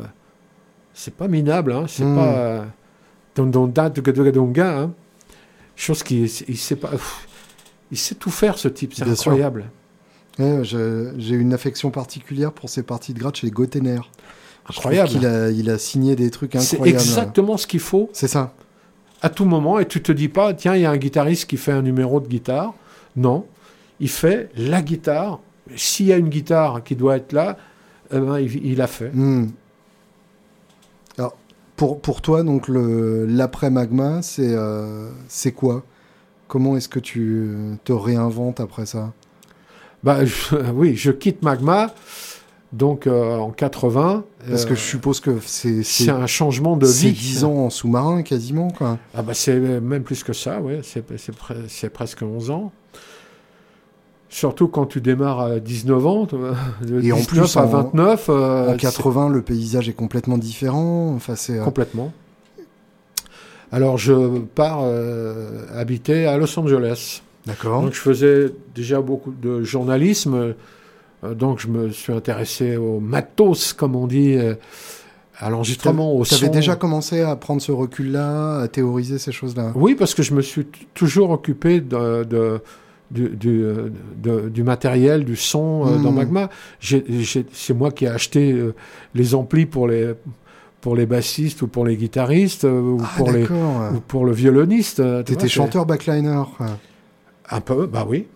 c'est 0.92 1.14
pas 1.14 1.28
minable, 1.28 1.72
hein, 1.72 1.84
c'est 1.88 2.04
hmm. 2.04 2.16
pas 2.16 2.64
hein, 4.68 4.90
chose 5.76 6.02
qui, 6.02 6.22
il 6.22 6.58
sait 6.58 6.76
pas, 6.76 6.90
il 7.90 7.96
sait 7.96 8.14
tout 8.14 8.30
faire 8.30 8.58
ce 8.58 8.68
type, 8.68 8.94
c'est 8.94 9.08
incroyable. 9.08 9.64
J'ai 10.38 11.34
une 11.34 11.52
affection 11.52 11.90
particulière 11.90 12.52
pour 12.52 12.68
ces 12.68 12.82
parties 12.82 13.14
de 13.14 13.18
gratte 13.18 13.36
chez 13.36 13.46
les 13.46 13.50
Gotener. 13.50 14.00
Incroyable. 14.68 15.10
Il 15.14 15.26
a, 15.26 15.50
il 15.50 15.70
a 15.70 15.78
signé 15.78 16.16
des 16.16 16.30
trucs 16.30 16.54
incroyables. 16.54 17.00
C'est 17.00 17.08
exactement 17.08 17.56
ce 17.56 17.66
qu'il 17.66 17.80
faut. 17.80 18.08
C'est 18.12 18.28
ça. 18.28 18.54
À 19.20 19.28
tout 19.28 19.44
moment, 19.44 19.78
et 19.78 19.86
tu 19.86 20.02
te 20.02 20.12
dis 20.12 20.28
pas, 20.28 20.52
tiens, 20.54 20.74
il 20.74 20.82
y 20.82 20.84
a 20.84 20.90
un 20.90 20.96
guitariste 20.96 21.48
qui 21.48 21.56
fait 21.56 21.72
un 21.72 21.82
numéro 21.82 22.20
de 22.20 22.26
guitare. 22.26 22.74
Non, 23.16 23.46
il 24.00 24.08
fait 24.08 24.50
la 24.56 24.82
guitare. 24.82 25.40
S'il 25.76 26.06
y 26.06 26.12
a 26.12 26.16
une 26.16 26.28
guitare 26.28 26.82
qui 26.82 26.96
doit 26.96 27.16
être 27.16 27.32
là, 27.32 27.56
eh 28.12 28.18
ben, 28.18 28.38
il, 28.38 28.80
a 28.80 28.86
fait. 28.86 29.10
Hmm. 29.14 29.50
Alors, 31.18 31.36
pour, 31.76 32.00
pour 32.00 32.20
toi, 32.20 32.42
donc 32.42 32.66
l'après 32.68 33.70
magma, 33.70 34.22
c'est 34.22 34.54
euh, 34.54 35.08
c'est 35.28 35.52
quoi? 35.52 35.84
Comment 36.48 36.76
est-ce 36.76 36.88
que 36.88 36.98
tu 36.98 37.78
te 37.84 37.92
réinventes 37.92 38.60
après 38.60 38.86
ça? 38.86 39.12
Bah, 40.03 40.18
Oui, 40.74 40.96
je 40.96 41.11
quitte 41.11 41.42
Magma, 41.42 41.94
donc 42.72 43.07
euh, 43.07 43.36
en 43.36 43.50
80. 43.50 44.24
Parce 44.48 44.64
que 44.64 44.74
je 44.74 44.80
suppose 44.80 45.20
que 45.20 45.38
c'est... 45.44 45.82
C'est 45.84 46.11
un 46.11 46.26
changement 46.26 46.76
de 46.76 46.86
vie. 46.86 46.92
C'est 46.92 47.11
10 47.12 47.44
ans 47.44 47.55
en 47.55 47.70
sous-marin, 47.70 48.22
quasiment, 48.22 48.70
quoi. 48.70 48.98
Ah 49.14 49.22
bah 49.22 49.34
c'est 49.34 49.59
même 49.59 50.03
plus 50.03 50.24
que 50.24 50.32
ça, 50.32 50.61
oui. 50.61 50.80
C'est 50.82 51.90
presque 51.90 52.22
11 52.22 52.50
ans. 52.50 52.72
Surtout 54.28 54.66
quand 54.66 54.86
tu 54.86 55.00
démarres 55.03 55.40
à 55.40 55.61
19 55.61 56.07
ans, 56.07 56.26
de 56.82 57.03
Et 57.03 57.12
en 57.12 57.22
plus, 57.22 57.57
à 57.57 57.66
29. 57.66 58.28
en 58.30 58.76
80, 58.76 59.26
euh, 59.26 59.32
le 59.34 59.42
paysage 59.42 59.88
est 59.88 59.92
complètement 59.92 60.38
différent. 60.38 61.12
Enfin, 61.14 61.34
euh, 61.50 61.62
complètement. 61.62 62.12
Alors 63.70 63.96
je 63.96 64.38
pars 64.38 64.84
habiter 65.74 66.26
à 66.26 66.36
Los 66.36 66.59
Angeles. 66.59 67.22
D'accord. 67.47 67.82
Donc 67.82 67.93
je 67.93 68.01
faisais 68.01 68.53
déjà 68.74 69.01
beaucoup 69.01 69.32
de 69.32 69.62
journalisme, 69.62 70.55
euh, 71.24 71.34
donc 71.34 71.59
je 71.59 71.68
me 71.68 71.90
suis 71.90 72.12
intéressé 72.12 72.76
au 72.76 73.01
matos, 73.01 73.72
comme 73.72 73.97
on 73.97 74.07
dit, 74.07 74.34
euh, 74.36 74.55
à 75.38 75.51
l'enregistrement, 75.51 76.14
au 76.14 76.24
son. 76.24 76.36
Tu 76.36 76.45
avais 76.45 76.55
déjà 76.55 76.76
commencé 76.76 77.20
à 77.20 77.34
prendre 77.34 77.61
ce 77.61 77.72
recul-là, 77.72 78.61
à 78.61 78.68
théoriser 78.68 79.18
ces 79.18 79.32
choses-là? 79.32 79.72
Oui, 79.74 79.97
parce 79.97 80.14
que 80.14 80.22
je 80.22 80.34
me 80.34 80.43
suis 80.43 80.66
toujours 80.95 81.30
occupé 81.30 81.80
de, 81.80 82.24
de 82.24 82.61
du, 83.11 83.28
du, 83.28 83.62
du, 84.51 84.62
matériel, 84.62 85.24
du 85.26 85.36
son 85.36 85.84
euh, 85.86 85.99
dans 85.99 86.12
hmm. 86.12 86.14
Magma. 86.14 86.51
C'est 86.80 87.74
moi 87.74 87.90
qui 87.90 88.07
ai 88.07 88.09
acheté 88.09 88.57
les 89.14 89.34
amplis 89.34 89.66
pour 89.66 89.86
les, 89.86 90.14
pour 90.80 90.97
les 90.97 91.05
bassistes 91.05 91.61
ou 91.61 91.66
pour 91.66 91.84
les 91.84 91.97
guitaristes 91.97 92.64
ou, 92.64 92.99
ah, 93.03 93.09
pour 93.18 93.30
les, 93.30 93.45
ou 93.45 94.01
pour 94.07 94.24
le 94.24 94.32
violoniste. 94.32 95.03
Tu 95.26 95.32
étais 95.34 95.49
chanteur 95.49 95.84
backliner. 95.84 96.43
Un 97.51 97.61
peu, 97.61 97.86
bah 97.86 98.07
oui. 98.09 98.26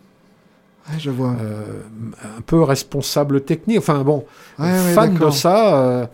je 0.99 1.11
vois. 1.11 1.37
Euh, 1.41 1.63
un 2.39 2.41
peu 2.41 2.63
responsable 2.63 3.43
technique. 3.43 3.79
Enfin 3.79 4.03
bon, 4.03 4.25
fan 4.57 5.15
de 5.15 5.31
ça. 5.31 5.81
Euh, 5.81 6.07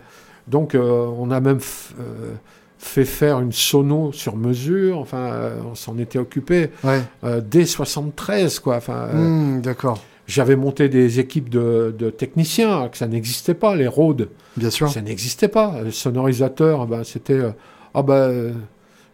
donc 0.47 0.75
euh, 0.75 1.05
on 1.17 1.31
a 1.31 1.39
même 1.39 1.59
fait 2.77 3.05
faire 3.05 3.39
une 3.39 3.51
sono 3.51 4.11
sur 4.11 4.35
mesure. 4.35 4.99
Enfin, 4.99 5.51
on 5.69 5.75
s'en 5.75 5.97
était 5.97 6.19
occupé 6.19 6.69
dès 7.23 7.65
73, 7.65 8.59
quoi. 8.59 8.77
Enfin, 8.77 9.07
hmm, 9.13 9.61
d'accord. 9.61 9.99
J'avais 10.25 10.55
monté 10.55 10.87
des 10.87 11.19
équipes 11.19 11.49
de, 11.49 12.13
techniciens, 12.17 12.87
que 12.87 12.97
ça 12.97 13.07
n'existait 13.07 13.53
pas, 13.53 13.75
les 13.75 13.87
Rhodes. 13.87 14.29
Bien 14.55 14.69
sûr. 14.69 14.89
Ça 14.89 15.01
n'existait 15.01 15.49
pas. 15.49 15.81
Le 15.83 15.91
sonorisateur, 15.91 16.87
ben, 16.87 17.03
c'était 17.03 17.41
ah 17.93 18.01
ben, 18.01 18.53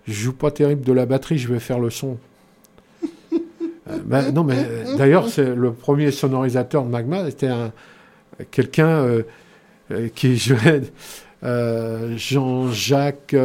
je 0.08 0.14
joue 0.14 0.34
pas 0.34 0.52
terrible 0.52 0.84
de 0.86 0.94
la 0.94 1.06
batterie, 1.06 1.38
je 1.38 1.52
vais 1.52 1.60
faire 1.60 1.80
le 1.80 1.90
son. 1.90 2.18
Euh, 3.90 3.98
ben, 4.04 4.32
non, 4.32 4.44
mais 4.44 4.58
euh, 4.58 4.98
d'ailleurs, 4.98 5.30
c'est 5.30 5.56
le 5.56 5.72
premier 5.74 6.12
sonorisateur 6.12 6.84
de 6.84 6.90
Magma, 6.90 7.26
c'était 7.26 7.48
un, 7.48 7.72
quelqu'un 8.52 9.24
euh, 9.92 10.10
qui 10.16 10.38
jouait 10.38 10.82
Jean-Jacques 12.16 13.36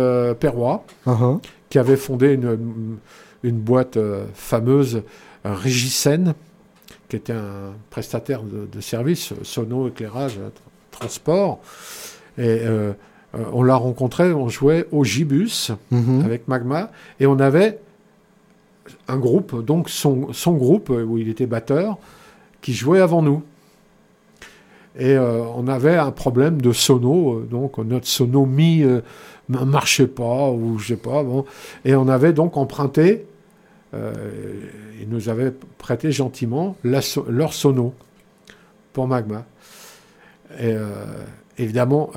Perrois, 0.41 0.85
uh-huh. 1.07 1.41
qui 1.71 1.79
avait 1.79 1.97
fondé 1.97 2.33
une, 2.33 2.99
une 3.43 3.59
boîte 3.59 3.99
fameuse, 4.35 5.03
Régicène, 5.45 6.35
qui 7.09 7.17
était 7.17 7.33
un 7.33 7.75
prestataire 7.91 8.43
de, 8.43 8.81
services, 8.81 9.33
sono, 9.43 9.89
éclairage, 9.89 10.41
transport. 10.91 11.61
Et 12.37 12.63
on 13.53 13.63
l'a 13.63 13.77
rencontré, 13.77 14.33
on 14.33 14.49
jouait 14.49 14.87
au 14.91 15.05
Gibus 15.05 15.71
mm-hmm. 15.93 16.25
avec 16.25 16.49
Magma, 16.49 16.91
et 17.21 17.27
on 17.27 17.39
avait 17.39 17.79
un 19.09 19.19
groupe, 19.19 19.65
donc 19.65 19.89
son, 19.89 20.33
son, 20.33 20.53
groupe, 20.55 20.91
où 20.91 21.19
il 21.19 21.29
était 21.29 21.47
batteur, 21.47 21.99
qui 22.61 22.73
jouait 22.73 23.01
avant 23.01 23.23
nous. 23.23 23.43
Et 24.99 25.19
on 25.19 25.67
avait 25.67 25.97
un 25.97 26.13
problème 26.13 26.63
de 26.63 26.73
sono, 26.73 27.41
donc 27.41 27.79
notre 27.79 28.07
sono 28.07 28.47
mi 28.47 28.79
ne 29.49 29.59
marchait 29.59 30.07
pas, 30.07 30.51
ou 30.51 30.79
je 30.79 30.89
sais 30.89 30.97
pas, 30.97 31.25
bon. 31.25 31.45
Et 31.85 31.97
on 31.97 32.07
avait 32.07 32.33
donc 32.33 32.57
emprunté, 32.57 33.27
ils 33.93 35.09
nous 35.09 35.29
avaient 35.29 35.53
prêté 35.79 36.13
gentiment 36.13 36.77
leur 36.85 37.53
sono 37.53 37.93
pour 38.93 39.09
Magma. 39.09 39.45
Et 40.61 40.77
évidemment, 41.59 42.13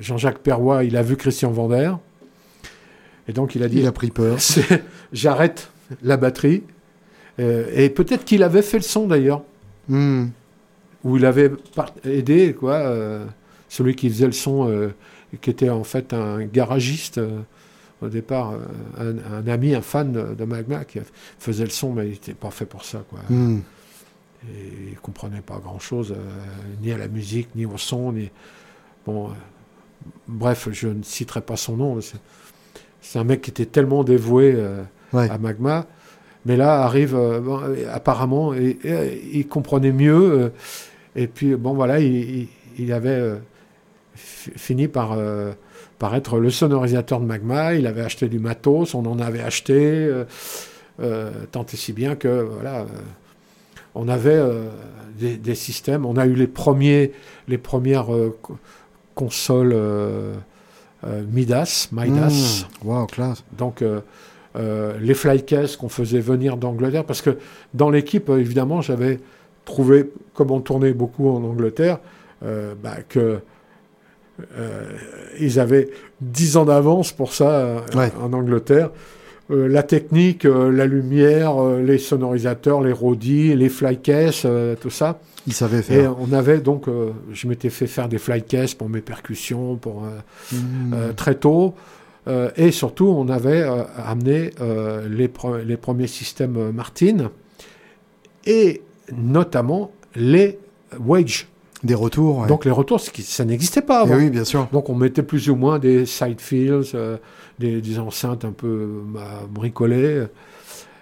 Jean-Jacques 0.00 0.40
Perrois, 0.40 0.84
il 0.84 0.98
a 0.98 1.02
vu 1.02 1.16
Christian 1.16 1.50
Vander. 1.50 1.94
Et 3.30 3.32
donc 3.32 3.54
il 3.54 3.62
a 3.62 3.68
dit. 3.68 3.78
Il 3.78 3.86
a 3.86 3.92
pris 3.92 4.10
peur. 4.10 4.38
J'arrête 5.12 5.70
la 6.02 6.16
batterie. 6.16 6.64
Euh, 7.38 7.70
et 7.72 7.88
peut-être 7.88 8.24
qu'il 8.24 8.42
avait 8.42 8.60
fait 8.60 8.78
le 8.78 8.82
son 8.82 9.06
d'ailleurs. 9.06 9.44
Hmm. 9.88 10.26
Ou 11.04 11.16
il 11.16 11.24
avait 11.24 11.52
aidé, 12.04 12.54
quoi. 12.58 12.74
Euh, 12.74 13.24
celui 13.68 13.94
qui 13.94 14.10
faisait 14.10 14.26
le 14.26 14.32
son, 14.32 14.68
euh, 14.68 14.92
qui 15.40 15.48
était 15.48 15.70
en 15.70 15.84
fait 15.84 16.12
un 16.12 16.44
garagiste 16.44 17.20
au 18.02 18.08
départ, 18.08 18.54
un, 18.98 19.46
ami, 19.46 19.76
un 19.76 19.80
fan 19.80 20.34
de, 20.34 20.44
Magma 20.44 20.84
qui 20.84 20.98
faisait 21.38 21.64
le 21.64 21.70
son, 21.70 21.92
mais 21.92 22.06
il 22.06 22.12
n'était 22.12 22.34
pas 22.34 22.50
fait 22.50 22.66
pour 22.66 22.84
ça, 22.84 23.04
quoi. 23.08 23.20
Hmm. 23.28 23.60
Et 24.48 24.90
il 24.90 24.96
comprenait 24.96 25.42
pas 25.42 25.60
grand-chose, 25.62 26.16
ni 26.82 26.90
à 26.90 26.98
la 26.98 27.06
musique, 27.06 27.50
ni 27.54 27.64
au 27.64 27.78
son, 27.78 28.12
ni. 28.12 28.28
Bon. 29.06 29.30
bref, 30.26 30.68
je 30.72 30.88
ne 30.88 31.04
citerai 31.04 31.42
pas 31.42 31.56
son 31.56 31.76
nom. 31.76 32.00
C'est 33.02 33.18
un 33.18 33.24
mec 33.24 33.42
qui 33.42 33.50
était 33.50 33.66
tellement 33.66 34.04
dévoué 34.04 34.54
euh, 34.56 34.82
à 35.14 35.38
Magma. 35.38 35.86
Mais 36.46 36.56
là 36.56 36.82
arrive, 36.82 37.14
euh, 37.14 37.86
apparemment, 37.92 38.54
et, 38.54 38.78
il 39.32 39.46
comprenait 39.46 39.92
mieux. 39.92 40.32
Euh, 40.32 40.48
et 41.16 41.26
puis, 41.26 41.54
bon, 41.56 41.74
voilà, 41.74 41.98
il, 42.00 42.48
avait 42.92 43.20
fini 44.14 44.88
par, 44.88 45.18
par 45.98 46.14
être 46.14 46.38
le 46.38 46.50
sonorisateur 46.50 47.20
de 47.20 47.26
Magma. 47.26 47.74
Il 47.74 47.86
avait 47.86 48.02
acheté 48.02 48.28
du 48.28 48.38
matos, 48.38 48.94
on 48.94 49.04
en 49.06 49.18
avait 49.18 49.42
acheté, 49.42 50.08
tant 51.50 51.66
et 51.66 51.76
si 51.76 51.92
bien 51.92 52.14
que, 52.14 52.42
voilà, 52.42 52.86
on 53.96 54.08
avait 54.08 54.40
des, 55.18 55.36
des, 55.36 55.54
systèmes. 55.56 56.06
On 56.06 56.16
a 56.16 56.26
eu 56.26 56.34
les, 56.34 56.46
premiers, 56.46 57.12
les 57.48 57.58
premières 57.58 58.06
consoles 59.16 59.74
Midas, 61.30 61.88
Midas. 61.92 62.66
Mmh. 62.84 63.06
classe. 63.06 63.44
Donc, 63.56 63.82
euh, 63.82 64.00
euh, 64.56 64.98
les 65.00 65.14
flycasts 65.14 65.76
qu'on 65.76 65.88
faisait 65.88 66.20
venir 66.20 66.56
d'Angleterre, 66.56 67.04
parce 67.04 67.22
que 67.22 67.38
dans 67.74 67.90
l'équipe, 67.90 68.28
évidemment, 68.30 68.80
j'avais 68.80 69.20
trouvé, 69.64 70.10
comme 70.34 70.50
on 70.50 70.60
tournait 70.60 70.92
beaucoup 70.92 71.28
en 71.30 71.42
Angleterre, 71.44 71.98
bah, 72.82 72.96
que 73.08 73.40
ils 75.38 75.60
avaient 75.60 75.90
10 76.22 76.56
ans 76.56 76.64
d'avance 76.64 77.12
pour 77.12 77.34
ça 77.34 77.84
en 78.18 78.32
Angleterre. 78.32 78.90
La 79.50 79.82
technique, 79.82 80.44
la 80.44 80.86
lumière, 80.86 81.60
les 81.82 81.98
sonorisateurs, 81.98 82.80
les 82.80 82.92
rodis, 82.92 83.54
les 83.54 83.68
flycasts, 83.68 84.46
tout 84.80 84.90
ça. 84.90 85.20
Il 85.46 85.52
savait 85.52 85.82
faire. 85.82 86.04
Et 86.04 86.06
on 86.06 86.32
avait 86.32 86.60
donc, 86.60 86.88
euh, 86.88 87.12
je 87.32 87.48
m'étais 87.48 87.70
fait 87.70 87.86
faire 87.86 88.08
des 88.08 88.18
flycasts 88.18 88.76
pour 88.76 88.88
mes 88.88 89.00
percussions, 89.00 89.76
pour 89.76 90.04
euh, 90.04 90.56
mmh. 90.56 90.56
euh, 90.94 91.12
très 91.12 91.34
tôt. 91.34 91.74
et 92.56 92.70
surtout, 92.70 93.06
on 93.06 93.28
avait 93.28 93.66
amené 94.06 94.52
les, 95.08 95.30
les, 95.64 95.76
premiers 95.76 96.06
systèmes 96.06 96.70
Martin 96.70 97.30
et 98.46 98.82
notamment 99.12 99.90
les 100.14 100.58
Wage. 100.98 101.48
Des 101.82 101.94
retours. 101.94 102.46
Donc 102.46 102.66
les 102.66 102.70
retours, 102.70 103.00
ça 103.00 103.44
n'existait 103.44 103.82
pas 103.82 104.02
avant. 104.02 104.14
oui, 104.14 104.30
bien 104.30 104.44
sûr. 104.44 104.68
Donc 104.70 104.90
on 104.90 104.94
mettait 104.94 105.24
plus 105.24 105.50
ou 105.50 105.56
moins 105.56 105.80
des 105.80 106.06
side 106.06 106.40
fields, 106.40 106.94
des, 107.60 107.80
des, 107.80 107.98
enceintes 107.98 108.44
un 108.44 108.52
peu 108.52 109.04
bricolées. 109.48 110.26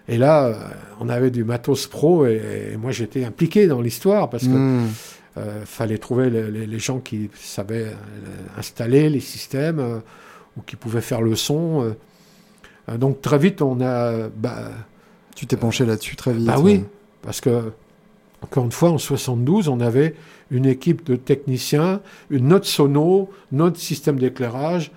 Et 0.09 0.17
là, 0.17 0.47
euh, 0.47 0.55
on 1.01 1.09
avait 1.09 1.31
du 1.31 1.45
matos 1.45 1.87
pro 1.87 2.27
et, 2.27 2.77
moi 2.79 2.91
j'étais 2.91 3.25
impliqué 3.25 3.67
dans 3.67 3.81
l'histoire 3.81 4.31
parce 4.31 4.45
que 4.45 4.49
hmm. 4.49 4.89
euh, 5.37 5.65
fallait 5.67 5.99
trouver 5.99 6.31
les, 6.31 6.79
gens 6.79 6.99
qui 6.99 7.31
savaient 7.35 7.85
euh, 7.85 8.59
installer 8.59 9.11
les 9.11 9.21
systèmes 9.21 10.01
ou 10.57 10.63
qui 10.63 10.77
pouvaient 10.77 11.03
faire 11.03 11.21
le 11.21 11.37
son. 11.37 11.95
donc 12.97 13.21
très 13.21 13.39
vite, 13.39 13.61
on 13.61 13.81
a. 13.81 14.29
Bah, 14.29 14.71
tu 15.37 15.47
t'es 15.47 15.57
penché 15.57 15.85
là-dessus 15.85 16.17
très 16.17 16.33
vite. 16.33 16.47
Bah 16.47 16.57
oui, 16.59 16.83
parce 17.23 17.41
que 17.41 17.71
encore 18.41 18.65
une 18.65 18.73
fois, 18.73 18.91
en 18.91 18.99
72, 18.99 19.69
on 19.69 19.81
avait 19.81 20.15
une 20.51 20.67
équipe 20.67 21.05
de 21.05 21.17
techniciens, 21.17 22.01
une 22.31 22.49
note 22.49 22.65
sono, 22.65 23.31
notre 23.53 23.79
système 23.79 24.19
d'éclairage, 24.19 24.91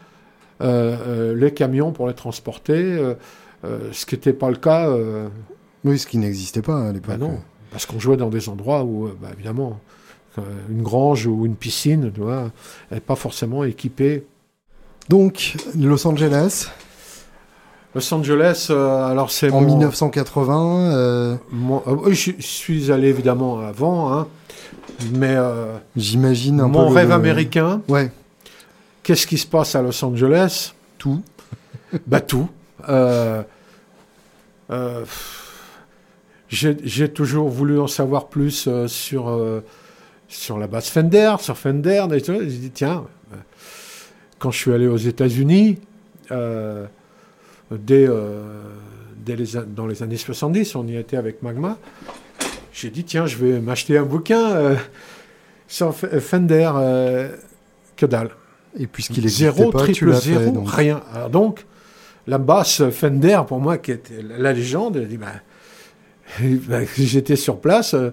les 0.62 1.53
camions 1.53 1.91
pour 1.91 2.07
les 2.07 2.14
transporter. 2.14 3.16
Euh, 3.64 3.89
ce 3.91 4.05
qui 4.05 4.16
n'était 4.16 4.34
pas 4.34 4.49
le 4.49 4.55
cas. 4.55 4.89
Euh, 4.89 5.28
oui, 5.84 5.99
ce 5.99 6.07
qui 6.07 6.18
n'existait 6.18 6.62
pas 6.62 6.89
à 6.89 6.91
l'époque. 6.91 7.18
Bah 7.18 7.26
non, 7.26 7.39
parce 7.72 7.86
qu'on 7.86 7.99
jouait 7.99 8.18
dans 8.18 8.30
des 8.30 8.49
endroits 8.49 8.84
où, 8.84 9.05
euh, 9.05 9.18
bah, 9.22 9.30
évidemment, 9.34 9.80
une 10.70 10.82
grange 10.82 11.28
ou 11.28 11.45
une 11.45 11.55
piscine, 11.55 12.12
tu 12.14 12.22
vois, 12.22 12.51
n'est 12.89 13.01
pas 13.01 13.16
forcément 13.16 13.64
équipée. 13.64 14.26
Donc, 15.09 15.57
Los 15.78 16.07
Angeles. 16.07 16.70
Los 17.93 18.14
Angeles, 18.14 18.68
alors 18.70 19.30
c'est 19.30 19.51
en 19.51 19.59
1980. 19.59 21.38
je 22.07 22.32
suis 22.39 22.89
allé 22.93 23.09
évidemment 23.09 23.59
avant, 23.59 24.14
hein, 24.14 24.28
mais 25.12 25.36
j'imagine 25.97 26.62
mon 26.62 26.88
rêve 26.88 27.12
américain. 27.12 27.82
Ouais. 27.89 28.09
Qu'est-ce 29.12 29.28
qui 29.28 29.38
se 29.38 29.45
passe 29.45 29.76
à 29.76 29.82
Los 29.82 30.05
Angeles? 30.05 30.72
Tout. 30.97 31.22
bah 32.07 32.22
tout. 32.22 32.49
Euh, 32.88 33.43
euh, 34.70 35.03
j'ai 36.47 37.09
toujours 37.12 37.49
voulu 37.49 37.78
en 37.78 37.88
savoir 37.88 38.30
plus 38.30 38.70
euh, 38.70 38.88
sur, 38.88 39.38
sur 40.30 40.57
la 40.57 40.68
base 40.68 40.86
Fender, 40.86 41.36
sur 41.41 41.57
Fender. 41.57 42.05
J'ai 42.09 42.45
dit, 42.45 42.72
tiens, 42.72 43.03
quand 44.39 44.51
je 44.51 44.59
suis 44.59 44.72
allé 44.72 44.88
aux 44.88 44.95
États-Unis, 44.95 45.80
dès, 46.30 48.07
dès 49.18 49.36
les, 49.36 49.45
dans 49.68 49.88
les 49.88 50.03
années 50.03 50.16
70, 50.16 50.74
on 50.76 50.88
y 50.88 50.95
était 50.95 51.18
avec 51.18 51.43
Magma, 51.43 51.78
j'ai 52.72 52.89
dit, 52.89 53.03
tiens, 53.03 53.26
je 53.26 53.36
vais 53.36 53.59
m'acheter 53.59 53.97
un 53.97 54.05
bouquin 54.05 54.78
sur 55.68 55.93
Fender. 55.93 56.72
que 57.97 58.05
dalle. 58.05 58.30
Et 58.78 58.88
puisqu'il 58.88 59.26
est 59.26 59.30
zéro, 59.30 59.70
pas, 59.70 59.80
triple 59.80 60.14
zéro, 60.14 60.64
rien. 60.64 61.02
Alors 61.14 61.30
donc, 61.30 61.66
la 62.28 62.38
basse 62.38 62.90
Fender, 62.90 63.42
pour 63.48 63.60
moi, 63.60 63.78
qui 63.78 63.92
était 63.92 64.22
la 64.22 64.54
légende, 64.54 64.98
dit, 64.98 65.18
bah, 65.18 65.34
bah, 66.68 66.80
j'étais 66.98 67.36
sur 67.36 67.60
place, 67.60 67.94
euh, 67.94 68.12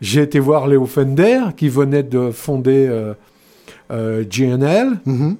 j'ai 0.00 0.22
été 0.22 0.38
voir 0.38 0.66
Léo 0.66 0.86
Fender, 0.86 1.40
qui 1.56 1.68
venait 1.68 2.02
de 2.02 2.30
fonder 2.30 2.86
euh, 2.88 3.14
euh, 3.90 4.24
GNL. 4.24 4.98
Mm-hmm. 5.06 5.36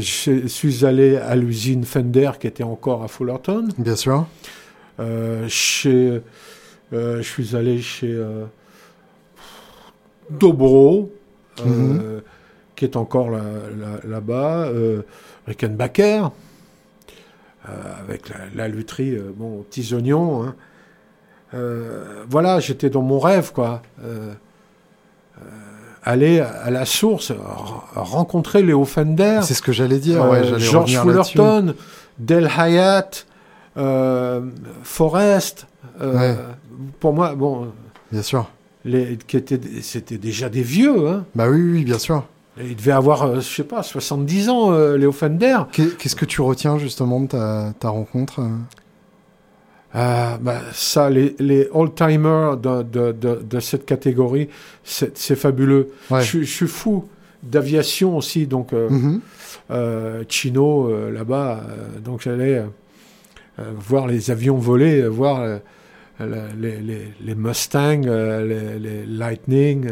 je 0.00 0.46
suis 0.46 0.84
allé 0.84 1.16
à 1.16 1.36
l'usine 1.36 1.84
Fender, 1.84 2.32
qui 2.40 2.46
était 2.46 2.62
encore 2.62 3.02
à 3.02 3.08
Fullerton. 3.08 3.68
Bien 3.78 3.96
sûr. 3.96 4.26
chez, 5.48 6.20
je 6.92 7.22
suis 7.22 7.56
allé 7.56 7.80
chez 7.80 8.18
Dobro, 10.30 11.12
mm-hmm. 11.58 12.20
Qui 12.82 12.86
est 12.86 12.96
encore 12.96 13.28
là-bas. 14.04 14.68
Rickenbacker, 15.46 16.30
euh, 17.68 17.72
avec 18.00 18.28
la, 18.28 18.36
la 18.54 18.68
lutherie, 18.68 19.14
euh, 19.14 19.32
bon, 19.34 19.60
aux 19.60 19.62
petits 19.62 19.94
oignons. 19.94 20.42
Hein. 20.42 20.54
Euh, 21.54 22.24
voilà, 22.28 22.58
j'étais 22.60 22.90
dans 22.90 23.02
mon 23.02 23.20
rêve, 23.20 23.52
quoi. 23.52 23.82
aller 26.02 26.40
à 26.40 26.70
la 26.70 26.84
source, 26.84 27.32
rencontrer 27.94 28.62
Léo 28.62 28.84
Fender. 28.84 29.40
C'est 29.42 29.54
ce 29.54 29.62
que 29.62 29.72
j'allais 29.72 29.98
dire, 29.98 30.24
George 30.58 30.98
Fullerton, 30.98 31.74
Del 32.18 32.48
Hayat, 32.56 33.10
Forrest. 34.82 35.66
Pour 36.98 37.12
moi, 37.12 37.34
bon. 37.34 37.68
Bien 38.10 38.22
sûr. 38.22 38.50
C'était 39.82 40.18
déjà 40.18 40.48
des 40.48 40.62
vieux. 40.62 41.08
Hein. 41.08 41.24
Bah 41.36 41.48
oui, 41.48 41.60
oui, 41.60 41.84
bien 41.84 41.98
sûr. 41.98 42.24
Il 42.58 42.76
devait 42.76 42.92
avoir, 42.92 43.22
euh, 43.22 43.34
je 43.36 43.40
sais 43.48 43.64
pas, 43.64 43.82
70 43.82 44.48
ans, 44.50 44.72
euh, 44.72 44.96
Léo 44.96 45.12
Fender. 45.12 45.58
Qu'est-ce 45.72 46.16
que 46.16 46.26
tu 46.26 46.42
retiens 46.42 46.78
justement 46.78 47.20
de 47.20 47.28
ta, 47.28 47.72
ta 47.78 47.88
rencontre 47.88 48.40
euh 48.40 48.48
ah, 49.94 50.38
bah, 50.40 50.60
Ça, 50.72 51.08
les, 51.08 51.34
les 51.38 51.68
old-timers 51.72 52.58
de, 52.58 52.82
de, 52.82 53.12
de, 53.12 53.60
cette 53.60 53.86
catégorie, 53.86 54.48
c'est 54.84 55.36
fabuleux. 55.36 55.92
Je, 56.10 56.42
suis 56.42 56.66
fou 56.66 57.08
d'aviation 57.42 58.16
aussi, 58.16 58.46
donc 58.46 58.72
mm-hmm. 58.72 60.24
Chino, 60.28 61.10
là-bas, 61.10 61.60
donc 62.02 62.22
j'allais 62.22 62.64
voir 63.58 64.06
les 64.06 64.30
avions 64.30 64.56
voler, 64.56 65.06
voir 65.08 65.58
les, 66.20 67.10
les, 67.20 67.34
Mustangs, 67.34 68.00
les, 68.00 69.04
Lightning, 69.06 69.90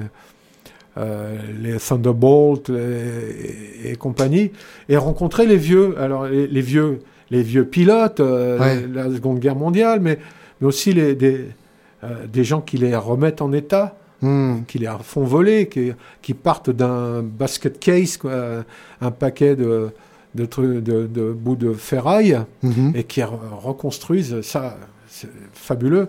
les 1.61 1.79
Thunderbolt 1.79 2.71
et, 2.71 3.97
compagnie, 3.97 4.53
et 4.89 4.97
rencontrer 4.97 5.47
les 5.47 5.57
vieux. 5.57 5.95
Alors 5.99 6.27
les, 6.27 6.61
vieux, 6.61 7.01
les 7.31 7.43
vieux 7.43 7.65
pilotes, 7.65 8.21
la 8.21 9.11
Seconde 9.11 9.39
Guerre 9.39 9.57
mondiale, 9.57 10.01
mais, 10.01 10.19
mais 10.61 10.67
aussi 10.67 10.93
les, 10.93 11.15
des, 11.15 11.47
des 12.33 12.45
gens 12.45 12.61
qui 12.61 12.77
les 12.77 12.95
remettent 12.97 13.43
en 13.43 13.53
état. 13.53 13.97
Hmm. 14.23 14.65
qui 14.69 14.79
les 14.79 14.91
font 15.03 15.25
voler, 15.25 15.67
qui, 15.67 15.93
qui 16.21 16.35
partent 16.35 16.69
d'un 16.69 17.23
basket 17.23 17.81
case, 17.81 18.19
quoi, 18.19 18.67
un 19.01 19.11
paquet 19.11 19.57
de, 19.57 19.93
de, 20.35 20.47
de, 20.81 21.07
de 21.07 21.33
bouts 21.33 21.57
de 21.57 21.73
ferraille, 21.73 22.39
mhm. 22.63 22.93
et 22.95 23.05
qui 23.05 23.23
reconstruisent 23.23 24.41
ça. 24.43 24.77
C'est 25.09 25.31
fabuleux. 25.53 26.09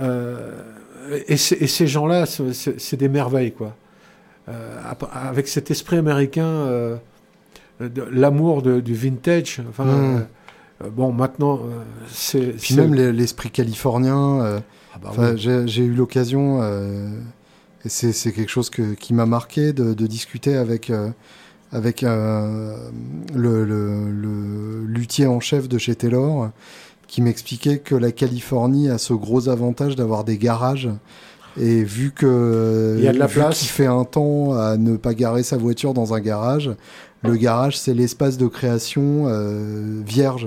Euh, 0.00 0.52
et, 1.26 1.36
ces 1.36 1.86
gens-là, 1.86 2.26
c'est 2.26 2.96
des 2.96 3.08
merveilles, 3.08 3.52
quoi. 3.52 3.74
Euh, 4.48 4.80
avec 5.12 5.48
cet 5.48 5.70
esprit 5.70 5.96
américain, 5.96 6.44
euh, 6.44 6.96
l'amour 8.10 8.62
du 8.62 8.94
vintage. 8.94 9.62
Enfin, 9.68 9.84
hmm. 9.84 10.26
bon, 10.90 11.12
maintenant, 11.12 11.60
c'est. 12.08 12.56
Puis 12.58 12.74
même 12.74 12.94
l'esprit 12.94 13.50
californien. 13.50 14.62
Ah 14.94 14.98
bah 15.16 15.36
j'ai 15.36 15.82
eu 15.82 15.94
l'occasion, 15.94 16.60
euh, 16.62 17.08
et 17.84 17.88
c'est 17.88 18.32
quelque 18.32 18.48
chose 18.48 18.70
que, 18.70 18.94
qui 18.94 19.14
m'a 19.14 19.26
marqué, 19.26 19.72
de, 19.72 19.94
de, 19.94 20.06
discuter 20.06 20.56
avec, 20.56 20.90
euh, 20.90 21.10
avec 21.70 22.02
euh, 22.02 22.76
le, 23.34 24.84
luthier 24.86 25.26
en 25.26 25.38
chef 25.38 25.68
de 25.68 25.78
chez 25.78 25.94
Taylor, 25.94 26.50
qui 27.10 27.22
m'expliquait 27.22 27.78
que 27.78 27.96
la 27.96 28.12
Californie 28.12 28.88
a 28.88 28.96
ce 28.96 29.12
gros 29.12 29.48
avantage 29.48 29.96
d'avoir 29.96 30.22
des 30.22 30.38
garages. 30.38 30.88
Et 31.60 31.82
vu 31.82 32.12
que 32.12 32.94
il 32.98 33.04
y 33.04 33.08
a 33.08 33.12
de 33.12 33.18
la 33.18 33.26
place, 33.26 33.58
qui 33.58 33.66
fait 33.66 33.86
un 33.86 34.04
temps 34.04 34.54
à 34.54 34.76
ne 34.76 34.96
pas 34.96 35.12
garer 35.14 35.42
sa 35.42 35.56
voiture 35.56 35.92
dans 35.92 36.14
un 36.14 36.20
garage, 36.20 36.70
le 37.24 37.34
garage 37.34 37.76
c'est 37.76 37.94
l'espace 37.94 38.38
de 38.38 38.46
création 38.46 39.24
euh, 39.26 40.00
vierge 40.06 40.46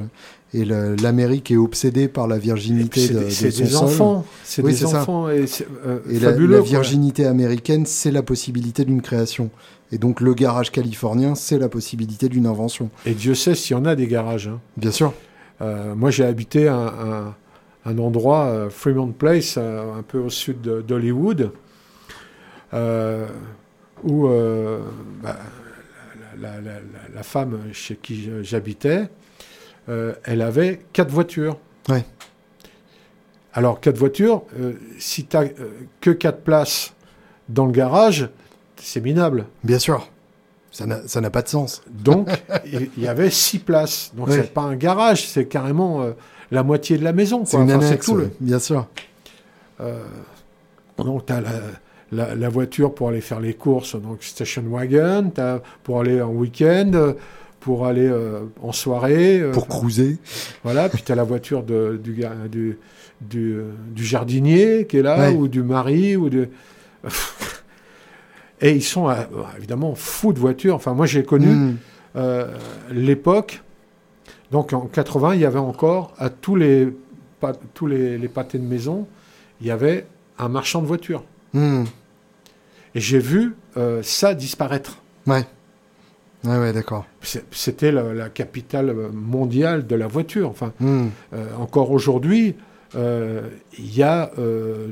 et 0.53 0.63
l'Amérique 0.63 1.51
est 1.51 1.57
obsédée 1.57 2.07
par 2.07 2.27
la 2.27 2.37
virginité 2.37 3.09
de, 3.09 3.23
de 3.23 3.29
son 3.29 3.47
des 3.49 3.75
enfants. 3.75 4.25
C'est 4.45 4.61
des 4.61 4.85
enfants. 4.85 5.29
Et, 5.29 5.45
euh, 5.85 5.99
et 6.09 6.19
fabuleux, 6.19 6.57
la, 6.57 6.61
virginité 6.61 7.25
américaine, 7.25 7.85
c'est 7.85 8.11
la 8.11 8.23
possibilité 8.23 8.85
d'une 8.85 9.01
création. 9.01 9.49
Et 9.91 9.97
donc 9.97 10.21
le 10.21 10.33
garage 10.33 10.71
californien, 10.71 11.35
c'est 11.35 11.57
la 11.57 11.69
possibilité 11.69 12.29
d'une 12.29 12.45
invention. 12.45 12.89
Et 13.05 13.15
Dieu 13.15 13.35
sait 13.35 13.55
s'il 13.55 13.75
y 13.75 13.79
en 13.79 13.85
a 13.85 13.95
des 13.95 14.07
garages. 14.07 14.47
Hein. 14.47 14.61
Bien 14.77 14.91
sûr. 14.91 15.13
Euh, 15.63 15.95
moi, 15.95 16.11
j'ai 16.11 16.25
habité 16.25 16.67
un, 16.67 17.33
un, 17.85 17.97
endroit, 17.97 18.45
euh, 18.45 18.69
Fremont 18.69 19.11
Place, 19.11 19.55
euh, 19.57 19.95
un 19.97 20.03
peu 20.03 20.19
au 20.19 20.29
sud 20.29 20.61
d'Hollywood, 20.61 21.51
où 24.03 24.27
bah, 25.21 25.37
la, 26.39 26.59
la, 26.59 26.79
la, 27.13 27.23
femme 27.23 27.59
chez 27.71 27.95
qui 27.95 28.29
j'habitais, 28.41 29.07
euh, 29.89 30.13
elle 30.23 30.41
avait 30.41 30.81
quatre 30.93 31.11
voitures. 31.11 31.57
Ouais. 31.89 32.05
Alors, 33.53 33.79
quatre 33.79 33.97
voitures, 33.97 34.43
euh, 34.59 34.73
si 34.97 35.25
tu 35.25 35.37
n'as 35.37 35.43
euh, 35.43 35.71
que 36.01 36.09
quatre 36.09 36.41
places 36.41 36.93
dans 37.49 37.65
le 37.65 37.71
garage, 37.71 38.29
c'est 38.77 39.01
minable. 39.01 39.45
Bien 39.63 39.79
sûr. 39.79 40.07
Ça 40.73 41.21
n'a 41.21 41.29
pas 41.29 41.41
de 41.43 41.47
sens. 41.47 41.83
Donc, 41.89 42.29
il 42.65 43.03
y, 43.03 43.07
avait 43.07 43.29
six 43.29 43.59
places. 43.59 44.11
Donc, 44.15 44.29
c'est 44.31 44.53
pas 44.53 44.63
un 44.63 44.75
garage, 44.75 45.27
c'est 45.27 45.45
carrément 45.45 46.05
la 46.51 46.63
moitié 46.63 46.97
de 46.97 47.03
la 47.03 47.13
maison. 47.13 47.45
C'est 47.45 47.57
une 47.57 47.71
annexe, 47.71 48.05
tout 48.05 48.19
bien 48.39 48.59
sûr. 48.59 48.87
donc, 50.97 51.25
tu 51.27 51.33
as 51.33 51.41
la, 52.11 52.35
la, 52.35 52.49
voiture 52.49 52.93
pour 52.93 53.09
aller 53.09 53.21
faire 53.21 53.39
les 53.39 53.53
courses, 53.53 53.95
donc 53.95 54.23
station 54.23 54.63
wagon, 54.67 55.31
as 55.37 55.61
pour 55.83 55.99
aller 55.99 56.21
en 56.21 56.31
week-end, 56.31 57.13
pour 57.63 57.87
aller 57.87 58.07
euh, 58.07 58.41
en 58.61 58.71
soirée. 58.71 59.39
Euh, 59.39 59.51
pour 59.51 59.67
cruiser. 59.67 60.17
Voilà, 60.63 60.89
puis 60.89 61.01
tu 61.03 61.11
as 61.11 61.15
la 61.15 61.23
voiture 61.23 61.63
de, 61.63 61.99
du, 62.01 62.23
du, 62.49 62.77
du, 63.21 63.61
du, 63.95 64.05
jardinier 64.05 64.85
qui 64.85 64.97
est 64.97 65.01
là, 65.01 65.31
ou 65.31 65.47
du 65.47 65.63
mari, 65.63 66.15
ou 66.15 66.29
de... 66.29 66.49
Et 68.61 68.71
ils 68.71 68.83
sont 68.83 69.09
euh, 69.09 69.15
évidemment 69.57 69.95
fous 69.95 70.33
de 70.33 70.39
voitures. 70.39 70.75
Enfin, 70.75 70.93
moi 70.93 71.05
j'ai 71.05 71.23
connu 71.23 71.47
hmm. 71.47 71.77
l'époque. 72.91 73.61
Donc 74.51 74.73
en 74.73 74.81
80, 74.81 75.35
il 75.35 75.41
y 75.41 75.45
avait 75.45 75.59
encore 75.59 76.13
à 76.17 76.29
tous 76.29 76.55
les, 76.55 76.95
tous 77.73 77.87
les, 77.87 78.17
les, 78.17 78.27
pâtés 78.27 78.59
de 78.59 78.63
maison, 78.63 79.07
il 79.61 79.67
y 79.67 79.71
avait 79.71 80.05
un 80.37 80.47
marchand 80.47 80.81
de 80.81 80.87
voitures. 80.87 81.23
Hmm. 81.53 81.85
Et 82.93 82.99
j'ai 82.99 83.19
vu 83.19 83.55
ça 84.03 84.35
disparaître. 84.35 84.99
Ouais. 85.25 85.45
Ah 86.45 86.59
ouais, 86.59 86.73
d'accord. 86.73 87.05
C'était 87.51 87.91
la, 87.91 88.29
capitale 88.29 88.93
mondiale 89.13 89.87
de 89.87 89.95
la 89.95 90.07
voiture. 90.07 90.49
Enfin, 90.49 90.73
hmm. 90.79 91.07
euh, 91.33 91.47
encore 91.57 91.91
aujourd'hui, 91.91 92.55
euh, 92.95 93.49
il 93.77 93.95
y 93.95 94.03
a 94.03 94.31
euh, 94.37 94.89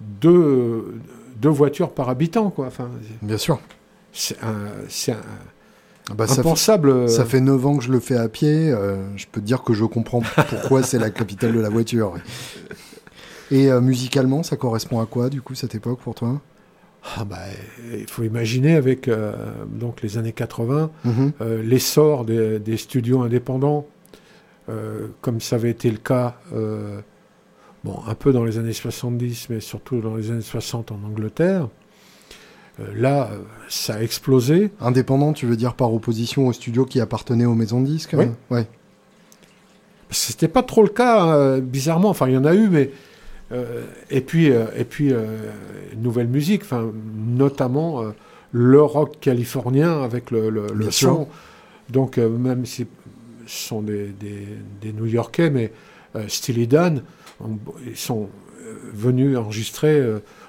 deux, 0.00 0.94
deux, 1.36 1.48
voitures 1.48 1.90
par 1.90 2.08
habitant, 2.08 2.50
quoi. 2.50 2.66
Enfin, 2.66 2.90
Bien 3.22 3.38
sûr. 3.38 3.60
C'est 4.12 4.36
un, 4.42 5.16
ah 6.10 6.14
bah, 6.14 6.26
impensable. 6.28 7.08
Ça 7.08 7.16
fait, 7.16 7.24
ça 7.24 7.24
fait 7.24 7.40
9 7.40 7.66
ans 7.66 7.76
que 7.78 7.84
je 7.84 7.90
le 7.90 8.00
fais 8.00 8.16
à 8.16 8.28
pied. 8.28 8.70
je 9.16 9.26
peux 9.30 9.40
te 9.40 9.46
dire 9.46 9.62
que 9.62 9.72
je 9.72 9.84
comprends 9.84 10.22
pourquoi 10.48 10.82
c'est 10.82 10.98
la 10.98 11.10
capitale 11.10 11.52
de 11.52 11.60
la 11.60 11.70
voiture. 11.70 12.14
Et 13.50 13.70
musicalement, 13.80 14.42
ça 14.42 14.56
correspond 14.56 15.00
à 15.00 15.06
quoi, 15.06 15.30
du 15.30 15.42
coup, 15.42 15.54
cette 15.54 15.74
époque 15.74 16.00
pour 16.00 16.14
toi? 16.14 16.40
Ah 17.16 17.24
bah, 17.24 17.36
il 17.92 18.08
faut 18.08 18.22
imaginer 18.22 18.74
avec 18.76 19.08
euh, 19.08 19.34
donc 19.66 20.00
les 20.02 20.16
années 20.16 20.32
80 20.32 20.90
mhm. 21.04 21.32
euh, 21.40 21.62
l'essor 21.62 22.24
des, 22.24 22.76
studios 22.76 23.22
indépendants, 23.22 23.86
euh, 24.70 25.08
comme 25.20 25.40
ça 25.40 25.56
avait 25.56 25.70
été 25.70 25.90
le 25.90 25.98
cas, 25.98 26.36
bon, 27.84 28.00
un 28.06 28.14
peu 28.14 28.32
dans 28.32 28.44
les 28.44 28.58
années 28.58 28.72
70, 28.72 29.48
mais 29.50 29.60
surtout 29.60 30.00
dans 30.00 30.16
les 30.16 30.30
années 30.30 30.40
60 30.40 30.92
en 30.92 31.00
Angleterre. 31.04 31.68
là, 32.94 33.30
ça 33.68 33.96
a 33.96 34.02
explosé. 34.02 34.70
Indépendant, 34.80 35.32
tu 35.32 35.46
veux 35.46 35.56
dire 35.56 35.74
par 35.74 35.92
opposition 35.94 36.48
aux 36.48 36.52
studios 36.52 36.86
qui 36.86 37.00
appartenaient 37.00 37.44
aux 37.44 37.54
maisons 37.54 37.80
de 37.80 37.86
disques 37.86 38.16
Oui. 38.18 38.26
Ouais. 38.50 38.66
C'était 40.10 40.48
pas 40.48 40.62
trop 40.62 40.82
le 40.82 40.88
cas, 40.88 41.60
bizarrement. 41.60 42.08
Enfin, 42.08 42.28
il 42.28 42.34
y 42.34 42.36
en 42.36 42.44
a 42.44 42.54
eu, 42.54 42.68
mais 42.68 42.90
euh, 43.52 43.84
et 44.10 44.20
puis, 44.20 44.50
euh, 44.50 44.66
et 44.76 44.84
puis 44.84 45.12
euh, 45.12 45.50
nouvelle 45.96 46.28
musique, 46.28 46.62
notamment 47.16 48.02
le 48.52 48.82
rock 48.82 49.18
californien 49.20 50.02
avec 50.02 50.30
le, 50.30 50.50
le, 50.50 50.90
son. 50.90 51.28
Donc, 51.90 52.18
même 52.18 52.66
si 52.66 52.86
ce 53.46 53.68
sont 53.68 53.82
des, 53.82 54.08
des, 54.08 54.92
New-Yorkais, 54.92 55.50
mais 55.50 55.72
Steely 56.28 56.66
Dan, 56.66 57.02
ils 57.86 57.96
sont 57.96 58.28
venus 58.92 59.36
enregistrer 59.36 60.02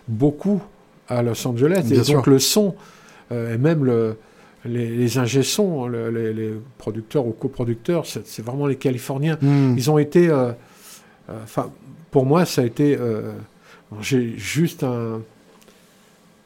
beaucoup 0.08 0.62
à 1.08 1.22
Los 1.22 1.48
Angeles. 1.48 1.88
et 1.92 2.12
donc, 2.12 2.28
le 2.28 2.40
son, 2.40 2.76
et 3.32 3.58
même 3.58 3.84
le, 3.84 4.18
les, 4.66 4.96
les 4.96 5.18
ingé-sons, 5.18 5.88
les, 5.88 6.54
producteurs 6.78 7.26
ou 7.26 7.32
coproducteurs, 7.32 8.06
c'est 8.06 8.42
vraiment 8.42 8.68
les 8.68 8.78
Californiens. 8.78 9.38
Hmm. 9.42 9.76
Ils 9.78 9.90
ont 9.90 9.98
été. 9.98 10.32
Enfin, 11.28 11.72
pour 12.16 12.26
moi, 12.26 12.46
ça 12.46 12.62
a 12.62 12.64
été. 12.66 12.96
Euh, 12.98 13.34
j'ai 14.00 14.38
juste 14.38 14.84
un, 14.84 15.22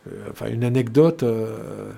euh, 0.08 0.50
une 0.52 0.64
anecdote. 0.64 1.22
Euh, 1.22 1.92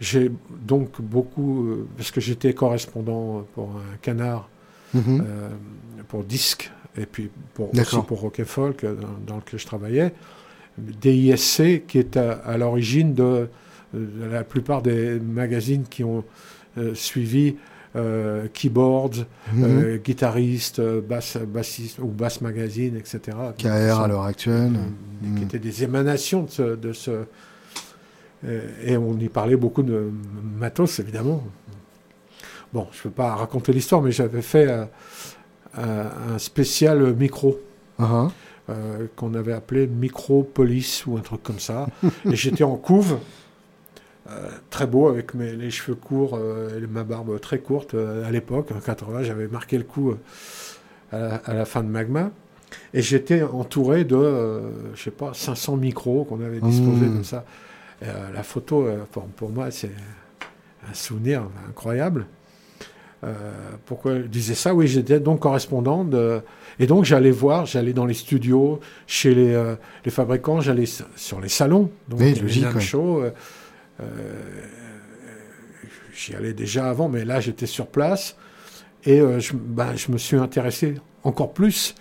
j'ai 0.00 0.32
donc 0.48 1.02
beaucoup. 1.02 1.86
parce 1.98 2.10
que 2.10 2.22
j'étais 2.22 2.54
correspondant 2.54 3.46
pour 3.54 3.68
un 3.72 3.98
canard, 4.00 4.48
mhm. 4.94 5.22
pour 6.08 6.24
disque, 6.24 6.72
et 7.00 7.06
puis 7.06 7.30
pour, 7.54 7.70
aussi 7.72 7.96
pour 8.06 8.20
Rock 8.20 8.42
Folk, 8.44 8.84
dans, 9.26 9.36
lequel 9.36 9.58
je 9.58 9.66
travaillais. 9.66 10.12
DISC, 10.78 11.86
qui 11.86 11.98
est 11.98 12.16
à, 12.16 12.56
l'origine 12.56 13.14
de, 13.14 13.48
la 13.92 14.44
plupart 14.44 14.82
des 14.82 15.18
magazines 15.18 15.84
qui 15.88 16.04
ont 16.04 16.24
suivi 16.94 17.56
euh, 17.96 18.46
keyboards, 18.52 19.26
mhm. 19.52 19.64
euh, 19.64 19.96
guitaristes, 19.96 20.78
euh, 20.78 21.00
basse, 21.00 21.36
bassiste 21.38 21.98
ou 21.98 22.06
basse 22.06 22.40
magazine, 22.40 22.96
etc. 22.96 23.36
KR 23.58 24.00
à 24.00 24.06
l'heure 24.06 24.22
actuelle. 24.22 24.78
Qui 25.20 25.28
mhm. 25.28 25.42
étaient 25.42 25.58
des 25.58 25.82
émanations 25.82 26.46
de 26.56 26.92
ce. 26.92 27.24
et 28.44 28.96
on 28.96 29.18
y 29.18 29.28
parlait 29.28 29.56
beaucoup 29.56 29.82
de 29.82 30.08
matos, 30.56 31.00
évidemment. 31.00 31.42
Bon, 32.72 32.86
je 32.92 32.98
ne 32.98 33.02
peux 33.02 33.10
pas 33.10 33.34
raconter 33.34 33.72
l'histoire, 33.72 34.02
mais 34.02 34.12
j'avais 34.12 34.42
fait 34.42 34.88
un 35.76 36.38
spécial 36.38 37.14
micro. 37.14 37.60
Uh-huh. 37.98 38.30
qu'on 39.16 39.34
avait 39.34 39.52
appelé 39.52 39.86
Micropolis 39.86 41.04
ou 41.06 41.18
un 41.18 41.20
truc 41.20 41.42
comme 41.42 41.58
ça. 41.58 41.86
et 42.02 42.08
j'étais 42.34 42.64
en 42.64 42.76
couve 42.76 43.18
euh, 44.30 44.48
très 44.68 44.86
beau 44.86 45.08
avec 45.08 45.34
mes, 45.34 45.52
les 45.52 45.70
cheveux 45.70 45.96
courts 45.96 46.38
euh, 46.38 46.78
et 46.78 46.86
ma 46.86 47.02
barbe 47.04 47.40
très 47.40 47.58
courte 47.58 47.94
euh, 47.94 48.26
à 48.26 48.30
l'époque, 48.30 48.70
en 48.70 48.78
80, 48.78 49.24
j'avais 49.24 49.48
marqué 49.48 49.76
le 49.76 49.84
coup 49.84 50.14
à 51.10 51.52
la, 51.52 51.64
fin 51.64 51.82
de 51.82 51.88
Magma. 51.88 52.30
Et 52.94 53.02
j'étais 53.02 53.42
entouré 53.42 54.04
de, 54.04 54.60
je 54.94 55.02
sais 55.02 55.10
pas, 55.10 55.32
500 55.34 55.76
micros 55.76 56.24
qu'on 56.24 56.40
avait 56.40 56.60
disposés 56.60 57.06
Mmh. 57.06 57.14
comme 57.14 57.24
ça. 57.24 57.44
Euh, 58.02 58.30
la 58.32 58.42
photo, 58.42 58.86
euh, 58.86 59.04
pour, 59.10 59.24
pour 59.24 59.50
moi, 59.50 59.70
c'est 59.70 59.90
un 60.88 60.94
souvenir 60.94 61.42
incroyable. 61.68 62.26
Euh, 63.22 63.34
pourquoi 63.84 64.16
je 64.16 64.26
disais 64.26 64.54
ça? 64.54 64.74
Oui, 64.74 64.88
j'étais 64.88 65.20
donc 65.20 65.40
correspondant 65.40 66.04
de, 66.04 66.40
et 66.78 66.86
donc 66.86 67.04
j'allais 67.04 67.30
voir, 67.30 67.66
j'allais 67.66 67.92
dans 67.92 68.06
les 68.06 68.14
studios, 68.14 68.80
chez 69.06 69.34
les, 69.34 69.52
euh, 69.52 69.74
les 70.04 70.10
fabricants, 70.10 70.60
j'allais 70.60 70.86
sur 71.16 71.40
les 71.40 71.50
salons, 71.50 71.90
donc 72.08 72.20
Oui, 72.20 72.34
logique, 72.34 72.74
ouais. 72.74 72.80
show, 72.80 73.22
euh, 73.22 73.30
J'y 76.14 76.34
allais 76.34 76.52
déjà 76.52 76.88
avant, 76.90 77.08
mais 77.08 77.24
là 77.24 77.40
j'étais 77.40 77.66
sur 77.66 77.86
place 77.86 78.36
et 79.04 79.20
euh, 79.20 79.40
je, 79.40 79.52
ben, 79.54 79.94
je 79.96 80.12
me 80.12 80.18
suis 80.18 80.36
intéressé 80.36 80.94
encore 81.24 81.52
plus 81.52 81.94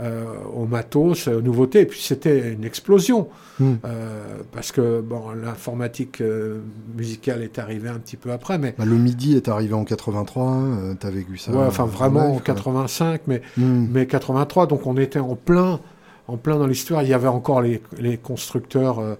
euh, 0.00 0.24
aux 0.54 0.64
matos, 0.66 1.28
aux 1.28 1.42
nouveautés. 1.42 1.80
Et 1.82 1.86
puis 1.86 2.00
c'était 2.00 2.52
une 2.52 2.64
explosion 2.64 3.28
Hmm. 3.60 3.74
euh, 3.84 4.38
parce 4.50 4.72
que 4.72 5.02
bon, 5.02 5.30
l'informatique 5.32 6.22
euh, 6.22 6.60
musicale 6.96 7.42
est 7.42 7.58
arrivée 7.58 7.90
un 7.90 7.98
petit 7.98 8.16
peu 8.16 8.32
après, 8.32 8.56
mais 8.58 8.74
Bah, 8.78 8.86
le 8.86 8.96
midi 8.96 9.36
est 9.36 9.46
arrivé 9.48 9.74
en 9.74 9.84
83, 9.84 10.52
euh, 10.54 10.94
t'as 10.98 11.10
vécu 11.10 11.36
ça. 11.36 11.52
ouais, 11.52 11.58
enfin 11.66 11.82
en 11.84 11.86
vraiment 11.86 12.20
en 12.20 12.32
live, 12.32 12.42
quoi. 12.42 12.54
85, 12.54 13.20
mais 13.26 13.42
Hmm. 13.58 13.86
mais 13.92 14.06
83, 14.06 14.66
donc 14.66 14.86
on 14.86 14.96
était 14.96 15.18
en 15.18 15.36
plein, 15.36 15.80
en 16.28 16.38
plein 16.38 16.56
dans 16.58 16.66
l'histoire. 16.66 17.02
Il 17.02 17.10
y 17.10 17.14
avait 17.14 17.28
encore 17.28 17.60
les, 17.60 17.82
les 17.98 18.16
constructeurs 18.16 19.00
euh, 19.00 19.14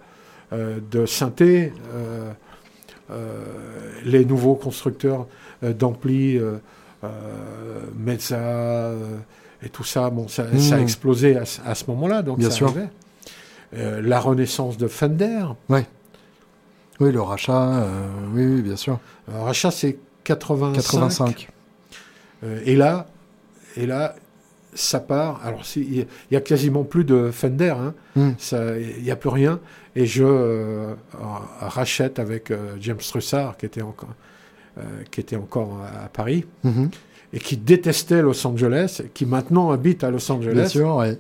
euh, 0.55 0.79
de 0.91 1.05
synthé, 1.05 1.75
euh, 1.95 2.33
euh, 3.11 3.45
les 4.05 4.25
nouveaux 4.25 4.55
constructeurs 4.55 5.27
euh, 5.63 5.75
d'ampli, 5.75 6.39
euh, 6.39 6.57
euh, 7.05 7.09
Mezza 7.99 8.37
euh, 8.39 9.19
et 9.65 9.69
tout 9.69 9.85
ça. 9.85 10.11
Bon, 10.11 10.29
ça, 10.29 10.45
Mm. 10.45 10.59
ça 10.59 10.75
a 10.77 10.81
explosé 10.81 11.37
à, 11.37 11.45
ce- 11.45 11.61
à 11.65 11.75
ce 11.75 11.85
moment-là, 11.89 12.23
donc 12.23 12.39
Bien 12.39 12.51
ça 12.51 12.57
sûr. 12.57 12.67
arrivait. 12.69 12.89
Euh, 13.75 14.03
la 14.03 14.21
renaissance 14.21 14.77
de 14.77 14.87
Fender. 14.89 15.45
Oui, 17.01 17.11
le 17.11 17.21
rachat, 17.21 17.69
euh, 17.83 18.07
oui, 18.33 18.45
oui, 18.47 18.63
bien 18.63 18.77
sûr. 18.77 18.99
Alors, 19.29 19.47
rachat, 19.47 19.71
c'est 19.71 19.97
85. 20.25 20.75
85. 20.83 21.49
Euh, 22.45 22.61
et 22.65 22.77
là, 22.77 23.07
et 23.77 23.87
là, 23.87 24.15
ça 24.75 25.01
part. 25.01 25.41
Alors, 25.45 25.63
il 25.77 25.99
y, 26.01 26.07
y 26.31 26.37
a 26.37 26.41
quasiment 26.41 26.85
plus 26.85 27.05
de 27.05 27.31
Fender. 27.33 27.75
hein. 27.79 27.95
Hmm. 28.15 28.31
Ça- 28.39 28.79
Il 28.79 29.03
n'y 29.03 29.11
a 29.11 29.17
plus 29.17 29.31
rien. 29.31 29.59
Et 29.97 30.07
je 30.07 30.25
euh, 30.25 30.95
rachète 31.61 32.19
avec 32.19 32.51
euh, 32.51 32.77
James 32.81 32.97
Trussard, 32.99 33.57
qui 33.57 33.67
était 33.67 33.83
encore, 33.83 34.11
euh, 34.79 34.83
qui 35.11 35.21
était 35.21 35.37
encore 35.37 35.81
à 36.05 36.09
Paris, 36.09 36.45
Mhm. 36.65 36.91
Et 37.33 37.39
qui 37.39 37.57
détestait 37.57 38.23
Los 38.23 38.47
Angeles, 38.47 39.01
et 39.05 39.09
qui 39.09 39.25
maintenant 39.27 39.71
habite 39.71 40.05
à 40.05 40.11
Los 40.11 40.27
Bien 40.27 40.35
Angeles. 40.37 40.69
sûr, 40.69 40.97
ouais. 40.97 41.19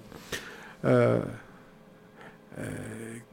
Euh, 0.84 1.20
euh, 2.58 2.62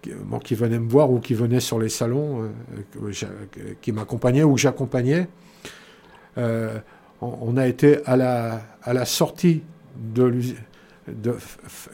qui- 0.01 0.11
bon, 0.13 0.39
qui 0.39 0.55
venait 0.55 0.79
me 0.79 0.89
voir 0.89 1.11
ou 1.11 1.19
qui 1.19 1.33
venait 1.33 1.59
sur 1.59 1.77
les 1.79 1.89
salons, 1.89 2.49
euh, 3.01 3.11
qui 3.81 3.91
m'accompagnait 3.91 4.43
ou 4.43 4.57
j'accompagnais. 4.57 5.27
On, 6.37 6.71
on 7.21 7.57
a 7.57 7.67
été 7.67 7.99
à 8.05 8.15
la, 8.15 8.61
à 8.83 8.93
la 8.93 9.03
sortie 9.03 9.61
de 9.97 10.23
l'usine, 10.23 10.55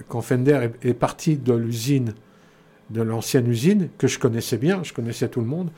quand 0.08 0.22
Fender 0.22 0.70
est, 0.84 0.90
est 0.90 0.94
parti 0.94 1.36
de 1.38 1.54
l'usine, 1.54 2.14
de 2.92 3.02
l'ancienne 3.02 3.48
usine, 3.48 3.90
que 3.98 4.06
je 4.08 4.20
connaissais 4.20 4.58
bien, 4.58 4.84
je 4.84 4.94
connaissais 4.94 5.28
tout 5.30 5.40
le 5.40 5.48
monde, 5.48 5.70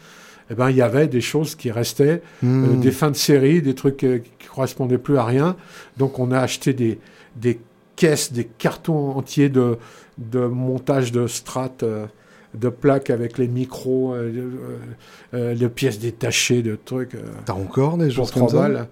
eh 0.49 0.55
ben, 0.55 0.69
il 0.69 0.75
y 0.77 0.81
avait 0.81 1.07
des 1.07 1.21
choses 1.21 1.55
qui 1.55 1.71
restaient, 1.71 2.21
euh, 2.43 2.45
Hmm. 2.75 2.79
des 2.79 2.91
fins 2.91 3.11
de 3.11 3.15
série, 3.15 3.61
des 3.61 3.75
trucs 3.75 4.03
euh, 4.03 4.19
qui 4.39 4.47
correspondaient 4.47 4.97
plus 4.97 5.17
à 5.17 5.23
rien. 5.25 5.55
Donc 5.97 6.19
on 6.19 6.31
a 6.31 6.39
acheté 6.39 6.73
des, 6.73 6.99
des 7.35 7.59
caisses, 7.95 8.31
des 8.31 8.45
cartons 8.45 9.11
entiers 9.17 9.49
de, 9.49 9.77
de 10.17 10.39
montage 10.45 11.11
de 11.11 11.27
strates, 11.27 11.83
euh, 11.83 12.05
de 12.53 12.69
plaques 12.69 13.09
avec 13.09 13.37
les 13.37 13.47
micros, 13.47 14.13
euh, 14.15 14.31
de 15.33 15.67
pièces 15.67 15.99
détachées, 15.99 16.61
de 16.63 16.75
trucs. 16.83 17.15
T'as 17.45 17.53
encore 17.53 17.97
des 17.97 18.09
choses 18.09 18.31
comme 18.31 18.49
ça 18.49 18.87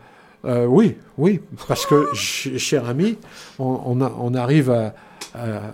oui, 0.68 0.96
oui, 1.18 1.40
parce 1.68 1.86
que, 1.88 2.06
ch- 2.14 2.58
cher 2.58 2.88
ami, 2.88 3.18
on, 3.58 3.80
on 3.86 4.02
a- 4.02 4.14
on 4.20 4.36
arrive 4.36 4.70
à, 4.70 4.94
à- 5.34 5.40
à- 5.40 5.72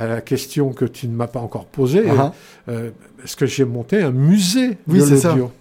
à 0.00 0.06
la 0.06 0.20
question 0.22 0.72
que 0.72 0.84
tu 0.86 1.06
ne 1.06 1.14
m'as 1.14 1.26
pas 1.28 1.40
encore 1.40 1.66
posée. 1.66 2.04
Ah, 2.10 2.32
Euh, 2.68 2.90
Est-ce 3.22 3.36
que 3.36 3.46
j'ai 3.46 3.64
monté 3.66 4.02
un 4.02 4.10
musée 4.12 4.78
Oui, 4.88 4.98
de 5.00 5.04
l'audio? 5.04 5.52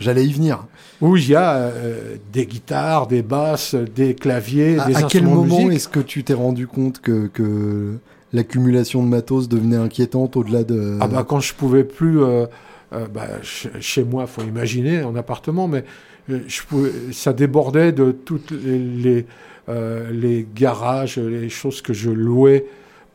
J'allais 0.00 0.26
y 0.26 0.32
venir. 0.32 0.66
où 1.00 1.16
il 1.16 1.28
y 1.28 1.34
a 1.34 1.52
euh, 1.56 2.16
des 2.32 2.46
guitares, 2.46 3.06
des 3.06 3.22
basses, 3.22 3.74
des 3.74 4.14
claviers, 4.14 4.78
À, 4.78 4.86
des 4.86 4.96
à 4.96 5.02
quel 5.02 5.04
instruments 5.04 5.30
de 5.30 5.36
moment 5.36 5.56
musique. 5.58 5.72
est-ce 5.72 5.88
que 5.88 6.00
tu 6.00 6.24
t'es 6.24 6.34
rendu 6.34 6.66
compte 6.66 7.00
que, 7.00 7.26
que 7.28 7.94
l'accumulation 8.32 9.02
de 9.02 9.08
matos 9.08 9.48
devenait 9.48 9.76
inquiétante 9.76 10.36
au-delà 10.36 10.64
de... 10.64 10.98
Ah 11.00 11.06
bah 11.08 11.24
quand 11.28 11.40
je 11.40 11.54
pouvais 11.54 11.84
plus, 11.84 12.22
euh, 12.22 12.46
euh, 12.94 13.06
bah, 13.12 13.26
ch- 13.42 13.68
chez 13.80 14.04
moi, 14.04 14.26
faut 14.26 14.42
imaginer, 14.42 15.02
en 15.02 15.16
appartement, 15.16 15.68
mais 15.68 15.84
euh, 16.30 16.40
je 16.48 16.62
pouvais, 16.62 16.90
ça 17.12 17.32
débordait 17.34 17.92
de 17.92 18.10
toutes 18.12 18.50
les, 18.50 18.78
les, 18.78 19.26
euh, 19.68 20.10
les 20.12 20.46
garages, 20.54 21.18
les 21.18 21.48
choses 21.50 21.80
que 21.82 21.92
je 21.94 22.10
louais 22.10 22.64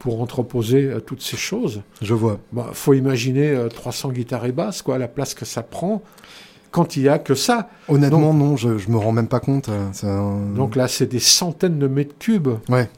pour 0.01 0.19
entreposer 0.19 0.85
euh, 0.85 0.99
toutes 0.99 1.21
ces 1.21 1.37
choses. 1.37 1.83
Je 2.01 2.15
vois. 2.15 2.39
Bah, 2.51 2.71
faut 2.73 2.93
imaginer 2.95 3.51
euh, 3.51 3.67
300 3.69 4.09
guitares 4.09 4.45
et 4.47 4.51
basses, 4.51 4.81
quoi, 4.81 4.97
la 4.97 5.07
place 5.07 5.35
que 5.35 5.45
ça 5.45 5.61
prend 5.61 6.01
quand 6.71 6.95
il 6.97 7.03
y 7.03 7.09
a 7.09 7.19
que 7.19 7.35
ça. 7.35 7.69
Honnêtement, 7.87 8.33
non, 8.33 8.57
je, 8.57 8.79
je 8.79 8.89
me 8.89 8.97
rends 8.97 9.11
même 9.11 9.27
pas 9.27 9.39
compte. 9.39 9.69
euh, 9.69 10.55
Donc 10.55 10.75
là, 10.75 10.87
c'est 10.87 11.05
des 11.05 11.19
centaines 11.19 11.77
de 11.77 11.87
mètres 11.87 12.15
cubes. 12.17 12.49
Ouais. 12.67 12.89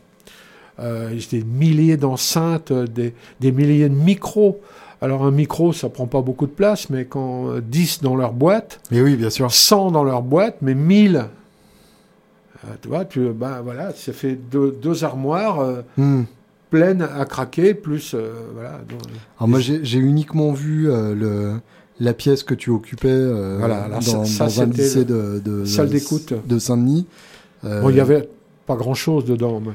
Euh, 0.79 1.13
des 1.29 1.43
milliers 1.43 1.97
d'enceintes, 1.97 2.71
euh, 2.71 2.87
des, 2.87 3.13
des 3.41 3.51
milliers 3.51 3.89
de 3.89 3.95
micros. 3.95 4.61
Alors 5.01 5.25
un 5.25 5.31
micro, 5.31 5.73
ça 5.73 5.89
prend 5.89 6.07
pas 6.07 6.21
beaucoup 6.21 6.45
de 6.45 6.51
place, 6.51 6.89
mais 6.89 7.03
quand 7.03 7.49
euh, 7.49 7.59
10 7.61 8.01
dans 8.01 8.15
leur 8.15 8.31
boîte, 8.31 8.79
Mais 8.91 9.01
oui, 9.01 9.17
bien 9.17 9.29
sûr. 9.29 9.51
100 9.51 9.91
dans 9.91 10.05
leur 10.05 10.21
boîte, 10.21 10.55
mais 10.61 10.73
1000, 10.73 11.17
euh, 11.17 12.67
tu 12.81 12.87
vois, 12.87 13.03
tu, 13.03 13.27
bah, 13.33 13.59
voilà, 13.61 13.91
ça 13.93 14.13
fait 14.13 14.35
deux, 14.35 14.71
deux 14.71 15.03
armoires 15.03 15.59
euh, 15.59 15.81
Hmm. 15.97 16.23
Pleines 16.73 17.03
à 17.03 17.23
craquer, 17.25 17.75
plus, 17.75 18.15
euh, 18.15 18.33
voilà. 18.55 18.81
donc, 18.89 18.99
Alors 19.37 19.47
moi, 19.47 19.59
j'ai 19.59 19.97
uniquement 19.99 20.51
vu 20.53 20.89
euh, 20.89 21.13
le, 21.13 21.51
la 21.99 22.13
pièce 22.15 22.41
que 22.41 22.55
tu 22.55 22.71
occupais 22.71 23.09
euh, 23.11 23.57
Voilà, 23.59 23.87
dans, 23.89 24.01
ça- 24.01 24.17
dans 24.17 24.61
un 24.61 24.65
c'était 24.65 24.81
lycée 24.81 25.05
de, 25.05 25.39
de, 25.45 25.65
salle 25.65 25.89
d'écoute. 25.89 26.33
de 26.47 26.57
Saint-Denis. 26.57 27.05
Bon, 27.61 27.89
il 27.91 27.95
y 27.95 27.99
avait 27.99 28.27
pas 28.65 28.75
grand-chose 28.75 29.23
dedans. 29.25 29.61
mais- 29.63 29.73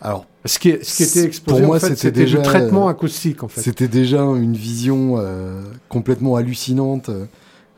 Alors, 0.00 0.26
Ce 0.46 0.58
qui, 0.58 0.74
ce 0.82 0.96
qui 0.96 1.02
était 1.02 1.20
Pour 1.20 1.26
exposé, 1.28 1.62
moi, 1.66 1.76
en 1.76 1.80
fait, 1.80 1.94
c'était 1.96 2.10
déjà, 2.12 2.38
du 2.38 2.44
traitement 2.44 2.88
acoustique, 2.88 3.42
en 3.42 3.48
fait. 3.48 3.60
C'était 3.60 3.88
déjà 3.88 4.22
une 4.22 4.54
vision 4.54 5.22
complètement 5.90 6.36
hallucinante 6.36 7.10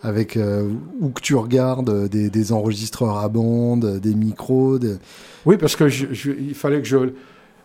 avec 0.02 0.36
euh, 0.36 0.66
où 1.00 1.08
que 1.10 1.20
tu 1.20 1.34
regardes 1.34 2.08
des, 2.08 2.30
des 2.30 2.52
enregistreurs 2.52 3.18
à 3.18 3.28
bande, 3.28 3.98
des 3.98 4.14
micros. 4.14 4.78
des- 4.78 4.96
Oui, 5.44 5.56
parce 5.58 5.74
que 5.76 5.88
je- 5.88 6.06
je- 6.12 6.30
il 6.30 6.54
fallait 6.54 6.80
que 6.80 6.86
je. 6.88 6.96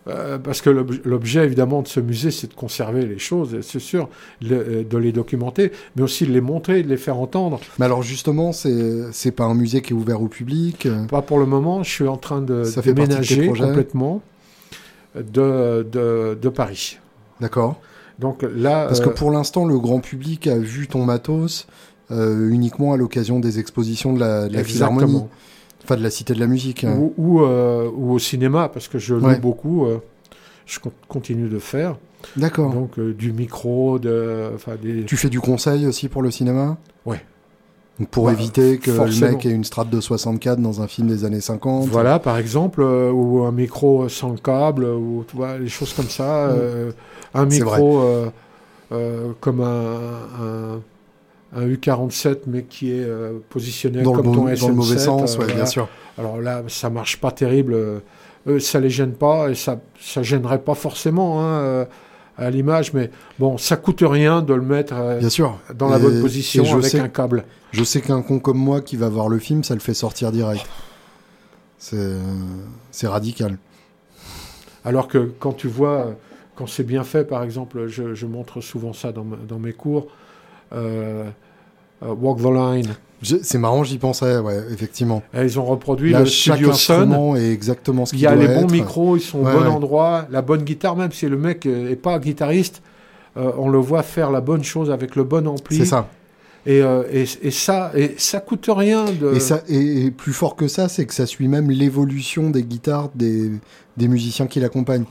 Euh, 0.07 0.37
parce 0.37 0.61
que 0.61 0.69
l'ob- 0.69 0.99
l'objet, 1.03 1.43
évidemment, 1.45 1.81
de 1.81 1.87
ce 1.87 1.99
musée, 1.99 2.29
c'est 2.31 2.47
de 2.47 2.53
conserver 2.53 3.05
les 3.05 3.17
choses, 3.19 3.57
c'est 3.61 3.79
sûr, 3.79 4.07
le- 4.41 4.55
euh, 4.55 4.83
de 4.83 4.97
les 4.97 5.11
documenter, 5.11 5.71
mais 5.95 6.03
aussi 6.03 6.25
de 6.27 6.31
les 6.31 6.41
montrer, 6.41 6.83
de 6.83 6.89
les 6.89 6.97
faire 6.97 7.17
entendre. 7.17 7.59
Mais 7.79 7.85
alors 7.85 8.03
justement, 8.03 8.51
c'est 8.51 9.31
pas 9.31 9.45
un 9.45 9.55
musée 9.55 9.81
qui 9.81 9.93
est 9.93 9.95
ouvert 9.95 10.21
au 10.21 10.27
public. 10.27 10.85
euh, 10.85 11.05
Pas 11.05 11.21
pour 11.21 11.39
le 11.39 11.45
moment, 11.45 11.81
je 11.83 11.89
suis 11.89 12.07
en 12.07 12.17
train 12.17 12.41
de 12.41 12.63
Ça 12.63 12.81
déménager 12.81 13.47
complètement 13.47 14.21
de, 15.15 15.85
de, 15.91 16.37
de 16.39 16.49
Paris. 16.49 16.99
D'accord. 17.41 17.79
Donc 18.19 18.43
là, 18.43 18.85
Parce 18.87 18.99
que 19.01 19.09
pour 19.09 19.31
l'instant, 19.31 19.65
le 19.65 19.77
grand 19.79 19.99
public 19.99 20.47
a 20.47 20.57
vu 20.57 20.87
ton 20.87 21.03
matos 21.03 21.67
euh, 22.11 22.49
uniquement 22.49 22.93
à 22.93 22.97
l'occasion 22.97 23.39
des 23.39 23.59
expositions 23.59 24.13
de 24.13 24.19
la, 24.19 24.47
de 24.47 24.53
la. 24.53 24.63
Philharmonie, 24.63 25.23
enfin 25.85 25.95
de 25.97 26.03
la 26.03 26.09
Cité 26.09 26.33
de 26.33 26.39
la 26.39 26.47
Musique. 26.47 26.83
hein. 26.83 26.97
Ou, 26.97 27.13
ou, 27.17 27.41
euh, 27.41 27.89
ou 27.95 28.11
au 28.13 28.19
cinéma, 28.19 28.69
parce 28.69 28.87
que 28.87 28.97
je 28.99 29.15
loue 29.15 29.25
Ouais. 29.27 29.39
beaucoup, 29.39 29.85
euh, 29.85 29.99
je 30.65 30.79
con- 30.79 30.91
continue 31.07 31.47
de 31.47 31.59
faire. 31.59 31.95
D'accord. 32.35 32.73
Donc 32.73 32.97
euh, 32.97 33.13
du 33.13 33.31
micro, 33.31 33.99
de, 33.99 34.49
des. 34.81 35.03
Tu 35.05 35.15
fais 35.17 35.29
du 35.29 35.39
conseil 35.39 35.85
aussi 35.85 36.09
pour 36.09 36.21
le 36.23 36.31
cinéma? 36.31 36.77
Ouais. 37.05 37.21
Donc 37.99 38.09
pour 38.09 38.25
Bah, 38.25 38.33
éviter 38.33 38.77
que 38.79 38.91
forcément. 38.91 39.27
le 39.27 39.33
mec 39.35 39.45
ait 39.45 39.51
une 39.51 39.63
strate 39.63 39.89
de 39.89 40.01
64 40.01 40.59
dans 40.59 40.81
un 40.81 40.87
film 40.87 41.07
des 41.07 41.23
années 41.23 41.39
50. 41.39 41.87
Voilà, 41.87 42.19
par 42.19 42.37
exemple, 42.37 42.81
euh, 42.81 43.09
ou 43.11 43.43
un 43.45 43.51
micro 43.51 44.09
sans 44.09 44.31
le 44.31 44.37
câble, 44.37 44.83
ou 44.85 45.23
tu 45.29 45.35
vois, 45.37 45.57
des 45.59 45.69
choses 45.69 45.93
comme 45.93 46.09
ça. 46.09 46.47
euh, 46.47 46.91
un 47.33 47.45
Mm. 47.45 47.51
C'est 47.51 47.59
micro 47.63 48.01
euh, 48.91 49.31
comme 49.39 49.61
un, 49.61 49.93
un, 50.41 50.81
un 51.55 51.67
U47, 51.67 52.39
mais 52.47 52.63
qui 52.63 52.91
est 52.91 53.03
euh, 53.03 53.39
positionné 53.49 54.01
Dans, 54.03 54.11
le, 54.11 54.17
comme 54.17 54.25
bon- 54.27 54.33
ton 54.45 54.47
SM7. 54.49 54.59
dans 54.61 54.67
le 54.69 54.73
mauvais 54.75 54.97
sens, 54.97 55.31
euh, 55.35 55.37
ouais, 55.39 55.45
voilà. 55.45 55.53
bien 55.55 55.65
sûr. 55.65 55.87
Alors 56.17 56.39
là, 56.41 56.63
ça 56.67 56.89
marche 56.89 57.17
pas 57.19 57.31
terrible. 57.31 57.73
euh, 57.73 57.99
Eux, 58.47 58.59
ça 58.59 58.79
les 58.79 58.89
gêne 58.91 59.13
pas, 59.13 59.49
et 59.49 59.55
ça, 59.55 59.79
ça 59.99 60.21
gênerait 60.21 60.59
pas 60.61 60.75
forcément 60.75 61.41
hein, 61.41 61.45
euh, 61.61 61.85
à 62.37 62.49
l'image, 62.51 62.93
mais 62.93 63.09
bon, 63.39 63.57
ça 63.57 63.75
coûte 63.77 64.03
rien 64.05 64.41
de 64.43 64.53
le 64.53 64.61
mettre 64.61 64.93
euh, 64.95 65.17
Bien 65.19 65.29
sûr. 65.29 65.57
dans 65.73 65.89
la 65.89 65.97
Et- 65.97 66.01
bonne 66.01 66.21
position 66.21 66.63
je 66.63 66.73
avec 66.75 66.85
sais, 66.85 66.99
un 66.99 67.07
câble. 67.07 67.45
Je 67.71 67.83
sais 67.83 68.01
qu'un 68.01 68.21
con 68.21 68.39
comme 68.39 68.57
moi 68.59 68.81
qui 68.81 68.97
va 68.97 69.09
voir 69.09 69.29
le 69.29 69.39
film, 69.39 69.63
ça 69.63 69.73
le 69.73 69.79
fait 69.79 69.93
sortir 69.95 70.31
direct. 70.31 70.65
C'est 71.79 73.07
radical. 73.07 73.57
Alors 74.83 75.07
que 75.07 75.31
quand 75.39 75.53
tu 75.53 75.67
vois, 75.67 76.15
quand 76.55 76.67
c'est 76.67 76.83
bien 76.83 77.03
fait, 77.03 77.25
par 77.25 77.43
exemple, 77.43 77.87
je, 77.87 78.25
montre 78.25 78.61
souvent 78.61 78.93
ça 78.93 79.11
dans, 79.11 79.25
dans 79.47 79.59
mes 79.59 79.73
cours, 79.73 80.07
euh, 80.73 81.23
euh, 81.23 81.29
Walk 82.01 82.39
the 82.39 82.45
Line. 82.45 82.95
C'est 83.21 83.57
marrant, 83.57 83.83
j'y 83.83 83.97
pensais, 83.97 84.37
ouais, 84.37 84.59
effectivement. 84.71 85.23
ils 85.33 85.59
ont 85.59 85.65
reproduit 85.65 86.13
le 86.13 86.25
studio 86.25 86.73
Sun. 86.73 87.35
est 87.37 87.51
exactement 87.51 88.05
ce 88.05 88.11
qu'il 88.11 88.19
Il 88.19 88.23
y 88.23 88.27
a 88.27 88.35
les 88.35 88.47
bons 88.47 88.69
micros, 88.69 89.17
ils 89.17 89.21
sont 89.21 89.39
au 89.39 89.43
bon 89.43 89.65
endroit. 89.67 90.27
La 90.29 90.41
bonne 90.41 90.63
guitare, 90.63 90.95
même 90.95 91.11
si 91.11 91.27
le 91.27 91.37
mec 91.37 91.65
n'est 91.65 91.95
pas 91.95 92.19
guitariste, 92.19 92.81
on 93.35 93.69
le 93.69 93.79
voit 93.79 94.03
faire 94.03 94.31
la 94.31 94.41
bonne 94.41 94.63
chose 94.63 94.91
avec 94.91 95.15
le 95.15 95.23
bon 95.23 95.47
ampli. 95.47 95.77
C'est 95.77 95.85
ça. 95.85 96.07
Et, 96.67 96.79
et, 96.79 97.25
et, 97.43 97.51
ça, 97.51 97.91
et 97.95 98.15
ça 98.17 98.39
coûte 98.39 98.69
rien. 98.69 99.05
De... 99.05 99.35
Et, 99.35 99.39
ça, 99.39 99.61
et, 99.69 100.11
plus 100.11 100.33
fort 100.33 100.55
que 100.55 100.67
ça, 100.67 100.89
c'est 100.89 101.05
que 101.05 101.13
ça 101.13 101.25
suit 101.25 101.47
même 101.47 101.69
l'évolution 101.69 102.49
des 102.49 102.63
guitares 102.63 103.09
des, 103.15 103.51
des 103.97 104.07
musiciens 104.07 104.47
qui 104.47 104.59
l'accompagnent. 104.59 105.05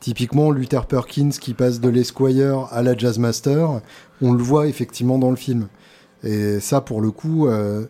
Typiquement, 0.00 0.50
Luther 0.50 0.86
Perkins 0.86 1.30
qui 1.30 1.54
passe 1.54 1.80
de 1.80 1.88
l'Esquire 1.88 2.68
à 2.70 2.82
la 2.82 2.96
Jazzmaster, 2.96 3.80
on 4.20 4.32
le 4.32 4.42
voit 4.42 4.66
effectivement 4.66 5.18
dans 5.18 5.30
le 5.30 5.36
film. 5.36 5.68
Et 6.26 6.60
ça, 6.60 6.80
pour 6.80 7.00
le 7.00 7.10
coup, 7.10 7.46
euh, 7.46 7.84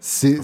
c'est 0.00 0.40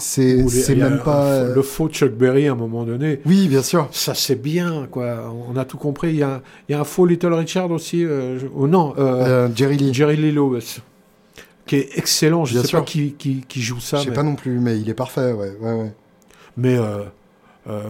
même 0.77 1.01
pas. 1.05 1.45
Le 1.45 1.63
faux 1.63 1.89
Chuck 1.89 2.13
Berry 2.13 2.49
à 2.49 2.53
un 2.53 2.55
moment 2.55 2.85
donné. 2.85 3.21
Oui, 3.25 3.49
bien 3.49 3.63
sûr. 3.63 3.89
Ça, 3.93 4.15
c'est 4.15 4.41
bien, 4.41 4.87
quoi. 4.91 5.33
On 5.49 5.57
a 5.57 5.65
tout 5.65 5.79
compris. 5.79 6.11
Il 6.11 6.17
y 6.17 6.23
a, 6.23 6.43
il 6.69 6.73
y 6.73 6.75
a 6.75 6.81
un 6.81 6.85
faux 6.85 7.07
Little 7.07 7.33
Richard 7.33 7.71
aussi. 7.71 8.05
Euh, 8.05 8.39
oh 8.55 8.69
non, 8.69 8.95
euh, 8.99 9.49
Jerry 9.55 9.79
Lee. 9.79 9.95
Jerry 9.95 10.17
Lee 10.17 10.33
Lewis. 10.33 10.79
Qui 11.67 11.77
est 11.77 11.89
excellent. 11.97 12.45
Je 12.45 12.59
ne 12.59 12.63
sais 12.63 12.73
pas 12.73 12.83
qui, 12.83 13.13
qui, 13.13 13.45
qui, 13.49 13.63
joue 13.63 13.81
ça. 13.81 13.99
Je 13.99 14.05
sais 14.05 14.13
pas 14.13 14.23
non 14.23 14.35
plus, 14.35 14.59
mais 14.59 14.79
il 14.79 14.89
est 14.89 14.95
parfait, 14.95 15.33
ouais. 15.33 15.57
ouais, 15.61 15.75
ouais. 15.75 15.93
Mais. 16.57 16.77
Euh, 16.77 17.05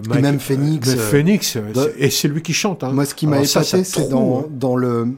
même 0.08 0.40
Phoenix. 0.40 0.94
Phoenix, 0.96 1.56
et 1.98 2.10
c'est 2.10 2.28
lui 2.28 2.42
qui 2.42 2.52
chante. 2.52 2.84
Hein. 2.84 2.92
Moi, 2.92 3.04
ce 3.04 3.14
qui 3.14 3.26
m'a 3.26 3.40
épaté, 3.40 3.84
c'est 3.84 4.08
dans, 4.08 4.44
dans 4.50 4.76
le, 4.76 5.08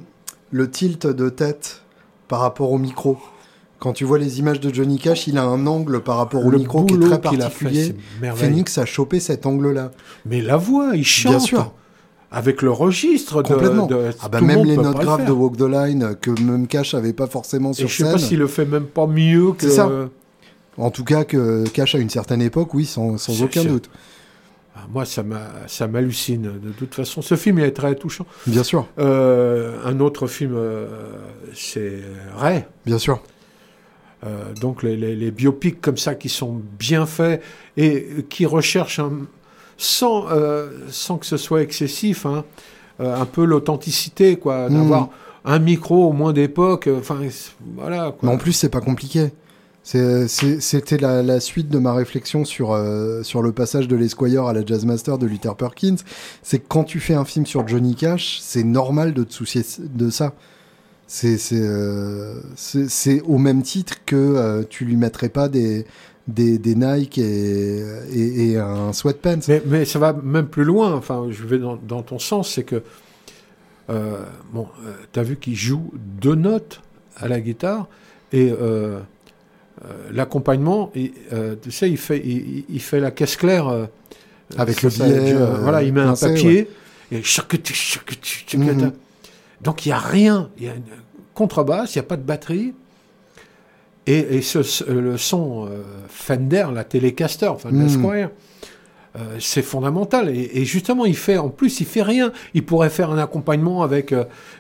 le 0.50 0.70
tilt 0.70 1.06
de 1.06 1.28
tête 1.28 1.82
par 2.28 2.40
rapport 2.40 2.70
au 2.70 2.78
micro. 2.78 3.18
Quand 3.82 3.92
tu 3.92 4.04
vois 4.04 4.20
les 4.20 4.38
images 4.38 4.60
de 4.60 4.72
Johnny 4.72 4.96
Cash, 4.96 5.26
il 5.26 5.36
a 5.38 5.42
un 5.42 5.66
angle 5.66 6.02
par 6.02 6.16
rapport 6.16 6.46
au 6.46 6.52
micro 6.52 6.84
qui 6.84 6.94
est 6.94 7.00
très 7.00 7.20
particulier. 7.20 7.96
Phoenix 8.36 8.78
a 8.78 8.84
chopé 8.84 9.18
cet 9.18 9.44
angle-là. 9.44 9.90
Mais 10.24 10.40
la 10.40 10.56
voix, 10.56 10.92
il 10.94 11.04
chante. 11.04 11.32
Bien 11.32 11.40
sûr. 11.40 11.72
Avec 12.30 12.62
le 12.62 12.70
registre 12.70 13.42
Complètement. 13.42 13.86
de. 13.86 14.10
ah 14.22 14.28
bah 14.28 14.40
même 14.40 14.64
les 14.64 14.76
notes 14.76 14.96
graves 14.98 15.26
de 15.26 15.32
Walk 15.32 15.56
the 15.56 15.62
Line 15.62 16.16
que 16.20 16.30
même 16.30 16.68
Cash 16.68 16.94
avait 16.94 17.12
pas 17.12 17.26
forcément 17.26 17.72
sur 17.72 17.84
Et 17.84 17.88
je 17.88 17.96
sais 17.96 18.04
pas 18.04 18.18
s'il 18.18 18.38
le 18.38 18.46
fait 18.46 18.64
même 18.64 18.86
pas 18.86 19.08
mieux 19.08 19.50
que. 19.50 19.68
ça. 19.68 19.90
En 20.78 20.90
tout 20.92 21.04
cas, 21.04 21.24
que 21.24 21.68
Cash 21.70 21.96
à 21.96 21.98
une 21.98 22.08
certaine 22.08 22.40
époque, 22.40 22.72
oui, 22.74 22.86
sans, 22.86 23.18
sans 23.18 23.42
aucun 23.42 23.64
doute. 23.64 23.90
Ah, 24.76 24.86
moi, 24.92 25.04
ça 25.04 25.88
m'hallucine. 25.88 26.42
De 26.42 26.70
toute 26.70 26.94
façon, 26.94 27.20
ce 27.20 27.34
film 27.34 27.58
est 27.58 27.72
très 27.72 27.96
touchant. 27.96 28.26
Bien 28.46 28.62
sûr. 28.62 28.86
Euh, 29.00 29.76
un 29.84 29.98
autre 29.98 30.28
film, 30.28 30.52
euh, 30.54 30.86
c'est 31.52 31.98
Ray. 32.36 32.64
Bien 32.86 32.98
sûr. 32.98 33.20
Euh, 34.24 34.52
donc 34.60 34.82
les, 34.82 35.30
biopics 35.30 35.80
comme 35.80 35.96
ça 35.96 36.14
qui 36.14 36.28
sont 36.28 36.60
bien 36.78 37.06
faits 37.06 37.42
et 37.76 38.24
qui 38.28 38.46
recherchent 38.46 39.00
sans, 39.76 40.26
sans 40.88 41.18
que 41.18 41.26
ce 41.26 41.36
soit 41.36 41.62
excessif, 41.62 42.26
hein, 42.26 42.44
un 43.00 43.26
peu 43.26 43.44
l'authenticité, 43.44 44.36
quoi, 44.36 44.68
hmm. 44.68 44.74
d'avoir 44.74 45.08
un 45.44 45.58
micro 45.58 46.08
au 46.08 46.12
moins 46.12 46.32
d'époque. 46.32 46.88
Enfin, 46.96 47.18
voilà. 47.76 48.14
Mais 48.22 48.30
en 48.30 48.38
plus, 48.38 48.52
c'est 48.52 48.68
pas 48.68 48.80
compliqué. 48.80 49.32
C'était 49.84 50.98
la, 50.98 51.40
suite 51.40 51.68
de 51.68 51.78
ma 51.78 51.92
réflexion 51.92 52.44
sur, 52.44 52.72
euh, 52.72 53.22
sur 53.22 53.42
le 53.42 53.52
passage 53.52 53.88
de 53.88 53.96
l'Esquire 53.96 54.44
à 54.44 54.52
la 54.52 54.64
Jazzmaster 54.64 55.18
de 55.18 55.26
Luther 55.26 55.56
Perkins. 55.56 55.96
C'est 56.42 56.60
que 56.60 56.68
quand 56.68 56.84
tu 56.84 57.00
fais 57.00 57.14
un 57.14 57.24
film 57.24 57.46
sur 57.46 57.66
Johnny 57.66 57.96
Cash, 57.96 58.38
c'est 58.40 58.62
normal 58.62 59.12
de 59.12 59.24
te 59.24 59.32
soucier 59.32 59.62
de 59.78 60.10
ça. 60.10 60.34
C'est 61.14 61.38
euh, 61.52 62.40
au 63.26 63.38
même 63.38 63.62
titre 63.62 63.96
que 64.06 64.16
euh, 64.16 64.62
tu 64.68 64.84
lui 64.84 64.96
mettrais 64.96 65.28
pas 65.28 65.48
des, 65.48 65.84
des, 66.26 66.58
des 66.58 66.74
Nike 66.74 67.18
et, 67.18 68.50
et, 68.50 68.56
un 68.56 68.92
sweatpants. 68.92 69.40
Mais, 69.48 69.62
mais, 69.66 69.84
ça 69.84 69.98
va 69.98 70.14
même 70.14 70.46
plus 70.46 70.64
loin. 70.64 70.94
Enfin, 70.94 71.26
je 71.30 71.44
vais 71.44 71.58
dans, 71.58 71.76
dans 71.76 72.02
ton 72.02 72.18
sens. 72.18 72.52
C'est 72.52 72.64
que, 72.64 72.82
bon, 74.52 74.68
tu 75.12 75.20
as 75.20 75.22
vu 75.22 75.36
qu'il 75.36 75.54
joue 75.54 75.92
deux 76.20 76.34
notes 76.34 76.80
à 77.16 77.28
la 77.28 77.40
guitare 77.40 77.88
et 78.32 78.52
euh, 79.84 80.10
l'accompagnement, 80.12 80.92
euh, 81.32 81.56
tu 81.60 81.72
sais, 81.72 81.90
il 81.90 81.96
fait, 81.96 82.22
il, 82.24 82.80
fait 82.80 83.00
la 83.00 83.10
caisse 83.10 83.36
claire. 83.36 83.68
Euh, 83.68 83.86
Avec 84.56 84.82
le 84.82 84.90
billet. 84.90 85.34
voilà, 85.60 85.82
il 85.82 85.92
met 85.92 86.02
un 86.02 86.14
papier. 86.14 86.68
Et 87.10 87.22
chaque, 87.22 87.56
chaque, 87.64 88.14
mhm. 88.54 88.92
Donc 89.62 89.86
il 89.86 89.90
n'y 89.90 89.92
a 89.92 89.98
rien. 89.98 90.50
Il 90.58 90.64
y 90.64 90.68
a 90.68 90.74
une 90.74 90.82
contrebasse, 91.34 91.94
il 91.94 91.98
n'y 91.98 92.04
a 92.04 92.08
pas 92.08 92.16
de 92.16 92.22
batterie. 92.22 92.74
Et, 94.06 94.18
et 94.18 94.42
ce, 94.42 94.90
le 94.90 95.16
son 95.16 95.68
Fender, 96.08 96.66
la 96.74 96.82
Telecaster, 96.82 97.46
enfin 97.46 97.70
Squire, 97.88 98.30
c'est 99.38 99.62
fondamental. 99.62 100.28
Et, 100.28 100.64
justement, 100.64 101.04
il 101.04 101.16
fait, 101.16 101.38
en 101.38 101.50
plus, 101.50 101.78
il 101.78 101.86
fait 101.86 102.02
rien. 102.02 102.32
Il 102.52 102.64
pourrait 102.64 102.90
faire 102.90 103.12
un 103.12 103.18
accompagnement 103.18 103.84
avec 103.84 104.12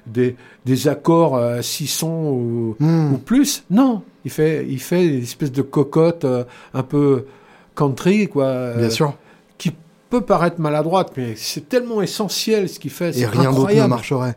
des, 0.06 0.36
des, 0.64 0.86
accords 0.86 1.38
à 1.38 1.60
six 1.60 1.88
sons 1.88 2.30
ou, 2.30 2.76
mhm. 2.78 3.14
ou, 3.14 3.18
plus. 3.18 3.64
Non, 3.68 4.02
il 4.24 4.30
fait, 4.30 4.66
il 4.68 4.80
fait 4.80 5.06
une 5.06 5.22
espèce 5.22 5.52
de 5.52 5.62
cocotte 5.62 6.24
euh, 6.24 6.44
un 6.74 6.82
peu 6.82 7.26
country, 7.74 8.28
quoi. 8.28 8.44
Euh, 8.44 8.78
Bien 8.78 8.90
sûr. 8.90 9.14
Qui 9.58 9.72
peut 10.10 10.20
paraître 10.20 10.60
maladroite, 10.60 11.12
mais 11.16 11.34
c'est 11.36 11.68
tellement 11.68 12.02
essentiel 12.02 12.68
ce 12.68 12.78
qu'il 12.78 12.90
fait. 12.90 13.16
Et 13.18 13.26
rien 13.26 13.52
d'autre 13.52 13.74
ne 13.74 13.86
marcherait. 13.86 14.36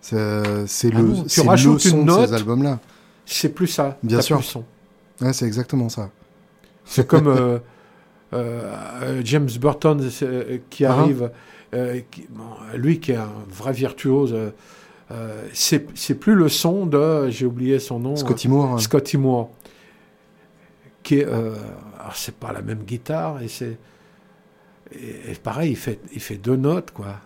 C'est 0.00 0.16
ah 0.94 1.00
le, 1.00 1.26
tu 1.26 1.40
rajoutes 1.42 1.84
une 1.84 2.04
note, 2.04 2.22
de 2.22 2.26
ces 2.26 2.34
albums-là. 2.34 2.78
C'est 3.26 3.50
plus 3.50 3.66
ça. 3.66 3.98
Bien 4.02 4.20
sûr. 4.20 4.40
Ouais, 5.20 5.32
c'est 5.32 5.46
exactement 5.46 5.88
ça. 5.88 6.10
C'est 6.84 7.06
comme 7.06 7.28
euh, 8.32 9.20
James 9.24 9.50
Burton 9.60 10.08
qui 10.70 10.84
ah. 10.84 10.92
arrive, 10.92 11.30
lui 12.74 13.00
qui 13.00 13.12
est 13.12 13.16
un 13.16 13.28
vrai 13.48 13.72
virtuose. 13.72 14.34
Euh, 15.12 15.48
c'est 15.52 16.14
plus 16.14 16.34
le 16.34 16.48
son 16.48 16.86
de, 16.86 17.28
j'ai 17.30 17.46
oublié 17.46 17.78
son 17.78 17.98
nom. 17.98 18.16
Scotty 18.16 18.48
Moore. 18.48 18.80
Scotty 18.80 19.16
Moore. 19.16 19.50
Qui 21.02 21.20
est, 21.20 21.26
euh, 21.26 21.56
alors 21.98 22.14
c'est 22.14 22.34
pas 22.34 22.52
la 22.52 22.62
même 22.62 22.84
guitare 22.84 23.42
et 23.42 23.48
c'est, 23.48 23.78
et, 24.92 25.34
pareil, 25.42 25.72
il 25.72 25.76
fait, 25.76 25.98
il 26.12 26.20
fait 26.20 26.36
deux 26.36 26.56
notes 26.56 26.90
quoi. 26.92 27.16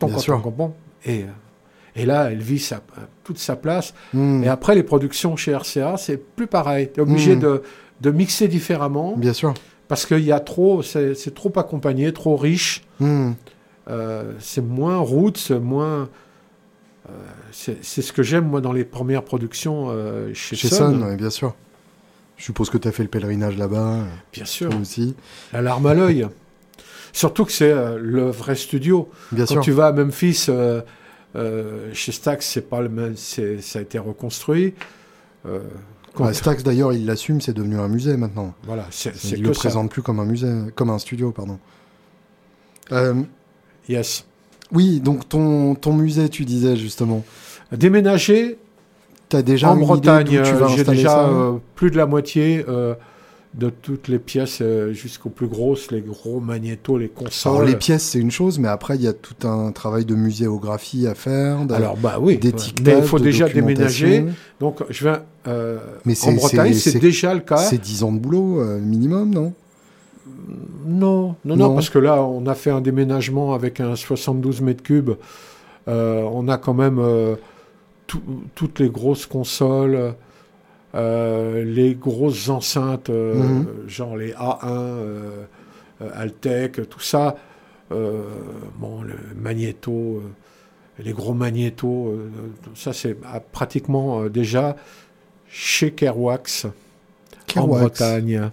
Bien 0.00 0.18
sûr. 0.18 0.42
Et, 1.04 1.22
euh, 1.22 1.26
et 1.96 2.06
là, 2.06 2.30
elle 2.30 2.42
vit 2.42 2.58
sa, 2.58 2.80
toute 3.22 3.38
sa 3.38 3.56
place. 3.56 3.94
Hmm. 4.12 4.42
Et 4.42 4.48
après, 4.48 4.74
les 4.74 4.82
productions 4.82 5.36
chez 5.36 5.54
RCA, 5.54 5.96
c'est 5.96 6.16
plus 6.16 6.46
pareil. 6.46 6.90
Tu 6.92 7.00
es 7.00 7.02
obligé 7.02 7.36
hmm. 7.36 7.40
de, 7.40 7.62
de, 8.00 8.10
mixer 8.10 8.48
différemment. 8.48 9.16
Bien 9.16 9.32
sûr. 9.32 9.54
Parce 9.86 10.06
qu'il 10.06 10.24
y 10.24 10.32
a 10.32 10.40
trop, 10.40 10.82
c'est 10.82 11.34
trop 11.34 11.52
accompagné, 11.56 12.12
trop 12.12 12.36
riche. 12.36 12.82
Hmm. 12.98 13.32
Euh, 13.88 14.32
c'est 14.40 14.64
moins 14.64 14.98
roots, 14.98 15.50
moins. 15.50 16.08
Euh, 17.08 17.12
c'est 17.52 18.02
ce 18.02 18.12
que 18.12 18.22
j'aime, 18.22 18.46
moi, 18.46 18.60
dans 18.60 18.72
les 18.72 18.84
premières 18.84 19.22
productions 19.22 19.88
euh, 19.90 20.32
chez, 20.34 20.56
chez 20.56 20.68
Sun. 20.68 21.16
bien 21.16 21.30
sûr. 21.30 21.54
Je 22.36 22.44
suppose 22.44 22.70
que 22.70 22.78
tu 22.78 22.88
as 22.88 22.92
fait 22.92 23.04
le 23.04 23.08
pèlerinage 23.08 23.56
là-bas. 23.56 23.98
Bien 24.32 24.44
sûr. 24.44 24.70
aussi. 24.80 25.14
La 25.52 25.62
larme 25.62 25.86
à 25.86 25.94
l'œil. 25.94 26.26
Surtout 27.12 27.44
que 27.44 27.52
c'est 27.52 27.70
euh, 27.70 27.96
le 28.00 28.28
vrai 28.30 28.56
studio. 28.56 29.08
Bien 29.30 29.44
Quand 29.46 29.60
tu 29.60 29.70
vas 29.70 29.88
à 29.88 29.92
Memphis, 29.92 30.48
chez 31.92 32.12
Stax, 32.12 32.46
c'est 32.46 32.68
pas 32.68 32.80
le 32.80 32.88
même, 32.88 33.16
ça 33.16 33.78
a 33.78 33.82
été 33.82 33.98
reconstruit. 33.98 34.74
Stax 36.32 36.62
d'ailleurs, 36.62 36.92
il 36.92 37.06
l'assume, 37.06 37.40
c'est 37.40 37.52
devenu 37.52 37.78
un 37.78 37.88
musée 37.88 38.16
maintenant. 38.16 38.54
Voilà, 38.64 38.86
c'est 38.90 39.12
Il 39.32 39.42
ne 39.42 39.48
le 39.48 39.52
présente 39.52 39.90
plus 39.90 40.02
comme 40.02 40.20
un 40.20 40.24
musée, 40.24 40.52
comme 40.74 40.90
un 40.90 40.98
studio, 40.98 41.32
pardon. 41.32 41.58
yes. 43.88 44.24
Oui, 44.72 45.00
donc 45.00 45.28
ton, 45.28 45.74
ton 45.74 45.92
musée, 45.92 46.28
tu 46.28 46.44
disais 46.44 46.76
justement. 46.76 47.24
Déménager 47.72 48.58
as 49.36 49.42
déjà 49.42 49.70
en 49.70 49.76
Bretagne. 49.76 50.42
J'ai 50.76 50.84
déjà 50.84 51.28
euh, 51.28 51.54
plus 51.74 51.90
de 51.90 51.96
la 51.96 52.06
moitié 52.06 52.64
euh, 52.68 52.94
de 53.54 53.70
toutes 53.70 54.08
les 54.08 54.18
pièces 54.18 54.58
euh, 54.60 54.92
jusqu'aux 54.92 55.30
plus 55.30 55.46
grosses, 55.46 55.90
les 55.90 56.00
gros 56.00 56.40
magnétos, 56.40 56.98
les 56.98 57.08
consoles. 57.08 57.52
Alors, 57.52 57.66
les 57.66 57.76
pièces, 57.76 58.02
c'est 58.02 58.18
une 58.18 58.30
chose, 58.30 58.58
mais 58.58 58.68
après, 58.68 58.96
il 58.96 59.02
y 59.02 59.06
a 59.06 59.12
tout 59.12 59.46
un 59.46 59.70
travail 59.72 60.04
de 60.04 60.14
muséographie 60.14 61.06
à 61.06 61.14
faire. 61.14 61.58
Alors, 61.70 61.96
bah 61.96 62.18
oui, 62.20 62.40
mais 62.84 62.98
il 62.98 63.04
faut 63.04 63.18
déjà 63.18 63.48
déménager. 63.48 64.26
Donc, 64.60 64.82
je 64.90 65.04
vais. 65.04 65.18
mais 66.04 66.14
en 66.24 66.32
Bretagne, 66.32 66.74
c'est 66.74 66.98
déjà 66.98 67.34
le 67.34 67.40
cas. 67.40 67.58
C'est 67.58 67.80
10 67.80 68.02
ans 68.02 68.12
de 68.12 68.18
boulot 68.18 68.62
minimum, 68.80 69.30
non? 69.30 69.52
Non, 70.86 71.36
non, 71.44 71.56
non, 71.56 71.74
parce 71.74 71.90
que 71.90 71.98
là, 71.98 72.22
on 72.22 72.46
a 72.46 72.54
fait 72.54 72.70
un 72.70 72.80
déménagement 72.80 73.54
avec 73.54 73.80
un 73.80 73.96
72 73.96 74.60
mètres 74.60 74.82
cubes. 74.82 75.12
Euh, 75.88 76.22
on 76.22 76.48
a 76.48 76.58
quand 76.58 76.74
même 76.74 76.98
euh, 76.98 77.36
toutes 78.54 78.78
les 78.78 78.88
grosses 78.88 79.26
consoles, 79.26 79.94
euh, 79.94 80.10
les 80.94 81.94
grosses 81.94 82.48
enceintes, 82.48 83.08
mhm. 83.08 83.66
genre 83.88 84.16
les 84.16 84.32
A1, 84.32 84.68
Altec, 86.14 86.88
tout 86.88 87.00
ça. 87.00 87.36
bon, 87.90 89.02
le 89.02 89.14
magnéto, 89.36 90.22
les 90.98 91.12
gros 91.12 91.34
magnétos, 91.34 92.16
ça 92.74 92.92
c'est 92.92 93.16
ah, 93.24 93.40
pratiquement 93.40 94.26
déjà 94.26 94.76
chez 95.48 95.92
Kerwax, 95.92 96.66
en 97.56 97.66
Bretagne. 97.66 98.50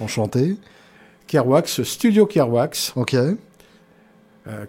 Enchanté. 0.00 0.56
Kerwax, 1.26 1.82
Studio 1.82 2.26
Kerwax. 2.26 2.92
Ok. 2.96 3.16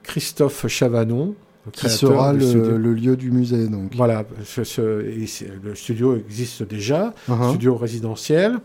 Christophe 0.04 0.68
Chavanon, 0.68 1.36
qui 1.72 1.90
sera 1.90 2.34
le, 2.34 2.94
lieu 2.94 3.16
du 3.16 3.32
musée. 3.32 3.68
Donc. 3.68 3.96
Voilà, 3.96 4.26
le 4.58 5.76
studio 5.76 6.16
existe 6.16 6.64
déjà, 6.64 7.14
uh-huh. 7.30 7.50
studio 7.50 7.76
résidentiel. 7.76 8.60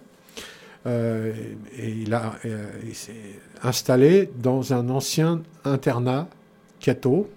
Euh, 0.87 1.33
et 1.77 1.91
il, 1.91 2.15
a, 2.15 2.33
euh, 2.47 2.67
s'est 2.95 3.13
installé 3.63 4.31
dans 4.39 4.73
un 4.73 4.89
ancien 4.89 5.43
internat 5.65 6.29
Cato. 6.81 7.29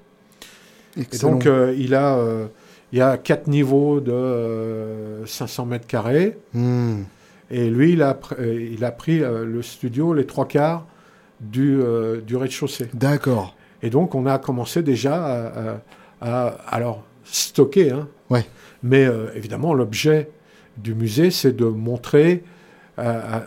Et 0.96 1.18
donc 1.18 1.46
euh, 1.46 1.76
il 1.78 1.96
a, 1.96 2.20
il 2.92 3.00
y 3.00 3.02
a 3.02 3.18
quatre 3.18 3.48
niveaux 3.48 4.00
de 4.00 5.26
500 5.26 5.66
mètres 5.66 5.88
carrés. 5.88 6.38
Hmm. 6.54 7.02
Et 7.52 7.70
lui, 7.70 7.94
il 7.94 8.02
a, 8.02 8.18
il 8.40 8.84
a 8.86 8.92
pris 8.92 9.20
le 9.20 9.62
studio, 9.62 10.14
les 10.14 10.26
trois 10.26 10.48
quarts 10.48 10.88
du, 11.42 11.82
du 12.26 12.36
rez-de-chaussée. 12.36 12.90
D'accord. 12.94 13.56
Et 13.84 13.90
donc, 13.90 14.16
on 14.16 14.26
a 14.26 14.40
commencé 14.40 14.82
déjà 14.82 15.82
à, 16.22 16.48
alors, 16.68 17.04
stocker. 17.26 17.92
Hein. 17.92 18.08
Ouais. 18.30 18.46
Mais 18.82 19.06
euh, 19.06 19.28
évidemment, 19.36 19.74
l'objet 19.74 20.32
du 20.78 20.96
musée, 20.96 21.30
c'est 21.30 21.52
de 21.52 21.66
montrer 21.66 22.44
à, 22.98 23.42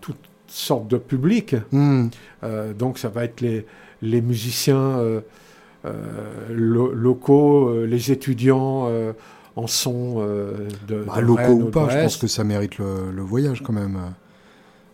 toutes 0.00 0.16
sortes 0.46 0.86
de 0.86 0.96
publics. 0.96 1.56
Hmm. 1.72 2.06
Euh, 2.44 2.72
donc, 2.72 2.98
ça 2.98 3.08
va 3.08 3.24
être 3.24 3.40
les, 3.40 3.66
les 4.00 4.22
musiciens 4.22 4.98
euh, 4.98 5.20
locaux, 6.48 7.84
les 7.84 8.12
étudiants 8.12 8.88
en 9.56 9.66
son 9.66 10.20
de, 10.86 11.04
bah, 11.04 11.20
locaux 11.20 11.52
ou 11.52 11.70
pas. 11.70 11.88
Je 11.90 11.98
pense 12.02 12.16
que 12.16 12.28
ça 12.28 12.44
mérite 12.44 12.78
le, 12.78 13.10
le 13.12 13.22
voyage 13.22 13.60
quand 13.62 13.72
même. 13.72 13.98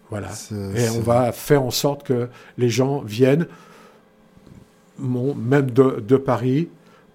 Voilà. 0.09 0.29
Et 0.75 0.89
on 0.97 1.01
va 1.01 1.33
faire 1.33 1.63
en 1.63 1.71
sorte 1.71 2.05
que 2.05 2.29
les 2.57 2.71
gens 2.71 3.01
viennent 3.01 3.47
même 4.99 5.71
de, 5.71 6.17
Paris, 6.17 6.69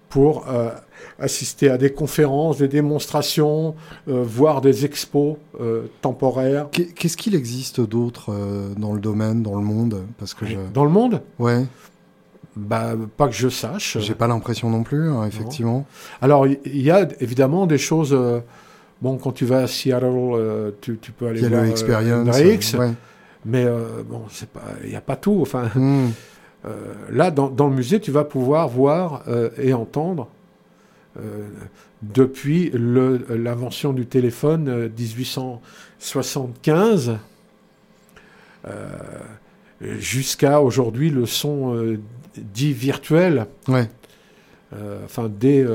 pour 0.08 0.46
euh, 0.48 0.70
assister 1.18 1.70
à 1.70 1.78
des 1.78 1.90
conférences, 1.90 2.58
des 2.58 2.68
démonstrations, 2.68 3.74
euh, 4.08 4.22
voir 4.22 4.60
des 4.60 4.84
expos 4.84 5.36
euh, 5.60 5.84
temporaires. 6.02 6.68
Qu'est-ce 6.70 7.16
qu'il 7.16 7.34
existe 7.34 7.80
d'autre 7.80 8.34
dans 8.76 8.92
le 8.92 9.00
domaine, 9.00 9.42
dans 9.42 9.56
le 9.56 9.62
monde? 9.62 10.02
Parce 10.18 10.34
que 10.34 10.44
Dans 10.74 10.84
le 10.84 10.90
monde? 10.90 11.22
Ouais. 11.38 11.64
Bah, 12.54 12.92
pas 13.16 13.28
que 13.28 13.34
je 13.34 13.48
sache. 13.48 13.96
J'ai 14.00 14.14
pas 14.14 14.26
l'impression 14.26 14.68
non 14.68 14.82
plus, 14.82 15.08
hein, 15.08 15.24
effectivement. 15.26 15.86
Alors, 16.20 16.46
il 16.46 16.82
y, 16.82 16.90
a 16.90 17.08
évidemment 17.20 17.66
des 17.66 17.78
choses. 17.78 18.14
bon, 19.00 19.16
quand 19.16 19.32
tu 19.32 19.46
vas 19.46 19.60
à 19.60 19.66
Seattle, 19.66 20.74
tu, 20.82 20.98
peux 21.16 21.26
aller 21.26 21.48
voir 21.48 21.62
l'expérience. 21.62 22.76
Mais 23.46 23.66
bon, 24.06 24.24
il 24.84 24.90
n'y 24.90 24.96
a 24.96 25.00
pas 25.00 25.16
tout. 25.16 25.38
Enfin. 25.40 25.70
Hmm. 25.74 26.10
Euh, 26.64 26.94
là, 27.10 27.30
dans, 27.30 27.68
le 27.68 27.74
musée, 27.74 28.00
tu 28.00 28.10
vas 28.10 28.24
pouvoir 28.24 28.68
voir 28.68 29.24
euh, 29.28 29.50
et 29.58 29.74
entendre 29.74 30.28
euh, 31.18 31.46
depuis 32.02 32.70
l'invention 32.74 33.92
du 33.92 34.06
téléphone 34.06 34.90
1875 34.96 37.18
jusqu'à 39.80 40.60
aujourd'hui 40.60 41.10
le 41.10 41.26
son 41.26 41.96
dit 42.36 42.72
virtuel, 42.72 43.46
ouais. 43.68 43.88
enfin 45.04 45.28
dé, 45.28 45.66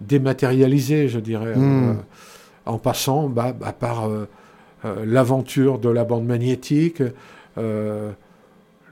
dématérialisé, 0.00 1.08
je 1.08 1.18
dirais, 1.18 1.56
hmm. 1.56 1.96
en 2.66 2.78
passant 2.78 3.28
bah, 3.28 3.54
bah 3.58 3.74
par 3.78 4.08
l'aventure 5.04 5.78
de 5.78 5.88
la 5.88 6.04
bande 6.04 6.26
magnétique, 6.26 7.02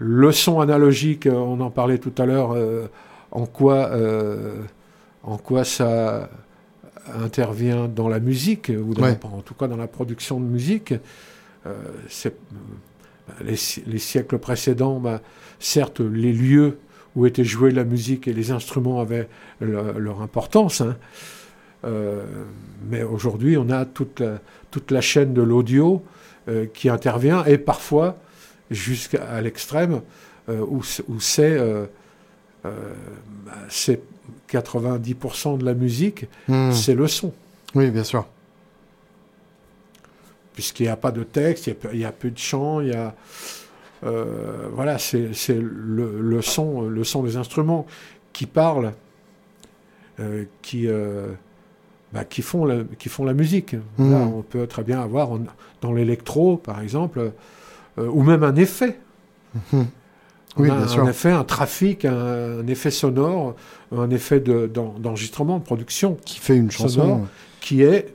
le 0.03 0.33
son 0.33 0.61
analogique, 0.61 1.27
euh, 1.27 1.35
on 1.35 1.61
en 1.61 1.71
parlait 1.71 1.99
tout 1.99 2.13
à 2.19 2.27
l'heure, 2.27 2.53
euh, 2.53 2.89
en, 3.31 3.47
quoi, 3.47 3.91
euh, 3.93 4.61
en 5.23 5.39
quoi 5.39 5.65
ça 5.65 6.29
intervient 7.21 7.87
dans 7.89 8.09
la 8.09 8.19
musique, 8.19 8.71
ou 8.71 8.95
en 9.01 9.41
tout 9.43 9.55
cas 9.55 9.69
dans 9.69 9.77
la 9.77 9.87
production 9.87 10.41
de 10.41 10.45
musique. 10.45 10.95
Les, 13.41 13.57
siècles 13.57 14.39
précédents, 14.39 14.99
bah, 14.99 15.21
certes, 15.61 16.01
les 16.01 16.33
lieux 16.33 16.79
où 17.15 17.27
était 17.27 17.45
jouée 17.45 17.71
la 17.71 17.85
musique 17.85 18.27
et 18.27 18.33
les 18.33 18.51
instruments 18.51 19.01
avaient 19.01 19.29
leur 19.61 20.23
importance. 20.23 20.81
Hein. 20.81 20.97
mais 22.89 23.03
aujourd'hui, 23.03 23.57
on 23.57 23.71
a 23.71 23.85
toute 23.85 24.21
la, 24.21 24.39
toute 24.71 24.91
la 24.91 25.01
chaîne 25.01 25.33
de 25.35 25.43
l'audio 25.43 26.05
qui 26.75 26.89
intervient 26.89 27.45
et 27.45 27.59
parfois 27.59 28.17
jusqu'à 28.73 29.41
l'extrême 29.41 30.03
euh, 30.49 30.65
où, 30.67 30.83
c'est 30.83 31.59
euh, 31.59 31.87
euh, 32.65 32.95
bah, 33.47 33.53
c'est 33.69 34.01
90% 34.51 35.59
de 35.59 35.65
la 35.65 35.75
musique, 35.75 36.27
hmm. 36.49 36.73
c'est 36.73 36.95
le 36.95 37.07
son. 37.07 37.33
Oui, 37.75 37.91
bien 37.91 38.05
sûr. 38.05 38.27
Puisqu'il 40.55 40.85
n'y 40.85 40.89
a 40.89 40.97
pas 40.97 41.13
de 41.13 41.23
texte, 41.23 41.71
il 41.93 41.99
y, 41.99 42.05
a 42.05 42.13
peu 42.13 42.31
de 42.31 42.39
chant, 42.39 42.81
il 42.81 42.89
y 42.89 42.95
a 42.95 43.15
voilà, 44.03 44.99
c'est 44.99 45.31
le, 45.49 46.43
son, 46.43 46.83
le 46.83 47.05
son 47.05 47.23
des 47.23 47.37
instruments 47.37 47.87
qui 48.35 48.45
parlent, 48.45 48.93
qui 50.61 50.89
bah, 52.13 52.25
qui 52.25 52.43
font 52.43 52.67
la, 52.67 52.85
qui 52.99 53.09
font 53.09 53.25
la 53.25 53.33
musique. 53.33 53.75
Hmm. 53.97 54.13
on 54.13 54.43
peut 54.43 54.67
très 54.67 54.83
bien 54.83 55.01
avoir 55.01 55.31
dans 55.81 55.93
l'électro, 55.93 56.59
par 56.59 56.81
exemple, 56.81 57.19
euh, 57.19 57.31
ou 57.99 58.23
même 58.23 58.43
un 58.43 58.57
effet. 58.57 58.99
Mhm. 59.73 59.87
Oui, 60.59 60.71
bien 60.71 60.87
sûr. 60.87 61.03
Un 61.03 61.09
effet, 61.09 61.31
un 61.31 61.45
trafic, 61.45 62.05
un, 62.05 62.67
effet 62.67 62.91
sonore, 62.91 63.55
un 63.97 64.11
effet 64.11 64.41
d'enregistrement, 64.41 65.59
de, 65.59 65.65
production. 65.65 66.19
Qui 66.25 66.39
fait 66.39 66.57
une 66.57 66.71
chanson. 66.71 67.23
qui 67.61 67.83
est, 67.83 68.15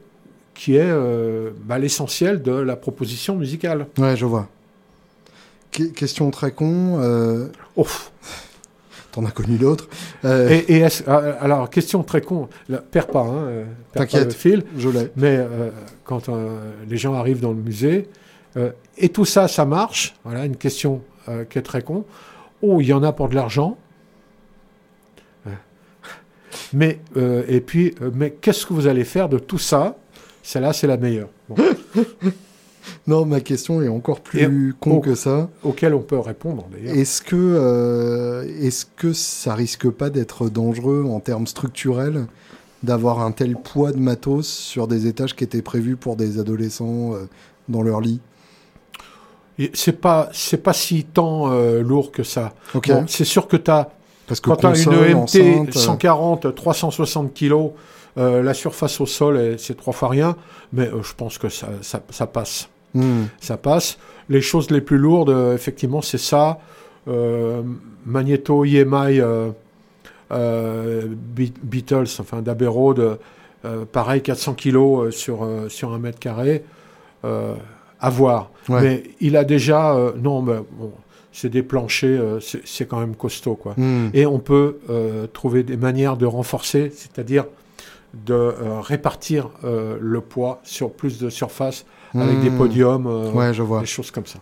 qui 0.53 0.75
est 0.75 0.81
euh, 0.81 1.51
bah, 1.63 1.79
l'essentiel 1.79 2.41
de 2.41 2.51
la 2.51 2.75
proposition 2.75 3.35
musicale. 3.35 3.87
Ouais, 3.97 4.15
je 4.15 4.25
vois. 4.25 4.47
question 5.71 6.29
très 6.31 6.51
con. 6.51 6.99
Euh... 6.99 7.47
T'en 9.11 9.25
as 9.25 9.31
connu 9.31 9.57
d'autres. 9.57 9.87
Euh, 10.25 10.61
et, 10.67 10.83
ah, 11.07 11.15
alors, 11.39 11.71
question 11.71 12.03
très 12.03 12.21
con. 12.21 12.49
perds 12.91 13.07
pas, 13.07 13.23
hein, 13.23 13.65
T'inquiète, 13.93 14.33
fil. 14.33 14.63
Je 14.77 14.89
l'ai. 14.89 15.11
Mais 15.15 15.39
quand 16.03 16.29
les 16.87 16.97
gens 16.97 17.15
arrivent 17.15 17.41
dans 17.41 17.53
le 17.53 17.61
musée, 17.61 18.07
euh, 18.07 18.25
et 18.97 19.09
tout 19.09 19.25
ça, 19.25 19.47
ça 19.47 19.65
marche. 19.65 20.15
Voilà 20.23 20.45
une 20.45 20.57
question 20.57 21.01
euh, 21.29 21.43
qui 21.43 21.57
est 21.57 21.63
très 21.63 21.81
con. 21.81 22.05
Oh, 22.61 22.79
il 22.79 22.87
y 22.87 22.93
en 22.93 23.03
a 23.03 23.11
pour 23.11 23.27
de 23.29 23.35
l'argent. 23.35 23.77
Mais, 26.73 26.99
euh, 27.15 27.43
et 27.47 27.61
puis, 27.61 27.95
mais 28.13 28.31
qu'est-ce 28.31 28.65
que 28.65 28.73
vous 28.73 28.87
allez 28.87 29.05
faire 29.05 29.29
de 29.29 29.39
tout 29.39 29.57
ça? 29.57 29.97
Celle-là, 30.43 30.73
c'est 30.73 30.87
la 30.87 30.97
meilleure. 30.97 31.29
non, 33.07 33.25
ma 33.25 33.39
question 33.41 33.81
est 33.81 33.87
encore 33.87 34.21
plus 34.21 34.73
con 34.79 34.99
que 34.99 35.15
ça. 35.15 35.49
Auquel 35.63 35.93
on 35.93 36.01
peut 36.01 36.19
répondre, 36.19 36.67
d'ailleurs. 36.71 36.95
Est-ce 36.95 37.21
que, 37.21 38.45
est-ce 38.61 38.85
que 38.85 39.13
ça 39.13 39.53
risque 39.53 39.89
pas 39.89 40.09
d'être 40.09 40.49
dangereux 40.49 41.05
en 41.09 41.19
termes 41.19 41.47
structurels 41.47 42.25
d'avoir 42.83 43.19
un 43.19 43.31
tel 43.31 43.55
poids 43.55 43.91
de 43.91 43.99
matos 43.99 44.47
sur 44.47 44.87
des 44.87 45.07
étages 45.07 45.35
qui 45.35 45.43
étaient 45.43 45.61
prévus 45.61 45.95
pour 45.95 46.15
des 46.15 46.39
adolescents 46.39 47.13
dans 47.69 47.81
leur 47.81 48.01
lit? 48.01 48.19
C'est 49.73 49.99
pas 49.99 50.29
c'est 50.33 50.61
pas 50.61 50.73
si 50.73 51.03
tant 51.03 51.51
euh, 51.51 51.81
lourd 51.81 52.11
que 52.11 52.23
ça. 52.23 52.53
c'est 53.07 53.25
sûr 53.25 53.47
que 53.47 53.57
tu 53.57 53.71
as 53.71 53.89
parce 54.27 54.39
que 54.39 54.49
quand 54.49 54.57
tu 54.57 54.65
as 54.65 54.83
une 54.83 54.93
EMT 54.93 55.73
140 55.73 56.53
360 56.53 57.33
kg 57.33 57.71
la 58.15 58.53
surface 58.53 58.99
au 59.01 59.05
sol 59.05 59.55
c'est 59.57 59.75
trois 59.75 59.93
fois 59.93 60.09
rien 60.09 60.35
mais 60.73 60.87
euh, 60.87 61.01
je 61.01 61.13
pense 61.15 61.37
que 61.37 61.47
ça, 61.49 61.69
ça, 61.81 62.27
passe. 62.27 62.67
Hmm. 62.93 63.25
Ça 63.39 63.55
passe. 63.55 63.97
Les 64.27 64.41
choses 64.41 64.69
les 64.69 64.81
plus 64.81 64.97
lourdes 64.97 65.29
euh, 65.29 65.55
effectivement 65.55 66.01
c'est 66.01 66.17
ça 66.17 66.59
Magneto 68.05 68.65
EMI 68.65 69.21
Beatles 70.29 72.07
enfin 72.19 72.41
d'Abbey 72.41 72.67
Road 72.67 73.17
pareil 73.93 74.21
400 74.21 74.55
kg 74.55 75.09
sur 75.09 75.47
sur 75.69 75.93
un 75.93 75.99
mètre 75.99 76.19
carré 76.19 76.65
à 77.99 78.09
voir. 78.09 78.51
Mais 78.69 79.03
il 79.19 79.37
a 79.37 79.43
déjà. 79.43 79.95
Euh, 79.95 80.11
non, 80.21 80.41
mais 80.41 80.57
bon, 80.71 80.91
c'est 81.31 81.49
des 81.49 81.63
planchers, 81.63 82.19
euh, 82.19 82.39
c'est 82.39 82.87
quand 82.87 82.99
même 82.99 83.15
costaud. 83.15 83.55
Quoi. 83.55 83.73
Hmm. 83.77 84.09
Et 84.13 84.25
on 84.25 84.39
peut 84.39 84.79
euh, 84.89 85.27
trouver 85.27 85.63
des 85.63 85.77
manières 85.77 86.17
de 86.17 86.25
renforcer, 86.25 86.91
c'est-à-dire 86.93 87.45
de 88.13 88.53
répartir 88.81 89.49
le 89.63 90.21
poids 90.21 90.61
sur 90.63 90.91
plus 90.91 91.19
de 91.19 91.29
surface 91.29 91.85
avec 92.15 92.39
des 92.39 92.49
hmm. 92.49 92.57
podiums, 92.57 93.05
ouais, 93.35 93.53
je 93.53 93.61
vois. 93.61 93.81
des 93.81 93.85
choses 93.85 94.11
comme 94.11 94.25
ça. 94.25 94.39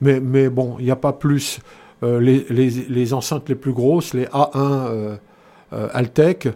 Mais, 0.00 0.20
mais 0.20 0.50
bon, 0.50 0.76
il 0.80 0.84
n'y 0.84 0.90
a 0.90 0.96
pas 0.96 1.12
plus. 1.12 1.60
les, 2.02 2.44
les, 2.50 2.68
les, 2.68 3.14
enceintes 3.14 3.48
les 3.48 3.54
plus 3.54 3.72
grosses, 3.72 4.12
les 4.12 4.26
A1 4.26 5.16
Altec, 5.70 6.48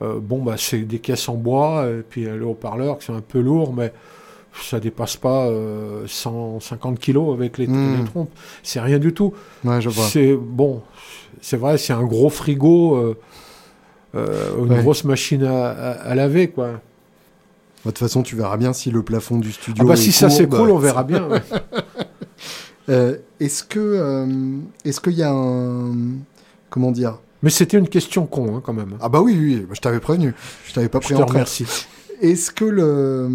bon, 0.00 0.42
bah, 0.42 0.54
c'est 0.56 0.78
des 0.78 1.00
caisses 1.00 1.28
en 1.28 1.34
bois, 1.34 1.88
et 1.88 2.02
puis 2.08 2.24
le 2.24 2.46
haut-parleur 2.46 2.98
qui 2.98 3.06
sont 3.06 3.16
un 3.16 3.20
peu 3.20 3.40
lourds, 3.40 3.74
mais 3.74 3.92
ça 4.62 4.80
dépasse 4.80 5.16
pas 5.16 5.50
150 6.06 6.98
kilos 6.98 7.34
avec 7.34 7.58
les, 7.58 7.66
hmm. 7.66 8.04
trompes. 8.06 8.32
C'est 8.62 8.80
rien 8.80 8.98
du 8.98 9.12
tout. 9.12 9.32
Ouais. 9.64 9.78
C'est 10.08 10.34
bon, 10.34 10.82
c'est 11.40 11.56
vrai, 11.56 11.78
c'est 11.78 11.92
un 11.92 12.04
gros 12.04 12.30
frigo, 12.30 13.14
une 14.14 14.80
grosse 14.80 15.04
machine 15.04 15.44
à, 15.44 15.70
à 15.70 16.14
laver, 16.14 16.48
quoi. 16.48 16.80
De 17.86 17.90
toute 17.92 17.98
façon, 17.98 18.24
tu 18.24 18.34
verras 18.34 18.56
bien 18.56 18.72
si 18.72 18.90
le 18.90 19.02
plafond 19.02 19.38
du 19.38 19.52
studio. 19.52 19.84
Ah 19.86 19.90
bah 19.90 19.96
si 19.96 20.10
ça 20.10 20.28
s'écroule, 20.28 20.70
on 20.70 20.78
verra 20.78 21.04
bien. 21.04 21.28
Euh, 22.88 23.16
est-ce 23.40 23.64
que 23.64 23.80
euh, 23.80 24.58
est-ce 24.84 25.00
qu'il 25.00 25.14
y 25.14 25.24
a 25.24 25.32
un 25.32 25.92
comment 26.70 26.92
dire? 26.92 27.18
Mais 27.42 27.50
c'était 27.50 27.78
une 27.78 27.88
question 27.88 28.26
con 28.26 28.54
hein, 28.56 28.62
quand 28.64 28.72
même. 28.72 28.96
Ah 29.00 29.08
bah 29.08 29.20
oui, 29.20 29.36
oui, 29.36 29.66
je 29.72 29.80
t'avais 29.80 29.98
prévenu. 29.98 30.34
Je 30.68 30.72
t'avais 30.72 30.88
pas 30.88 31.00
pris 31.00 31.16
je 31.16 31.20
remercie. 31.20 31.66
Est-ce 32.20 32.50
que 32.50 32.64
le 32.64 33.28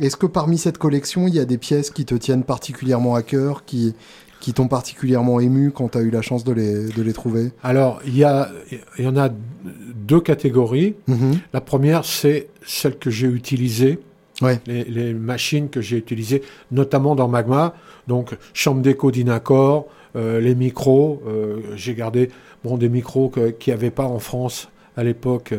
est-ce 0.00 0.16
que 0.16 0.26
parmi 0.26 0.58
cette 0.58 0.78
collection, 0.78 1.26
il 1.26 1.34
y 1.34 1.38
a 1.38 1.44
des 1.44 1.58
pièces 1.58 1.90
qui 1.90 2.04
te 2.04 2.14
tiennent 2.14 2.44
particulièrement 2.44 3.14
à 3.14 3.22
cœur, 3.22 3.64
qui 3.64 3.94
qui 4.40 4.54
t'ont 4.54 4.68
particulièrement 4.68 5.38
ému 5.38 5.70
quand 5.70 5.90
tu 5.90 5.98
as 5.98 6.00
eu 6.00 6.10
la 6.10 6.22
chance 6.22 6.44
de 6.44 6.52
les, 6.52 6.88
de 6.88 7.02
les 7.02 7.12
trouver? 7.12 7.52
Alors, 7.62 8.00
il 8.06 8.16
y, 8.16 8.24
a, 8.24 8.50
y 8.98 9.06
en 9.06 9.16
a 9.16 9.28
deux 9.94 10.20
catégories. 10.20 10.94
Mhm. 11.06 11.38
La 11.52 11.60
première, 11.60 12.04
c'est 12.04 12.48
celle 12.66 12.96
que 12.96 13.10
j'ai 13.10 13.26
utilisée, 13.26 13.98
ouais. 14.40 14.58
les, 14.66 15.12
machines 15.12 15.68
que 15.68 15.82
j'ai 15.82 15.98
utilisées, 15.98 16.42
notamment 16.72 17.14
dans 17.14 17.28
Magma. 17.28 17.74
Donc, 18.08 18.34
chambre 18.54 18.80
d'écho 18.80 19.10
d'Inacor, 19.10 19.86
euh, 20.16 20.40
les 20.40 20.54
micros. 20.54 21.22
Euh, 21.28 21.58
j'ai 21.76 21.94
gardé 21.94 22.30
bon, 22.64 22.78
des 22.78 22.88
micros 22.88 23.28
qu'il 23.28 23.72
n'y 23.72 23.74
avait 23.74 23.90
pas 23.90 24.06
en 24.06 24.18
France 24.18 24.68
à 24.96 25.04
l'époque 25.04 25.54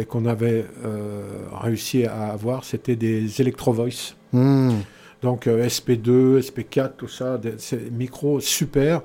et 0.00 0.04
qu'on 0.04 0.26
avait 0.26 0.64
euh, 0.84 1.22
réussi 1.52 2.04
à 2.06 2.28
avoir. 2.32 2.64
C'était 2.64 2.96
des 2.96 3.40
Electro 3.40 3.72
Voice. 3.72 4.14
Hmm. 4.32 4.78
Donc 5.22 5.46
SP2, 5.46 6.40
SP4, 6.40 6.92
tout 6.96 7.08
ça, 7.08 7.36
des, 7.36 7.56
micros 7.92 8.40
super. 8.40 9.02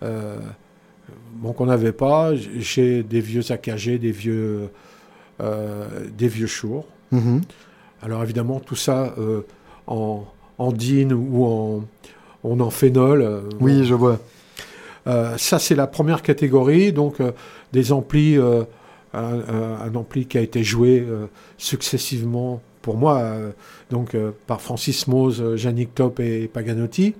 bon, 0.00 1.52
qu'on 1.52 1.66
n'avait 1.66 1.92
pas. 1.92 2.34
J'ai 2.36 3.02
des 3.02 3.20
vieux 3.20 3.42
AKG, 3.50 3.98
des 3.98 4.12
vieux, 4.12 4.70
euh, 5.42 5.86
des 6.16 6.28
vieux 6.28 6.46
chours. 6.46 6.86
Mhm. 7.12 7.42
Alors 8.00 8.22
évidemment, 8.22 8.58
tout 8.58 8.76
ça 8.76 9.14
euh, 9.18 9.42
en, 9.86 10.24
en 10.56 10.72
DIN 10.72 11.10
ou 11.10 11.44
en, 11.44 12.60
en 12.60 12.70
phénol. 12.70 13.20
Euh, 13.20 13.40
oui, 13.60 13.84
je 13.84 13.92
vois. 13.92 14.18
ça, 15.36 15.58
c'est 15.58 15.74
la 15.74 15.86
première 15.86 16.22
catégorie. 16.22 16.92
Donc, 16.92 17.16
des 17.72 17.92
amplis, 17.92 18.38
un, 19.16 19.94
ampli 19.94 20.26
qui 20.26 20.38
a 20.38 20.40
été 20.40 20.62
joué 20.62 21.06
successivement 21.58 22.60
pour 22.82 22.96
moi, 22.96 23.22
donc 23.90 24.16
par 24.46 24.60
Francis 24.60 25.06
Mose, 25.06 25.42
Yannick 25.56 25.94
Top 25.94 26.20
et 26.20 26.48
Paganotti. 26.48 27.14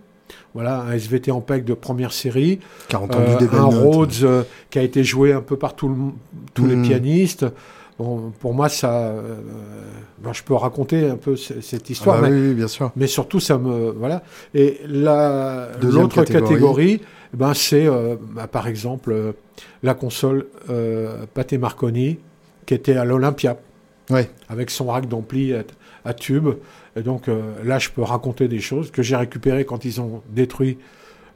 Voilà, 0.55 0.81
un 0.83 0.93
SVT 0.93 1.31
en 1.31 1.41
PEC 1.41 1.65
de 1.65 1.75
première 1.75 2.13
série. 2.13 2.61
un 2.93 3.65
Rhodes 3.65 4.45
qui 4.71 4.79
a 4.79 4.83
été 4.83 5.05
joué 5.05 5.33
un 5.33 5.43
peu 5.43 5.57
par 5.57 5.77
tous 5.77 5.89
les 6.59 6.77
hmm. 6.77 6.83
pianistes. 6.83 7.47
Bon, 7.99 8.31
pour 8.41 8.53
moi, 8.53 8.69
ça, 8.69 8.93
euh, 8.93 9.37
ben, 10.19 10.33
je 10.35 10.43
peux 10.43 10.55
raconter 10.55 11.09
un 11.09 11.17
peu 11.17 11.35
cette 11.37 11.89
histoire, 11.89 12.17
ah 12.19 12.23
bah 12.23 12.29
mais, 12.29 12.49
oui, 12.49 12.55
bien 12.55 12.69
sûr. 12.69 12.93
mais 12.95 13.07
surtout 13.07 13.41
ça 13.41 13.57
me 13.57 13.91
voilà. 13.93 14.23
Et 14.55 14.81
l'autre 14.87 16.23
catégorie, 16.25 17.01
ben 17.33 17.55
c'est 17.55 17.87
euh, 17.87 18.17
bah, 18.21 18.47
par 18.47 18.69
exemple 18.69 19.13
euh, 19.13 19.33
la 19.83 19.95
console 19.95 20.47
Pathé 21.35 21.59
Marconi 21.59 22.19
qui 22.67 22.75
était 22.75 22.97
à 22.97 23.05
l'Olympia, 23.05 23.57
ouais. 24.11 24.31
avec 24.49 24.71
son 24.71 24.87
rack 24.87 25.09
d'ampli 25.09 25.55
à, 26.05 26.15
tube. 26.15 26.49
Et 26.97 27.03
donc 27.03 27.29
là, 27.65 27.79
je 27.79 27.91
peux 27.91 28.03
raconter 28.03 28.49
des 28.49 28.61
choses 28.61 28.91
que 28.91 29.03
j'ai 29.03 29.17
récupérées 29.17 29.65
quand 29.65 29.85
ils 29.85 30.01
ont 30.01 30.23
détruit 30.31 30.79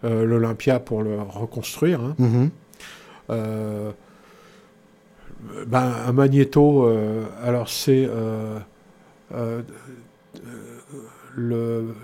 l'Olympia 0.02 0.80
pour 0.80 1.02
le 1.02 1.20
reconstruire. 1.20 2.00
Hein. 2.00 2.16
Mm-hmm 2.18 3.92
ben, 5.66 5.92
un 6.06 6.12
magnéto, 6.12 6.84
euh, 6.84 7.24
alors 7.42 7.68
c'est 7.68 8.06
euh, 8.08 8.58
euh, 9.34 9.62
le, 11.34 11.94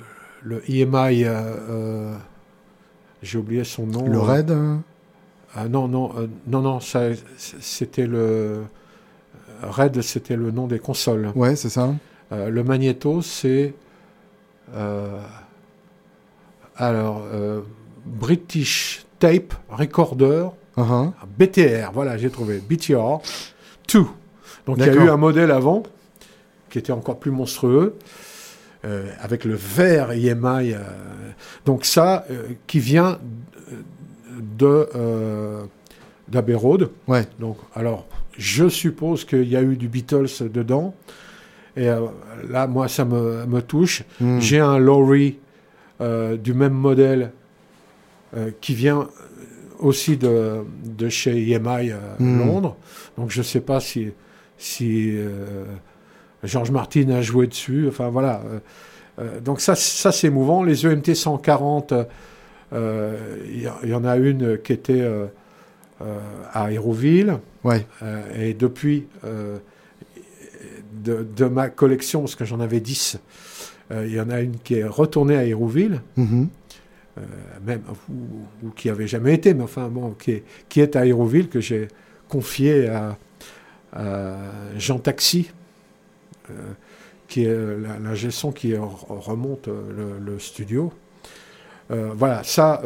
le 0.42 0.62
EMI, 0.70 1.24
j'ai 3.22 3.38
oublié 3.38 3.64
son 3.64 3.86
nom. 3.86 4.08
Le 4.08 4.18
RAID 4.18 4.56
ah, 5.54 5.68
Non, 5.68 5.88
non, 5.88 6.12
non, 6.46 6.60
non, 6.62 6.80
c'était 7.38 8.06
le. 8.06 8.64
RAID, 9.62 10.02
c'était 10.02 10.36
le 10.36 10.50
nom 10.50 10.66
des 10.66 10.78
consoles. 10.78 11.32
Ouais, 11.34 11.56
c'est 11.56 11.70
ça. 11.70 11.94
le 12.30 12.62
magnéto, 12.62 13.22
c'est. 13.22 13.74
alors, 16.76 17.24
British 18.04 19.06
Tape 19.18 19.54
Recorder 19.70 20.48
Uh-huh. 20.76 21.10
BTR, 21.38 21.90
voilà, 21.92 22.18
j'ai 22.18 22.30
trouvé. 22.30 22.58
BTR 22.58 23.18
2. 23.92 24.04
Donc 24.66 24.76
il 24.78 24.86
y 24.86 24.88
a 24.88 24.92
eu 24.92 25.08
un 25.08 25.16
modèle 25.16 25.50
avant 25.50 25.82
qui 26.68 26.78
était 26.78 26.92
encore 26.92 27.18
plus 27.18 27.30
monstrueux. 27.30 27.96
Euh, 28.84 29.10
avec 29.20 29.44
le 29.44 29.54
vert 29.54 30.12
EMI. 30.12 30.72
Euh, 30.72 30.80
donc 31.64 31.84
ça, 31.84 32.24
euh, 32.30 32.48
qui 32.66 32.78
vient 32.78 33.18
de 34.58 34.88
d'Abbey 36.28 36.54
Road. 36.54 36.90
Ouais. 37.06 37.24
Donc, 37.38 37.56
alors, 37.74 38.06
je 38.36 38.68
suppose 38.68 39.24
qu'il 39.24 39.48
y 39.48 39.56
a 39.56 39.62
eu 39.62 39.76
du 39.76 39.88
Beatles 39.88 40.50
dedans. 40.52 40.94
Et 41.76 41.88
là, 42.48 42.66
moi, 42.66 42.88
ça 42.88 43.04
me, 43.04 43.46
me 43.46 43.62
touche. 43.62 44.02
Hmm. 44.20 44.40
J'ai 44.40 44.60
un 44.60 44.78
Lowry 44.78 45.38
du 46.00 46.54
même 46.54 46.72
modèle 46.72 47.32
qui 48.60 48.74
vient 48.74 49.08
aussi 49.78 50.16
de, 50.16 50.64
de 50.84 51.08
chez 51.08 51.50
EMI 51.52 51.92
à 51.92 52.00
hmm. 52.18 52.38
Londres. 52.38 52.76
Donc 53.16 53.30
je 53.30 53.38
ne 53.38 53.44
sais 53.44 53.60
pas 53.60 53.80
si, 53.80 54.10
si 54.58 55.16
euh, 56.46 56.48
George 56.48 56.70
Martin 56.70 57.10
a 57.10 57.22
joué 57.22 57.46
dessus. 57.46 57.86
Enfin 57.88 58.08
voilà. 58.08 58.42
Euh, 58.46 58.58
euh, 59.18 59.40
donc 59.40 59.60
ça, 59.60 59.74
ça 59.74 60.12
c'est 60.12 60.28
émouvant. 60.28 60.62
Les 60.62 60.86
EMT 60.86 61.14
140, 61.14 61.94
il 62.72 63.70
y, 63.84 63.94
en 63.94 64.04
a 64.04 64.16
une 64.16 64.58
qui 64.58 64.72
était 64.72 65.08
à 66.52 66.70
Hérouville. 66.70 67.38
Ouais. 67.64 67.86
et 68.38 68.54
depuis, 68.54 69.06
de, 71.02 71.26
de, 71.36 71.44
ma 71.46 71.68
collection, 71.68 72.20
parce 72.20 72.34
que 72.34 72.44
j'en 72.44 72.60
avais 72.60 72.80
10, 72.80 73.18
il 73.92 74.12
y 74.12 74.20
en 74.20 74.30
a 74.30 74.40
une 74.40 74.58
qui 74.58 74.74
est 74.74 74.84
retournée 74.84 75.36
à 75.36 75.44
Hérouville. 75.44 76.00
Mm-hmm. 76.18 76.46
Euh, 77.18 77.22
même, 77.64 77.80
ou, 78.10 78.70
qui 78.76 78.90
avait 78.90 79.06
jamais 79.06 79.32
été, 79.32 79.54
mais 79.54 79.62
enfin, 79.62 79.88
bon, 79.88 80.10
qui 80.10 80.32
est, 80.32 80.44
qui 80.68 80.80
est 80.80 80.96
à 80.96 81.00
Aéroville, 81.00 81.48
que 81.48 81.60
j'ai 81.60 81.88
confié 82.28 82.88
à, 82.88 83.16
Jean 84.76 84.98
Taxi, 84.98 85.50
euh, 85.50 85.55
qui 87.28 87.44
est 87.44 87.56
l'ingé 88.02 88.30
son 88.30 88.52
qui 88.52 88.74
remonte 88.76 89.68
euh, 89.68 90.18
le, 90.24 90.38
studio. 90.38 90.92
voilà, 91.88 92.42
ça, 92.44 92.82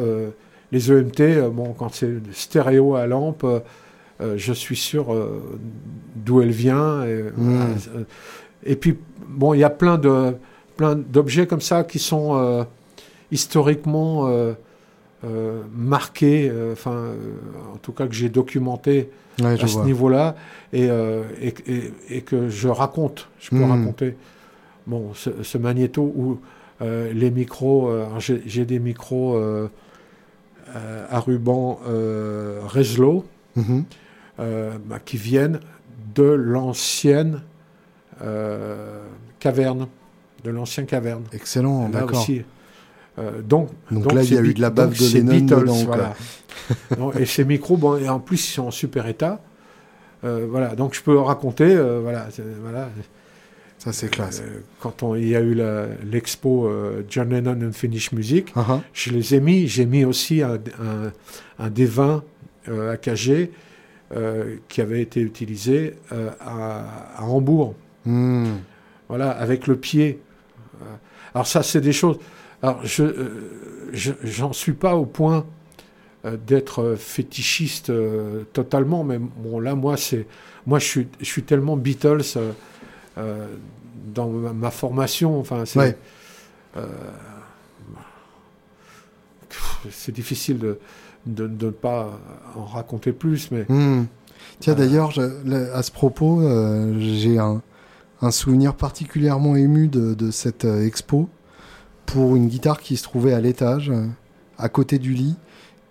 les 0.71 0.91
EMT, 0.91 1.49
bon, 1.51 1.73
quand 1.73 1.93
c'est 1.93 2.13
stéréo 2.31 2.95
à 2.95 3.07
lampe, 3.07 3.45
je 4.19 4.53
suis 4.53 4.75
sûr 4.75 5.15
d'où 6.15 6.41
elle 6.41 6.51
vient. 6.51 7.03
Et, 7.03 7.23
mmh. 7.35 7.75
et, 8.63 8.75
puis, 8.75 8.97
bon, 9.27 9.53
il 9.53 9.59
y 9.59 9.63
a 9.63 9.69
plein 9.69 9.97
de 9.97 10.35
plein 10.77 10.95
d'objets 10.95 11.47
comme 11.47 11.61
ça 11.61 11.83
qui 11.83 11.99
sont 11.99 12.65
historiquement 13.31 14.29
euh, 15.23 15.27
euh, 15.27 15.61
marqué, 15.75 16.49
euh, 16.49 16.73
enfin, 16.73 17.13
en 17.73 17.77
tout 17.77 17.91
cas 17.91 18.07
que 18.07 18.13
j'ai 18.13 18.29
documenté 18.29 19.09
à 19.43 19.67
ce 19.67 19.79
niveau-là, 19.79 20.35
et, 20.73 20.89
et, 22.09 22.21
que 22.21 22.49
je 22.49 22.67
raconte, 22.67 23.29
je 23.39 23.49
peux 23.49 23.57
hmm. 23.57 23.71
raconter. 23.71 24.17
Bon, 24.87 25.13
ce, 25.13 25.57
magnéto 25.57 26.01
où 26.15 26.39
les 26.81 27.31
micros, 27.31 27.91
j'ai 28.19 28.65
des 28.65 28.79
micros 28.79 29.41
à 30.75 31.19
ruban 31.19 31.79
Reslo, 32.67 33.25
mhm. 33.55 33.85
bah, 34.37 34.99
qui 35.03 35.17
viennent 35.17 35.59
de 36.13 36.23
l'ancienne 36.23 37.41
caverne, 39.39 39.87
de 40.43 40.51
l'ancienne 40.51 40.85
caverne. 40.85 41.23
Excellent, 41.31 41.89
d'accord. 41.89 42.25
Euh, 43.19 43.41
donc, 43.41 43.69
donc, 43.89 44.11
là, 44.13 44.23
il 44.23 44.33
y 44.33 44.37
a 44.37 44.41
eu 44.41 44.53
de 44.53 44.61
la 44.61 44.69
bave 44.69 44.97
de 44.97 45.13
Lennon 45.13 45.39
Beatles, 45.39 45.85
voilà. 45.85 46.13
et 47.19 47.25
ces 47.25 47.43
micros, 47.43 47.77
bon, 47.77 47.97
et 47.97 48.07
en 48.09 48.19
plus, 48.19 48.47
ils 48.49 48.53
sont 48.53 48.67
en 48.67 48.71
super 48.71 49.07
état. 49.07 49.41
Euh, 50.23 50.45
voilà, 50.49 50.75
donc 50.75 50.93
je 50.93 51.01
peux 51.01 51.17
raconter, 51.17 51.65
euh, 51.65 51.99
voilà, 52.01 52.27
voilà. 52.61 52.89
Ça, 53.79 53.91
c'est 53.91 54.09
classe. 54.09 54.43
quand 54.79 55.01
on, 55.01 55.15
il 55.15 55.27
y 55.27 55.35
a 55.35 55.41
eu 55.41 55.59
l'expo 56.05 56.71
John 57.09 57.29
Lennon 57.31 57.59
Unfinished 57.63 58.13
Music, 58.13 58.53
uh-huh. 58.55 58.79
je 58.93 59.09
les 59.09 59.33
ai 59.33 59.39
mis. 59.39 59.67
J'ai 59.67 59.87
mis 59.87 60.05
aussi 60.05 60.43
un, 60.43 60.59
un, 61.57 61.69
D20 61.69 62.21
AKG 62.67 63.49
qui 64.67 64.81
avait 64.81 65.01
été 65.01 65.21
utilisé 65.21 65.95
à, 66.11 66.83
à, 67.17 67.23
Hambourg. 67.23 67.73
Hmm. 68.05 68.57
Voilà, 69.09 69.31
avec 69.31 69.65
le 69.65 69.75
pied. 69.75 70.21
Alors 71.33 71.47
ça, 71.47 71.63
c'est 71.63 71.81
des 71.81 71.93
choses. 71.93 72.19
Alors 72.61 72.79
je 72.83 73.03
j'en 74.23 74.53
suis 74.53 74.73
pas 74.73 74.95
au 74.95 75.05
point 75.05 75.45
euh, 76.25 76.37
d'être 76.37 76.95
fétichiste 76.97 77.89
euh, 77.89 78.43
totalement, 78.53 79.03
mais 79.03 79.17
bon 79.17 79.59
là 79.59 79.73
moi 79.75 79.97
c'est 79.97 80.27
moi 80.67 80.77
je 80.77 80.85
suis 80.85 81.07
je 81.19 81.25
suis 81.25 81.43
tellement 81.43 81.75
Beatles 81.77 82.21
euh, 83.17 83.47
dans 84.13 84.29
ma, 84.29 84.71
formation, 84.71 85.39
enfin 85.39 85.65
c'est 85.65 85.97
c'est 89.89 90.11
difficile 90.11 90.59
de, 90.59 90.79
de, 91.25 91.47
ne 91.47 91.71
pas 91.71 92.19
en 92.55 92.65
raconter 92.65 93.11
plus, 93.11 93.49
mais. 93.51 93.65
Hmm. 93.67 94.05
Tiens, 94.59 94.75
d'ailleurs, 94.75 95.11
à 95.73 95.83
ce 95.83 95.91
propos, 95.91 96.41
j'ai 96.99 97.37
un, 97.39 97.61
un, 98.21 98.31
souvenir 98.31 98.75
particulièrement 98.75 99.55
ému 99.55 99.87
de, 99.87 100.13
de 100.13 100.31
cette 100.31 100.65
expo 100.65 101.29
pour 102.05 102.35
une 102.35 102.47
guitare 102.47 102.79
qui 102.79 102.97
se 102.97 103.03
trouvait 103.03 103.33
à 103.33 103.39
l'étage, 103.39 103.91
à 104.57 104.69
côté 104.69 104.99
du 104.99 105.13
lit, 105.13 105.35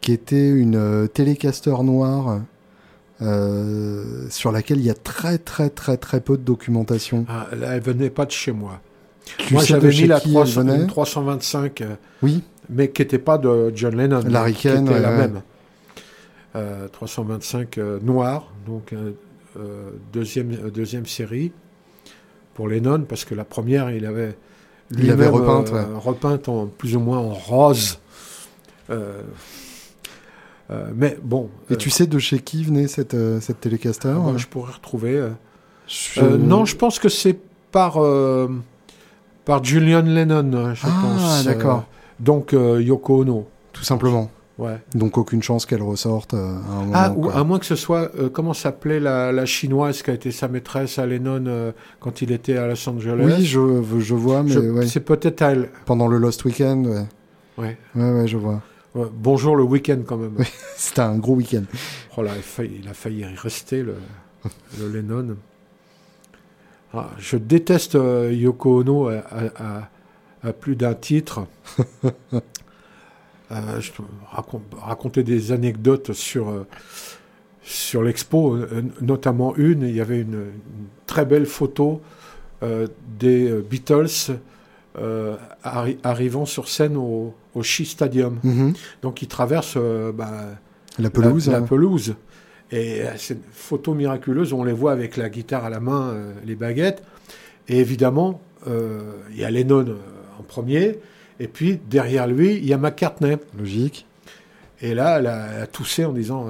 qui 0.00 0.12
était 0.12 0.48
une 0.48 0.76
euh, 0.76 1.06
télécaster 1.06 1.82
noire 1.82 2.40
euh, 3.22 4.26
sur 4.30 4.50
laquelle 4.52 4.78
il 4.78 4.86
y 4.86 4.90
a 4.90 4.94
très 4.94 5.38
très 5.38 5.68
très 5.68 5.96
très 5.96 6.20
peu 6.20 6.36
de 6.36 6.42
documentation. 6.42 7.26
Ah, 7.28 7.48
elle 7.52 7.80
venait 7.80 8.10
pas 8.10 8.24
de 8.24 8.30
chez 8.30 8.52
moi. 8.52 8.80
moi 9.50 9.62
j'avais 9.62 9.88
mis 9.88 10.06
la 10.06 10.20
325, 10.20 11.80
euh, 11.80 11.94
oui. 12.22 12.42
mais 12.70 12.90
qui 12.90 13.02
n'était 13.02 13.18
pas 13.18 13.36
de 13.38 13.72
John 13.74 13.96
Lennon, 13.96 14.22
la 14.26 14.50
qui 14.52 14.68
était 14.68 15.00
la 15.00 15.10
même. 15.10 15.42
325 16.92 17.78
noire, 18.02 18.52
donc 18.66 18.92
deuxième, 20.12 20.70
deuxième 20.70 21.06
série 21.06 21.52
pour 22.54 22.68
Lennon, 22.68 23.04
parce 23.08 23.24
que 23.24 23.36
la 23.36 23.44
première, 23.44 23.90
il 23.92 24.04
avait, 24.04 24.36
il 24.90 25.10
avait 25.10 25.28
repeinte, 25.28 25.72
repeinte 25.96 26.48
en, 26.48 26.66
plus 26.66 26.96
ou 26.96 27.00
moins 27.00 27.18
en 27.18 27.30
rose. 27.30 27.98
Euh, 30.70 30.86
mais 30.94 31.18
bon. 31.22 31.50
Et 31.70 31.76
tu 31.76 31.88
euh, 31.88 31.92
sais 31.92 32.06
de 32.06 32.18
chez 32.18 32.38
qui 32.38 32.62
venait 32.62 32.86
cette, 32.86 33.14
euh, 33.14 33.40
cette 33.40 33.60
Telecaster 33.60 34.14
ah, 34.14 34.32
Je 34.36 34.46
pourrais 34.46 34.72
retrouver. 34.72 35.28
non, 36.38 36.64
je 36.64 36.76
pense 36.76 36.98
que 36.98 37.08
c'est 37.08 37.36
par, 37.72 37.98
par 39.44 39.64
Julian 39.64 40.02
Lennon, 40.02 40.74
je 40.74 40.86
ah, 40.86 41.00
pense. 41.02 41.22
Ah, 41.22 41.42
d'accord. 41.44 41.84
donc 42.18 42.52
Yoko 42.52 43.22
Ono. 43.22 43.46
Tout 43.72 43.84
simplement. 43.84 44.30
Ouais. 44.60 44.78
Donc 44.94 45.18
aucune 45.18 45.42
chance 45.42 45.66
qu'elle 45.66 45.82
ressorte 45.82 46.34
à 46.34 46.36
un 46.36 46.84
moment. 46.84 46.92
Ah, 46.94 47.12
ou 47.16 47.30
à 47.30 47.42
moins 47.44 47.58
que 47.58 47.66
ce 47.66 47.76
soit, 47.76 48.12
comment 48.32 48.54
s'appelait 48.54 49.00
la, 49.00 49.32
la, 49.32 49.46
chinoise 49.46 50.02
qui 50.02 50.10
a 50.10 50.14
été 50.14 50.30
sa 50.30 50.48
maîtresse 50.48 50.98
à 50.98 51.06
Lennon 51.06 51.72
quand 51.98 52.22
il 52.22 52.30
était 52.30 52.56
à 52.56 52.68
Los 52.68 52.88
Angeles? 52.88 53.24
Oui, 53.24 53.44
je, 53.44 53.82
je 53.98 54.14
vois, 54.14 54.42
mais 54.42 54.86
c'est 54.86 55.00
peut-être 55.00 55.42
elle. 55.42 55.70
Pendant 55.86 56.06
le 56.06 56.18
Lost 56.18 56.44
Weekend, 56.44 56.86
ouais. 56.86 57.06
Ouais. 57.58 57.76
Ouais, 57.94 58.12
ouais, 58.12 58.28
je 58.28 58.36
vois 58.36 58.62
bonjour 58.94 59.56
le 59.56 59.62
week-end 59.62 60.00
quand 60.06 60.16
même. 60.16 60.36
C'était 60.76 61.00
un 61.00 61.18
gros 61.18 61.34
week-end. 61.34 61.64
Oh 62.16 62.22
là, 62.22 62.32
il, 62.58 62.88
a 62.88 62.94
failli 62.94 63.20
y 63.20 63.24
rester, 63.24 63.82
le, 63.82 63.96
le 64.78 64.88
Lennon. 64.88 65.36
Ah, 66.92 67.10
je 67.18 67.36
déteste 67.36 67.94
euh, 67.94 68.32
Yoko 68.32 68.80
Ono 68.80 69.08
à, 69.08 70.52
plus 70.58 70.74
d'un 70.74 70.94
titre. 70.94 71.46
euh, 73.50 73.80
je 73.80 73.92
raconte, 74.30 74.62
raconter 74.80 75.22
des 75.22 75.52
anecdotes 75.52 76.12
sur, 76.12 76.48
euh, 76.48 76.66
sur 77.62 78.02
l'expo, 78.02 78.54
euh, 78.54 78.82
notamment 79.00 79.56
une, 79.56 79.82
il 79.82 79.94
y 79.94 80.00
avait 80.00 80.20
une, 80.20 80.46
très 81.06 81.24
belle 81.24 81.46
photo 81.46 82.00
des 83.18 83.50
Beatles 83.68 84.38
arrivant 86.04 86.44
sur 86.44 86.68
scène 86.68 86.96
au, 86.96 87.34
au 87.54 87.62
Shea 87.62 87.84
Stadium. 87.84 88.38
Mhm. 88.42 88.74
Donc 89.02 89.22
il 89.22 89.28
traverse 89.28 89.74
euh, 89.76 90.12
bah, 90.12 90.46
la 90.98 91.10
pelouse. 91.10 91.48
La, 91.48 91.58
hein. 91.58 91.62
pelouse. 91.62 92.14
Et 92.70 93.02
euh, 93.02 93.12
c'est 93.16 93.34
une 93.34 93.40
photo 93.52 93.94
miraculeuse, 93.94 94.52
on 94.52 94.64
les 94.64 94.72
voit 94.72 94.92
avec 94.92 95.16
la 95.16 95.28
guitare 95.28 95.64
à 95.64 95.70
la 95.70 95.80
main, 95.80 96.10
euh, 96.10 96.32
les 96.44 96.54
baguettes. 96.54 97.02
Et 97.68 97.78
évidemment, 97.78 98.40
il 98.66 99.38
y 99.38 99.44
a 99.44 99.50
Lennon 99.50 99.96
en 100.38 100.42
premier, 100.42 100.98
et 101.40 101.48
puis 101.48 101.80
derrière 101.90 102.28
lui, 102.28 102.56
il 102.56 102.66
y 102.66 102.72
a 102.72 102.78
McCartney. 102.78 103.38
Logique. 103.58 104.06
Et 104.80 104.94
là, 104.94 105.18
elle 105.18 105.26
a, 105.26 105.66
toussé 105.66 106.04
en 106.04 106.12
disant 106.12 106.46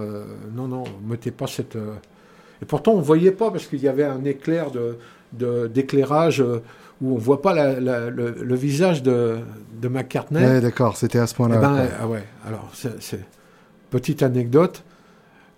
Non, 0.54 0.68
non, 0.68 0.84
mettez 1.06 1.30
pas 1.30 1.46
cette. 1.46 1.76
Et 2.62 2.64
pourtant, 2.64 2.92
on 2.92 2.98
ne 2.98 3.02
voyait 3.02 3.32
pas 3.32 3.50
parce 3.50 3.66
qu'il 3.66 3.80
y 3.80 3.88
avait 3.88 4.04
un 4.04 4.24
éclair 4.24 4.66
d'éclairage. 5.32 6.38
De, 6.38 6.62
où 7.00 7.14
on 7.14 7.18
voit 7.18 7.40
pas 7.40 7.54
le, 7.80 8.54
visage 8.54 9.02
de, 9.02 9.38
de 9.80 9.88
McCartney. 9.88 10.44
Ouais, 10.44 10.60
d'accord, 10.60 10.96
c'était 10.96 11.18
à 11.18 11.26
ce 11.26 11.34
point-là. 11.34 11.56
Eh 11.56 11.60
ben, 11.60 11.88
ah 12.00 12.08
ouais, 12.08 12.24
alors, 12.46 12.70
c'est 12.74 13.24
petite 13.90 14.22
anecdote, 14.22 14.84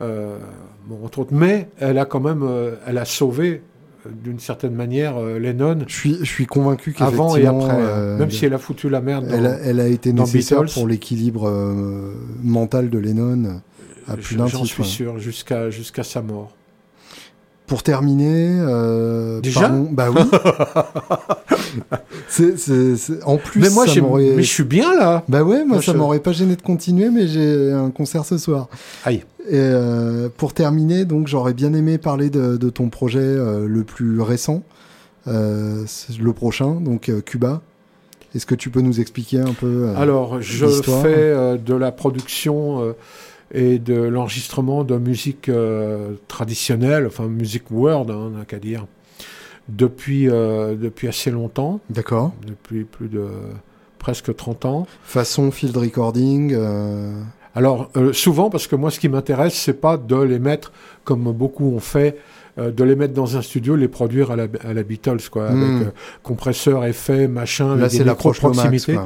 euh, 0.01 0.39
bon, 0.87 1.05
entre 1.05 1.21
autres, 1.21 1.35
mais 1.35 1.69
elle 1.79 1.99
a 1.99 2.05
quand 2.05 2.21
même, 2.21 2.43
euh, 2.43 2.77
elle 2.87 2.99
a 2.99 3.05
sauvé 3.05 3.51
euh, 3.51 3.72
d'une 4.11 4.39
certaine 4.39 4.74
manière 4.74 5.20
Lennon. 5.20 5.79
Je 5.87 5.95
suis, 5.95 6.16
je 6.20 6.24
suis 6.24 6.47
convaincu 6.47 6.93
qu'avant 6.93 7.37
et 7.37 7.47
après, 7.47 8.16
même 8.19 8.31
si 8.31 8.47
elle 8.47 8.55
a 8.55 8.59
foutu 8.59 8.89
la 8.89 9.01
merde. 9.01 9.27
Dans, 9.27 9.35
elle, 9.35 9.47
a, 9.47 9.59
elle, 9.59 9.81
a, 9.81 9.89
été 9.89 10.12
nécessaire 10.12 10.65
pour 10.73 10.87
l'équilibre 10.87 11.51
mental 12.43 12.91
de 12.91 12.99
Lennon 12.99 13.61
à 14.07 14.16
plus 14.16 14.37
d'un 14.37 14.47
J'en 14.47 14.65
suis 14.65 14.85
sûr, 14.85 15.19
jusqu'à 15.19 15.70
jusqu'à 15.70 16.03
sa 16.03 16.23
mort. 16.23 16.53
Pour 17.67 17.83
terminer, 17.83 18.59
euh, 18.59 19.41
déjà, 19.41 19.69
bah 19.69 20.09
oui. 20.11 20.21
c'est, 22.29 22.55
En 23.25 23.39
plus, 23.39 23.61
mais 23.61 23.71
moi, 23.71 23.87
mais 23.87 24.43
je 24.43 24.53
suis 24.53 24.65
bien 24.65 24.95
là. 24.95 25.23
Bah 25.29 25.43
ouais, 25.43 25.65
moi, 25.65 25.81
ça 25.81 25.95
m'aurait 25.95 26.21
pas 26.21 26.33
gêné 26.33 26.57
de 26.57 26.63
continuer, 26.63 27.09
mais 27.09 27.27
j'ai 27.27 27.73
un 27.73 27.91
concert 27.91 28.25
ce 28.25 28.37
soir. 28.37 28.69
Aïe. 29.05 29.25
Et 29.49 29.55
euh, 29.55 30.29
pour 30.37 30.55
terminer, 30.55 31.05
donc 31.05 31.29
j'aurais 31.29 31.55
bien 31.55 31.73
aimé 31.73 31.99
parler 31.99 32.31
de, 32.31 32.57
ton 32.71 32.91
projet 32.91 33.21
euh, 33.21 33.67
le 33.67 33.85
plus 33.85 34.21
récent, 34.21 34.63
le 35.27 36.33
prochain, 36.33 36.81
donc 36.81 37.11
Cuba. 37.25 37.63
Est-ce 38.35 38.47
que 38.47 38.55
tu 38.55 38.71
peux 38.71 38.81
nous 38.81 39.01
expliquer 39.01 39.41
un 39.41 39.53
peu 39.53 39.91
Alors, 39.97 40.43
je 40.43 40.67
fais 40.67 41.59
de 41.59 41.75
la 41.75 41.93
production 41.93 42.95
et 43.53 43.79
de 43.79 43.95
l'enregistrement 43.95 44.83
de 44.83 44.97
musique 44.97 45.49
euh, 45.49 46.15
traditionnelle, 46.27 47.07
enfin 47.07 47.27
musique 47.27 47.70
world, 47.70 48.11
hein, 48.11 48.16
on 48.19 48.31
n'a 48.31 48.45
qu'à 48.45 48.59
dire, 48.59 48.87
depuis, 49.69 50.29
euh, 50.29 50.74
depuis 50.74 51.07
assez 51.07 51.31
longtemps. 51.31 51.81
D'accord. 51.91 52.33
Depuis 52.47 52.85
plus 52.85 53.09
de 53.09 53.27
presque 53.99 54.35
30 54.35 54.65
ans. 54.65 54.87
Façon 55.05 55.51
field 55.51 55.77
recording 55.77 56.53
euh, 56.55 57.12
Alors, 57.55 57.91
souvent, 58.12 58.49
parce 58.51 58.66
que 58.66 58.74
moi, 58.74 58.91
ce 58.91 58.99
qui 58.99 59.09
m'intéresse, 59.09 59.55
c'est 59.55 59.81
pas 59.81 59.97
de 59.99 60.16
les 60.16 60.39
mettre, 60.39 60.73
comme 61.05 61.31
beaucoup 61.33 61.73
ont 61.74 61.81
fait, 61.81 62.19
de 62.57 62.85
les 62.85 62.97
mettre 62.97 63.15
dans 63.15 63.37
un 63.37 63.43
studio, 63.43 63.77
les 63.77 63.89
produire 63.89 64.31
à 64.31 64.37
la, 64.37 64.47
à 64.65 64.73
la 64.73 64.83
Beatles, 64.83 65.29
quoi, 65.31 65.51
hmm. 65.51 65.62
avec 65.62 65.95
compresseur, 66.23 66.85
effet, 66.85 67.29
machin, 67.29 67.77
Là, 67.77 67.89
c'est 67.89 68.05
la 68.05 68.15
proximité. 68.15 68.99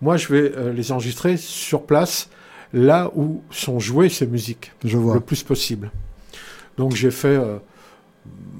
Moi, 0.00 0.16
je 0.16 0.28
vais 0.32 0.52
les 0.74 0.90
enregistrer 0.92 1.36
sur 1.36 1.84
place 1.84 2.28
là 2.72 3.10
où 3.14 3.42
sont 3.50 3.78
jouées 3.78 4.08
ces 4.08 4.26
musiques. 4.26 4.72
Je 4.84 4.96
vois. 4.96 5.14
Le 5.14 5.20
plus 5.20 5.42
possible. 5.42 5.90
Donc 6.76 6.94
j'ai 6.94 7.10
fait 7.10 7.28
euh, 7.28 7.58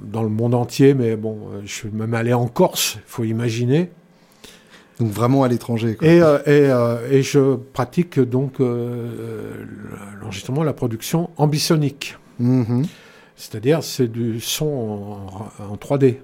dans 0.04 0.22
le 0.22 0.28
monde 0.28 0.54
entier, 0.54 0.94
mais 0.94 1.16
bon, 1.16 1.38
euh, 1.52 1.62
je 1.64 1.72
suis 1.72 1.88
même 1.90 2.14
allé 2.14 2.32
en 2.32 2.46
Corse, 2.46 2.96
il 2.96 3.02
faut 3.06 3.24
imaginer. 3.24 3.90
Donc 5.00 5.10
vraiment 5.10 5.42
à 5.42 5.48
l'étranger. 5.48 5.96
Et, 6.02 6.20
euh, 6.22 7.08
et, 7.10 7.22
je 7.22 7.56
pratique 7.56 8.20
donc 8.20 8.58
l'enregistrement, 10.20 10.62
la 10.62 10.74
production 10.74 11.30
ambisonique. 11.38 12.18
Mm-hmm. 12.40 12.86
C'est-à-dire 13.34 13.82
c'est 13.82 14.08
du 14.08 14.40
son 14.40 15.18
en, 15.58 15.76
3D. 15.76 16.18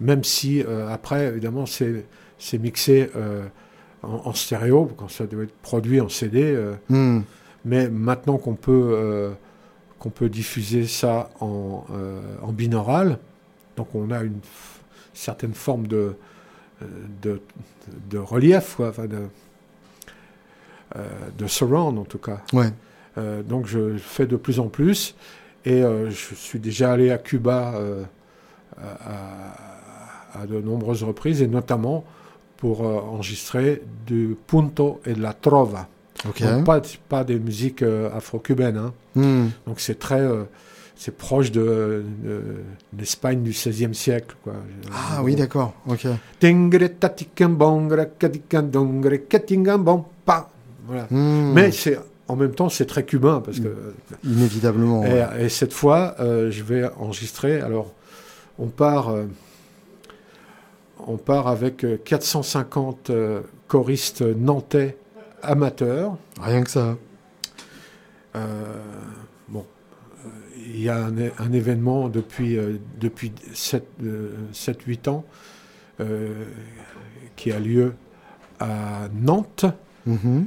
Même 0.00 0.22
si 0.24 0.62
après, 0.90 1.28
évidemment, 1.28 1.64
c'est 1.66 2.58
mixé 2.58 3.08
en, 4.02 4.32
stéréo, 4.32 4.90
quand 4.96 5.08
ça 5.08 5.26
doit 5.26 5.44
être 5.44 5.54
produit 5.62 6.00
en 6.00 6.08
CD. 6.08 6.42
Euh, 6.42 6.74
hmm. 6.88 7.22
Mais 7.64 7.88
maintenant 7.88 8.38
qu'on 8.38 8.54
peut, 8.54 8.90
euh, 8.92 9.32
qu'on 9.98 10.10
peut 10.10 10.28
diffuser 10.28 10.86
ça 10.86 11.30
en, 11.40 11.84
euh, 11.94 12.20
en, 12.42 12.52
binaural, 12.52 13.18
donc 13.76 13.94
on 13.94 14.10
a 14.10 14.22
une 14.22 14.40
certaine 15.14 15.54
forme 15.54 15.86
de, 15.86 16.16
de, 17.22 17.40
de 18.10 18.18
relief, 18.18 18.80
enfin 18.80 19.06
de, 19.06 19.28
de 21.38 21.46
surround 21.46 21.98
en 21.98 22.04
tout 22.04 22.18
cas. 22.18 22.40
Ouais. 22.52 22.72
donc 23.44 23.66
je 23.66 23.96
fais 23.96 24.26
de 24.26 24.36
plus 24.36 24.58
en 24.58 24.68
plus 24.68 25.14
et 25.64 25.82
je 25.82 26.34
suis 26.34 26.58
déjà 26.58 26.92
allé 26.92 27.10
à 27.10 27.18
Cuba 27.18 27.74
à, 28.78 30.40
à 30.40 30.46
de 30.46 30.60
nombreuses 30.60 31.04
reprises, 31.04 31.42
et 31.42 31.46
notamment 31.46 32.04
pour 32.62 32.82
enregistrer 32.82 33.82
du 34.06 34.36
punto 34.46 35.00
et 35.04 35.14
de 35.14 35.20
la 35.20 35.32
trova. 35.32 35.88
Donc 36.24 36.64
pas, 36.64 36.80
pas 37.08 37.24
des 37.24 37.40
musiques 37.40 37.82
afro-cubaines. 37.82 38.76
Hein. 38.76 38.92
Hmm. 39.16 39.48
Donc 39.66 39.80
c'est 39.80 39.98
très 39.98 40.22
c'est 40.94 41.16
proche 41.16 41.50
de, 41.50 42.04
l'Espagne 42.96 43.42
du 43.42 43.50
XVIe 43.50 43.92
siècle. 43.96 44.36
Quoi. 44.44 44.52
Ah 44.92 45.24
oui, 45.24 45.34
d'accord. 45.34 45.74
Ok. 45.88 46.06
Voilà. 50.86 51.08
Hmm. 51.10 51.52
Mais 51.52 51.72
c'est 51.72 51.98
en 52.32 52.36
même 52.36 52.54
temps, 52.54 52.68
c'est 52.68 52.86
très 52.86 53.04
cubain 53.04 53.42
parce 53.44 53.60
que 53.60 53.94
inévitablement. 54.24 55.04
Et, 55.38 55.48
cette 55.48 55.72
fois, 55.72 56.14
euh, 56.20 56.50
je 56.50 56.62
vais 56.62 56.88
enregistrer. 56.98 57.60
Alors, 57.60 57.92
on 58.58 58.68
part, 58.68 59.10
euh, 59.10 59.24
on 61.06 61.16
part 61.16 61.48
avec 61.48 61.84
450 62.04 63.10
euh, 63.10 63.42
choristes 63.68 64.22
nantais 64.22 64.96
amateurs. 65.42 66.16
Rien 66.40 66.62
que 66.62 66.70
ça. 66.70 66.96
bon, 69.48 69.66
il 70.56 70.80
y 70.80 70.88
a 70.88 71.04
un, 71.04 71.52
événement 71.52 72.08
depuis 72.08 72.56
depuis 73.00 73.32
7 73.52 73.84
7-8 74.52 75.08
ans 75.08 75.24
qui 77.36 77.50
a 77.50 77.58
lieu 77.58 77.94
à 78.60 79.08
Nantes. 79.12 79.66
Mm-hmm 80.08 80.44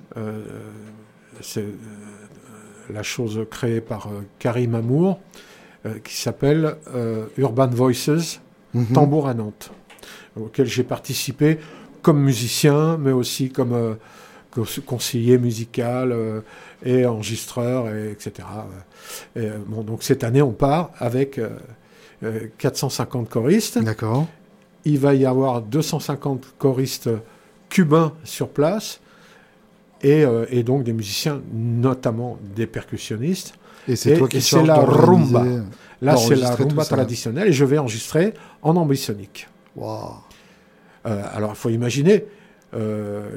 c'est 1.42 1.62
euh, 1.62 1.74
la 2.94 3.04
chose 3.04 3.46
créée 3.50 3.82
par 3.82 4.08
euh, 4.08 4.22
Karim 4.40 4.76
Amour, 4.76 5.20
euh, 5.86 6.00
qui 6.04 6.16
s'appelle 6.16 6.76
Urban 7.38 7.68
Voices, 7.68 8.42
mhm. 8.74 8.88
Tambour 8.88 9.28
à 9.28 9.34
Nantes, 9.34 9.72
auquel 10.40 10.66
j'ai 10.66 10.84
participé 10.84 11.60
comme 12.02 12.22
musicien, 12.22 12.98
mais 12.98 13.12
aussi 13.12 13.50
comme 13.50 13.98
conseiller 14.86 15.38
musical 15.38 16.16
et 16.84 17.06
enregistreur, 17.06 17.88
etc. 17.94 18.48
bon, 19.68 19.82
donc 19.82 20.04
cette 20.04 20.24
année, 20.24 20.42
on 20.42 20.52
part 20.52 20.92
avec 21.00 21.42
450 22.58 23.28
choristes. 23.30 23.80
D'accord. 23.80 24.28
Il 24.86 25.00
va 25.00 25.16
y 25.16 25.26
avoir 25.26 25.62
250 25.62 26.56
choristes 26.60 27.10
cubains 27.70 28.14
sur 28.24 28.50
place 28.50 29.00
euh, 30.04 30.46
et, 30.50 30.64
donc 30.64 30.84
des 30.84 30.94
musiciens, 30.94 31.42
notamment 31.54 32.38
des 32.56 32.68
percussionnistes. 32.68 33.56
Et 33.88 33.96
c'est 33.96 34.18
toi 34.18 34.28
qui 34.28 34.42
c'est 34.42 34.64
la 34.64 34.80
rumba. 34.80 35.46
Là, 36.02 36.18
c'est 36.18 36.36
la 36.36 36.52
rumba 36.52 36.86
traditionnelle 36.86 37.48
et 37.48 37.54
je 37.54 37.66
vais 37.66 37.78
enregistrer 37.78 38.34
en 38.62 38.76
ambisonique. 38.76 39.48
Wow. 39.76 40.25
Euh, 41.06 41.24
alors, 41.34 41.52
il 41.52 41.56
faut 41.56 41.70
imaginer 41.70 42.26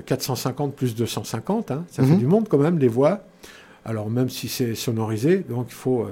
450 0.07 0.71
euh, 0.71 0.75
plus 0.75 0.95
250, 0.97 1.71
hein, 1.71 1.85
ça 1.91 2.03
fait 2.03 2.11
mhm. 2.11 2.19
du 2.19 2.27
monde 2.27 2.49
quand 2.49 2.59
même, 2.59 2.79
les 2.79 2.89
voix. 2.89 3.25
Alors, 3.85 4.11
même 4.11 4.29
si 4.29 4.49
c'est 4.49 4.75
sonorisé, 4.75 5.39
donc 5.39 5.67
il 5.69 5.75
faut. 5.75 6.09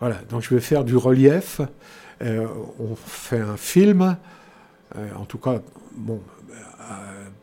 voilà, 0.00 0.16
donc 0.30 0.42
je 0.42 0.54
vais 0.54 0.60
faire 0.60 0.84
du 0.84 0.96
relief. 0.96 1.60
on 2.20 2.94
fait 2.94 3.40
un 3.40 3.56
film, 3.56 4.16
en 4.94 5.24
tout 5.24 5.38
cas, 5.38 5.60
bon, 5.96 6.20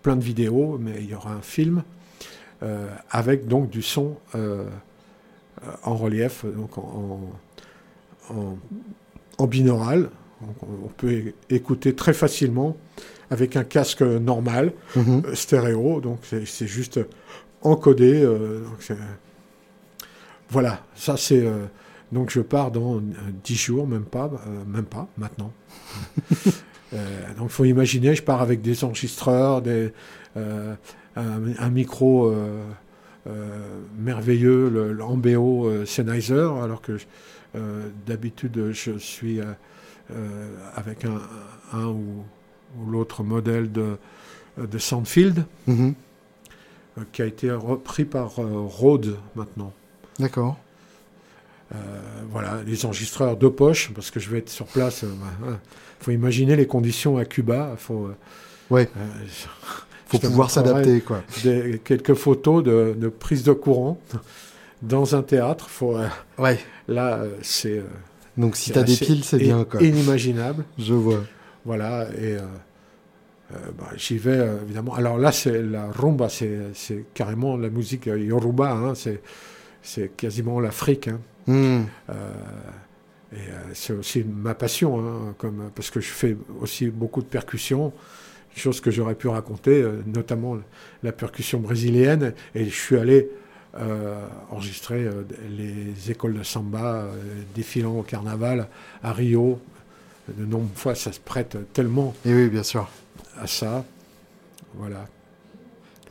plein 0.02 0.16
de 0.16 0.24
vidéos, 0.24 0.78
mais 0.80 0.96
il 1.00 1.10
y 1.10 1.16
aura 1.16 1.34
un 1.34 1.42
film 1.42 1.84
euh, 2.64 2.88
avec 3.12 3.48
donc 3.48 3.70
du 3.70 3.82
son 3.82 4.16
euh, 4.36 4.64
en 5.84 5.96
relief, 5.96 6.46
donc 6.46 6.78
en, 6.78 7.20
en, 9.38 9.48
binaural. 9.48 10.10
on 10.42 10.88
peut 10.96 11.34
écouter 11.50 11.94
très 11.94 12.14
facilement 12.14 12.78
avec 13.30 13.56
un 13.56 13.64
casque 13.64 14.02
normal, 14.02 14.74
mhm. 14.96 15.24
euh, 15.26 15.36
stéréo, 15.36 16.02
donc 16.02 16.20
c'est 16.24 16.68
juste 16.68 17.00
encodé. 17.62 18.28
voilà, 20.50 20.84
ça 20.96 21.18
c'est. 21.18 21.46
donc 22.12 22.30
je 22.30 22.42
pars 22.42 22.72
dans 22.72 23.02
10 23.44 23.56
jours, 23.56 23.88
même 23.88 24.06
pas, 24.06 24.32
même 24.68 24.86
pas 24.86 25.08
maintenant. 25.18 25.52
donc 26.92 27.46
il 27.46 27.50
faut 27.50 27.66
imaginer, 27.66 28.16
je 28.16 28.24
pars 28.24 28.42
avec 28.42 28.62
des 28.62 28.84
enregistreurs, 28.84 29.62
des, 29.62 29.92
un, 31.16 31.70
micro 31.70 32.28
euh, 32.28 32.64
euh, 33.28 33.80
merveilleux, 33.98 34.92
l'Ambeo 34.92 35.68
euh, 35.68 35.86
Sennheiser, 35.86 36.50
alors 36.62 36.82
que 36.82 36.98
d'habitude 38.08 38.72
je 38.72 38.98
suis 38.98 39.40
avec 40.76 41.06
un, 41.06 41.86
ou, 41.86 42.24
l'autre 42.88 43.24
modèle 43.24 43.72
de, 43.72 43.98
de 44.58 44.78
Soundfield, 44.78 45.46
mhm. 45.68 45.94
qui 47.12 47.22
a 47.22 47.26
été 47.26 47.52
repris 47.52 48.06
par 48.06 48.36
Rode 48.36 49.18
maintenant. 49.36 49.74
D'accord. 50.20 50.58
voilà, 52.32 52.62
les 52.66 52.86
enregistreurs 52.86 53.36
de 53.36 53.48
poche, 53.48 53.92
parce 53.94 54.12
que 54.12 54.20
je 54.20 54.30
vais 54.30 54.40
être 54.40 54.50
sur 54.50 54.66
place. 54.68 55.04
Il 55.04 55.10
bah, 55.10 55.60
faut 56.00 56.12
imaginer 56.12 56.56
les 56.56 56.68
conditions 56.68 57.18
à 57.18 57.26
Cuba. 57.26 57.76
Faut, 57.78 58.10
ouais 58.70 58.90
faut 60.06 60.20
pouvoir 60.20 60.52
s'adapter. 60.52 61.02
quoi. 61.02 61.24
quelques 61.84 62.14
photos 62.14 62.64
de, 62.64 62.96
de, 62.98 63.08
prise 63.10 63.44
de 63.44 63.54
courant 63.54 64.00
dans 64.84 65.16
un 65.16 65.24
théâtre. 65.24 65.70
Faut, 65.70 65.98
euh, 65.98 66.08
ouais. 66.38 66.60
Là, 66.88 67.18
euh, 67.18 67.36
c'est. 67.42 67.78
Euh, 67.78 67.84
Donc 68.38 68.56
si 68.56 68.72
tu 68.72 68.78
as 68.78 68.84
des 68.84 68.96
piles, 68.96 69.24
c'est 69.24 69.38
bien. 69.38 69.64
Quoi. 69.64 69.82
Inimaginable. 69.82 70.66
Je 70.78 70.94
vois. 70.94 71.24
Voilà, 71.66 72.08
et 72.20 72.38
bah, 73.50 73.90
j'y 73.96 74.18
vais 74.18 74.46
évidemment. 74.64 74.96
Alors 74.96 75.18
là, 75.18 75.32
c'est 75.32 75.62
la 75.62 75.90
rumba, 75.92 76.28
c'est 76.30 77.06
carrément 77.14 77.56
la 77.56 77.70
musique 77.70 78.08
yoruba, 78.08 78.72
hein, 78.72 78.94
c'est 79.82 80.16
quasiment 80.18 80.60
l'Afrique. 80.60 81.08
Hein. 81.08 81.20
Hmm. 81.46 81.84
et 83.34 83.38
c'est 83.74 83.94
aussi 83.94 84.24
ma 84.24 84.56
passion, 84.56 85.00
hein, 85.00 85.36
comme, 85.38 85.72
parce 85.76 85.90
que 85.90 86.00
je 86.00 86.10
fais 86.10 86.36
aussi 86.60 86.88
beaucoup 86.88 87.22
de 87.22 87.28
percussions 87.28 87.94
chose 88.60 88.82
que 88.82 88.92
j'aurais 88.92 89.16
pu 89.16 89.28
raconter, 89.28 89.82
euh, 89.82 90.02
notamment 90.06 90.58
la 91.02 91.12
percussion 91.12 91.60
brésilienne. 91.60 92.34
Et 92.56 92.66
je 92.66 92.76
suis 92.76 92.98
allé 92.98 93.30
euh, 93.76 94.26
enregistrer 94.52 95.04
euh, 95.04 95.24
les 95.50 96.12
écoles 96.12 96.38
de 96.38 96.44
samba 96.44 97.08
défilant 97.56 97.98
au 97.98 98.04
carnaval 98.04 98.68
à 99.02 99.14
Rio. 99.14 99.60
De 100.30 100.46
nombreuses 100.46 100.70
fois, 100.76 100.96
ça 100.96 101.12
se 101.12 101.20
prête 101.20 101.58
tellement 101.74 102.14
Et 102.26 102.34
oui, 102.34 102.48
bien 102.50 102.64
sûr. 102.64 102.88
à 103.40 103.48
ça. 103.48 103.84
Voilà. 104.76 105.06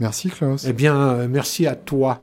Merci 0.01 0.29
Klaus. 0.31 0.65
Eh 0.69 0.73
bien, 0.73 1.27
merci 1.29 1.67
à 1.67 1.75
toi. 1.75 2.21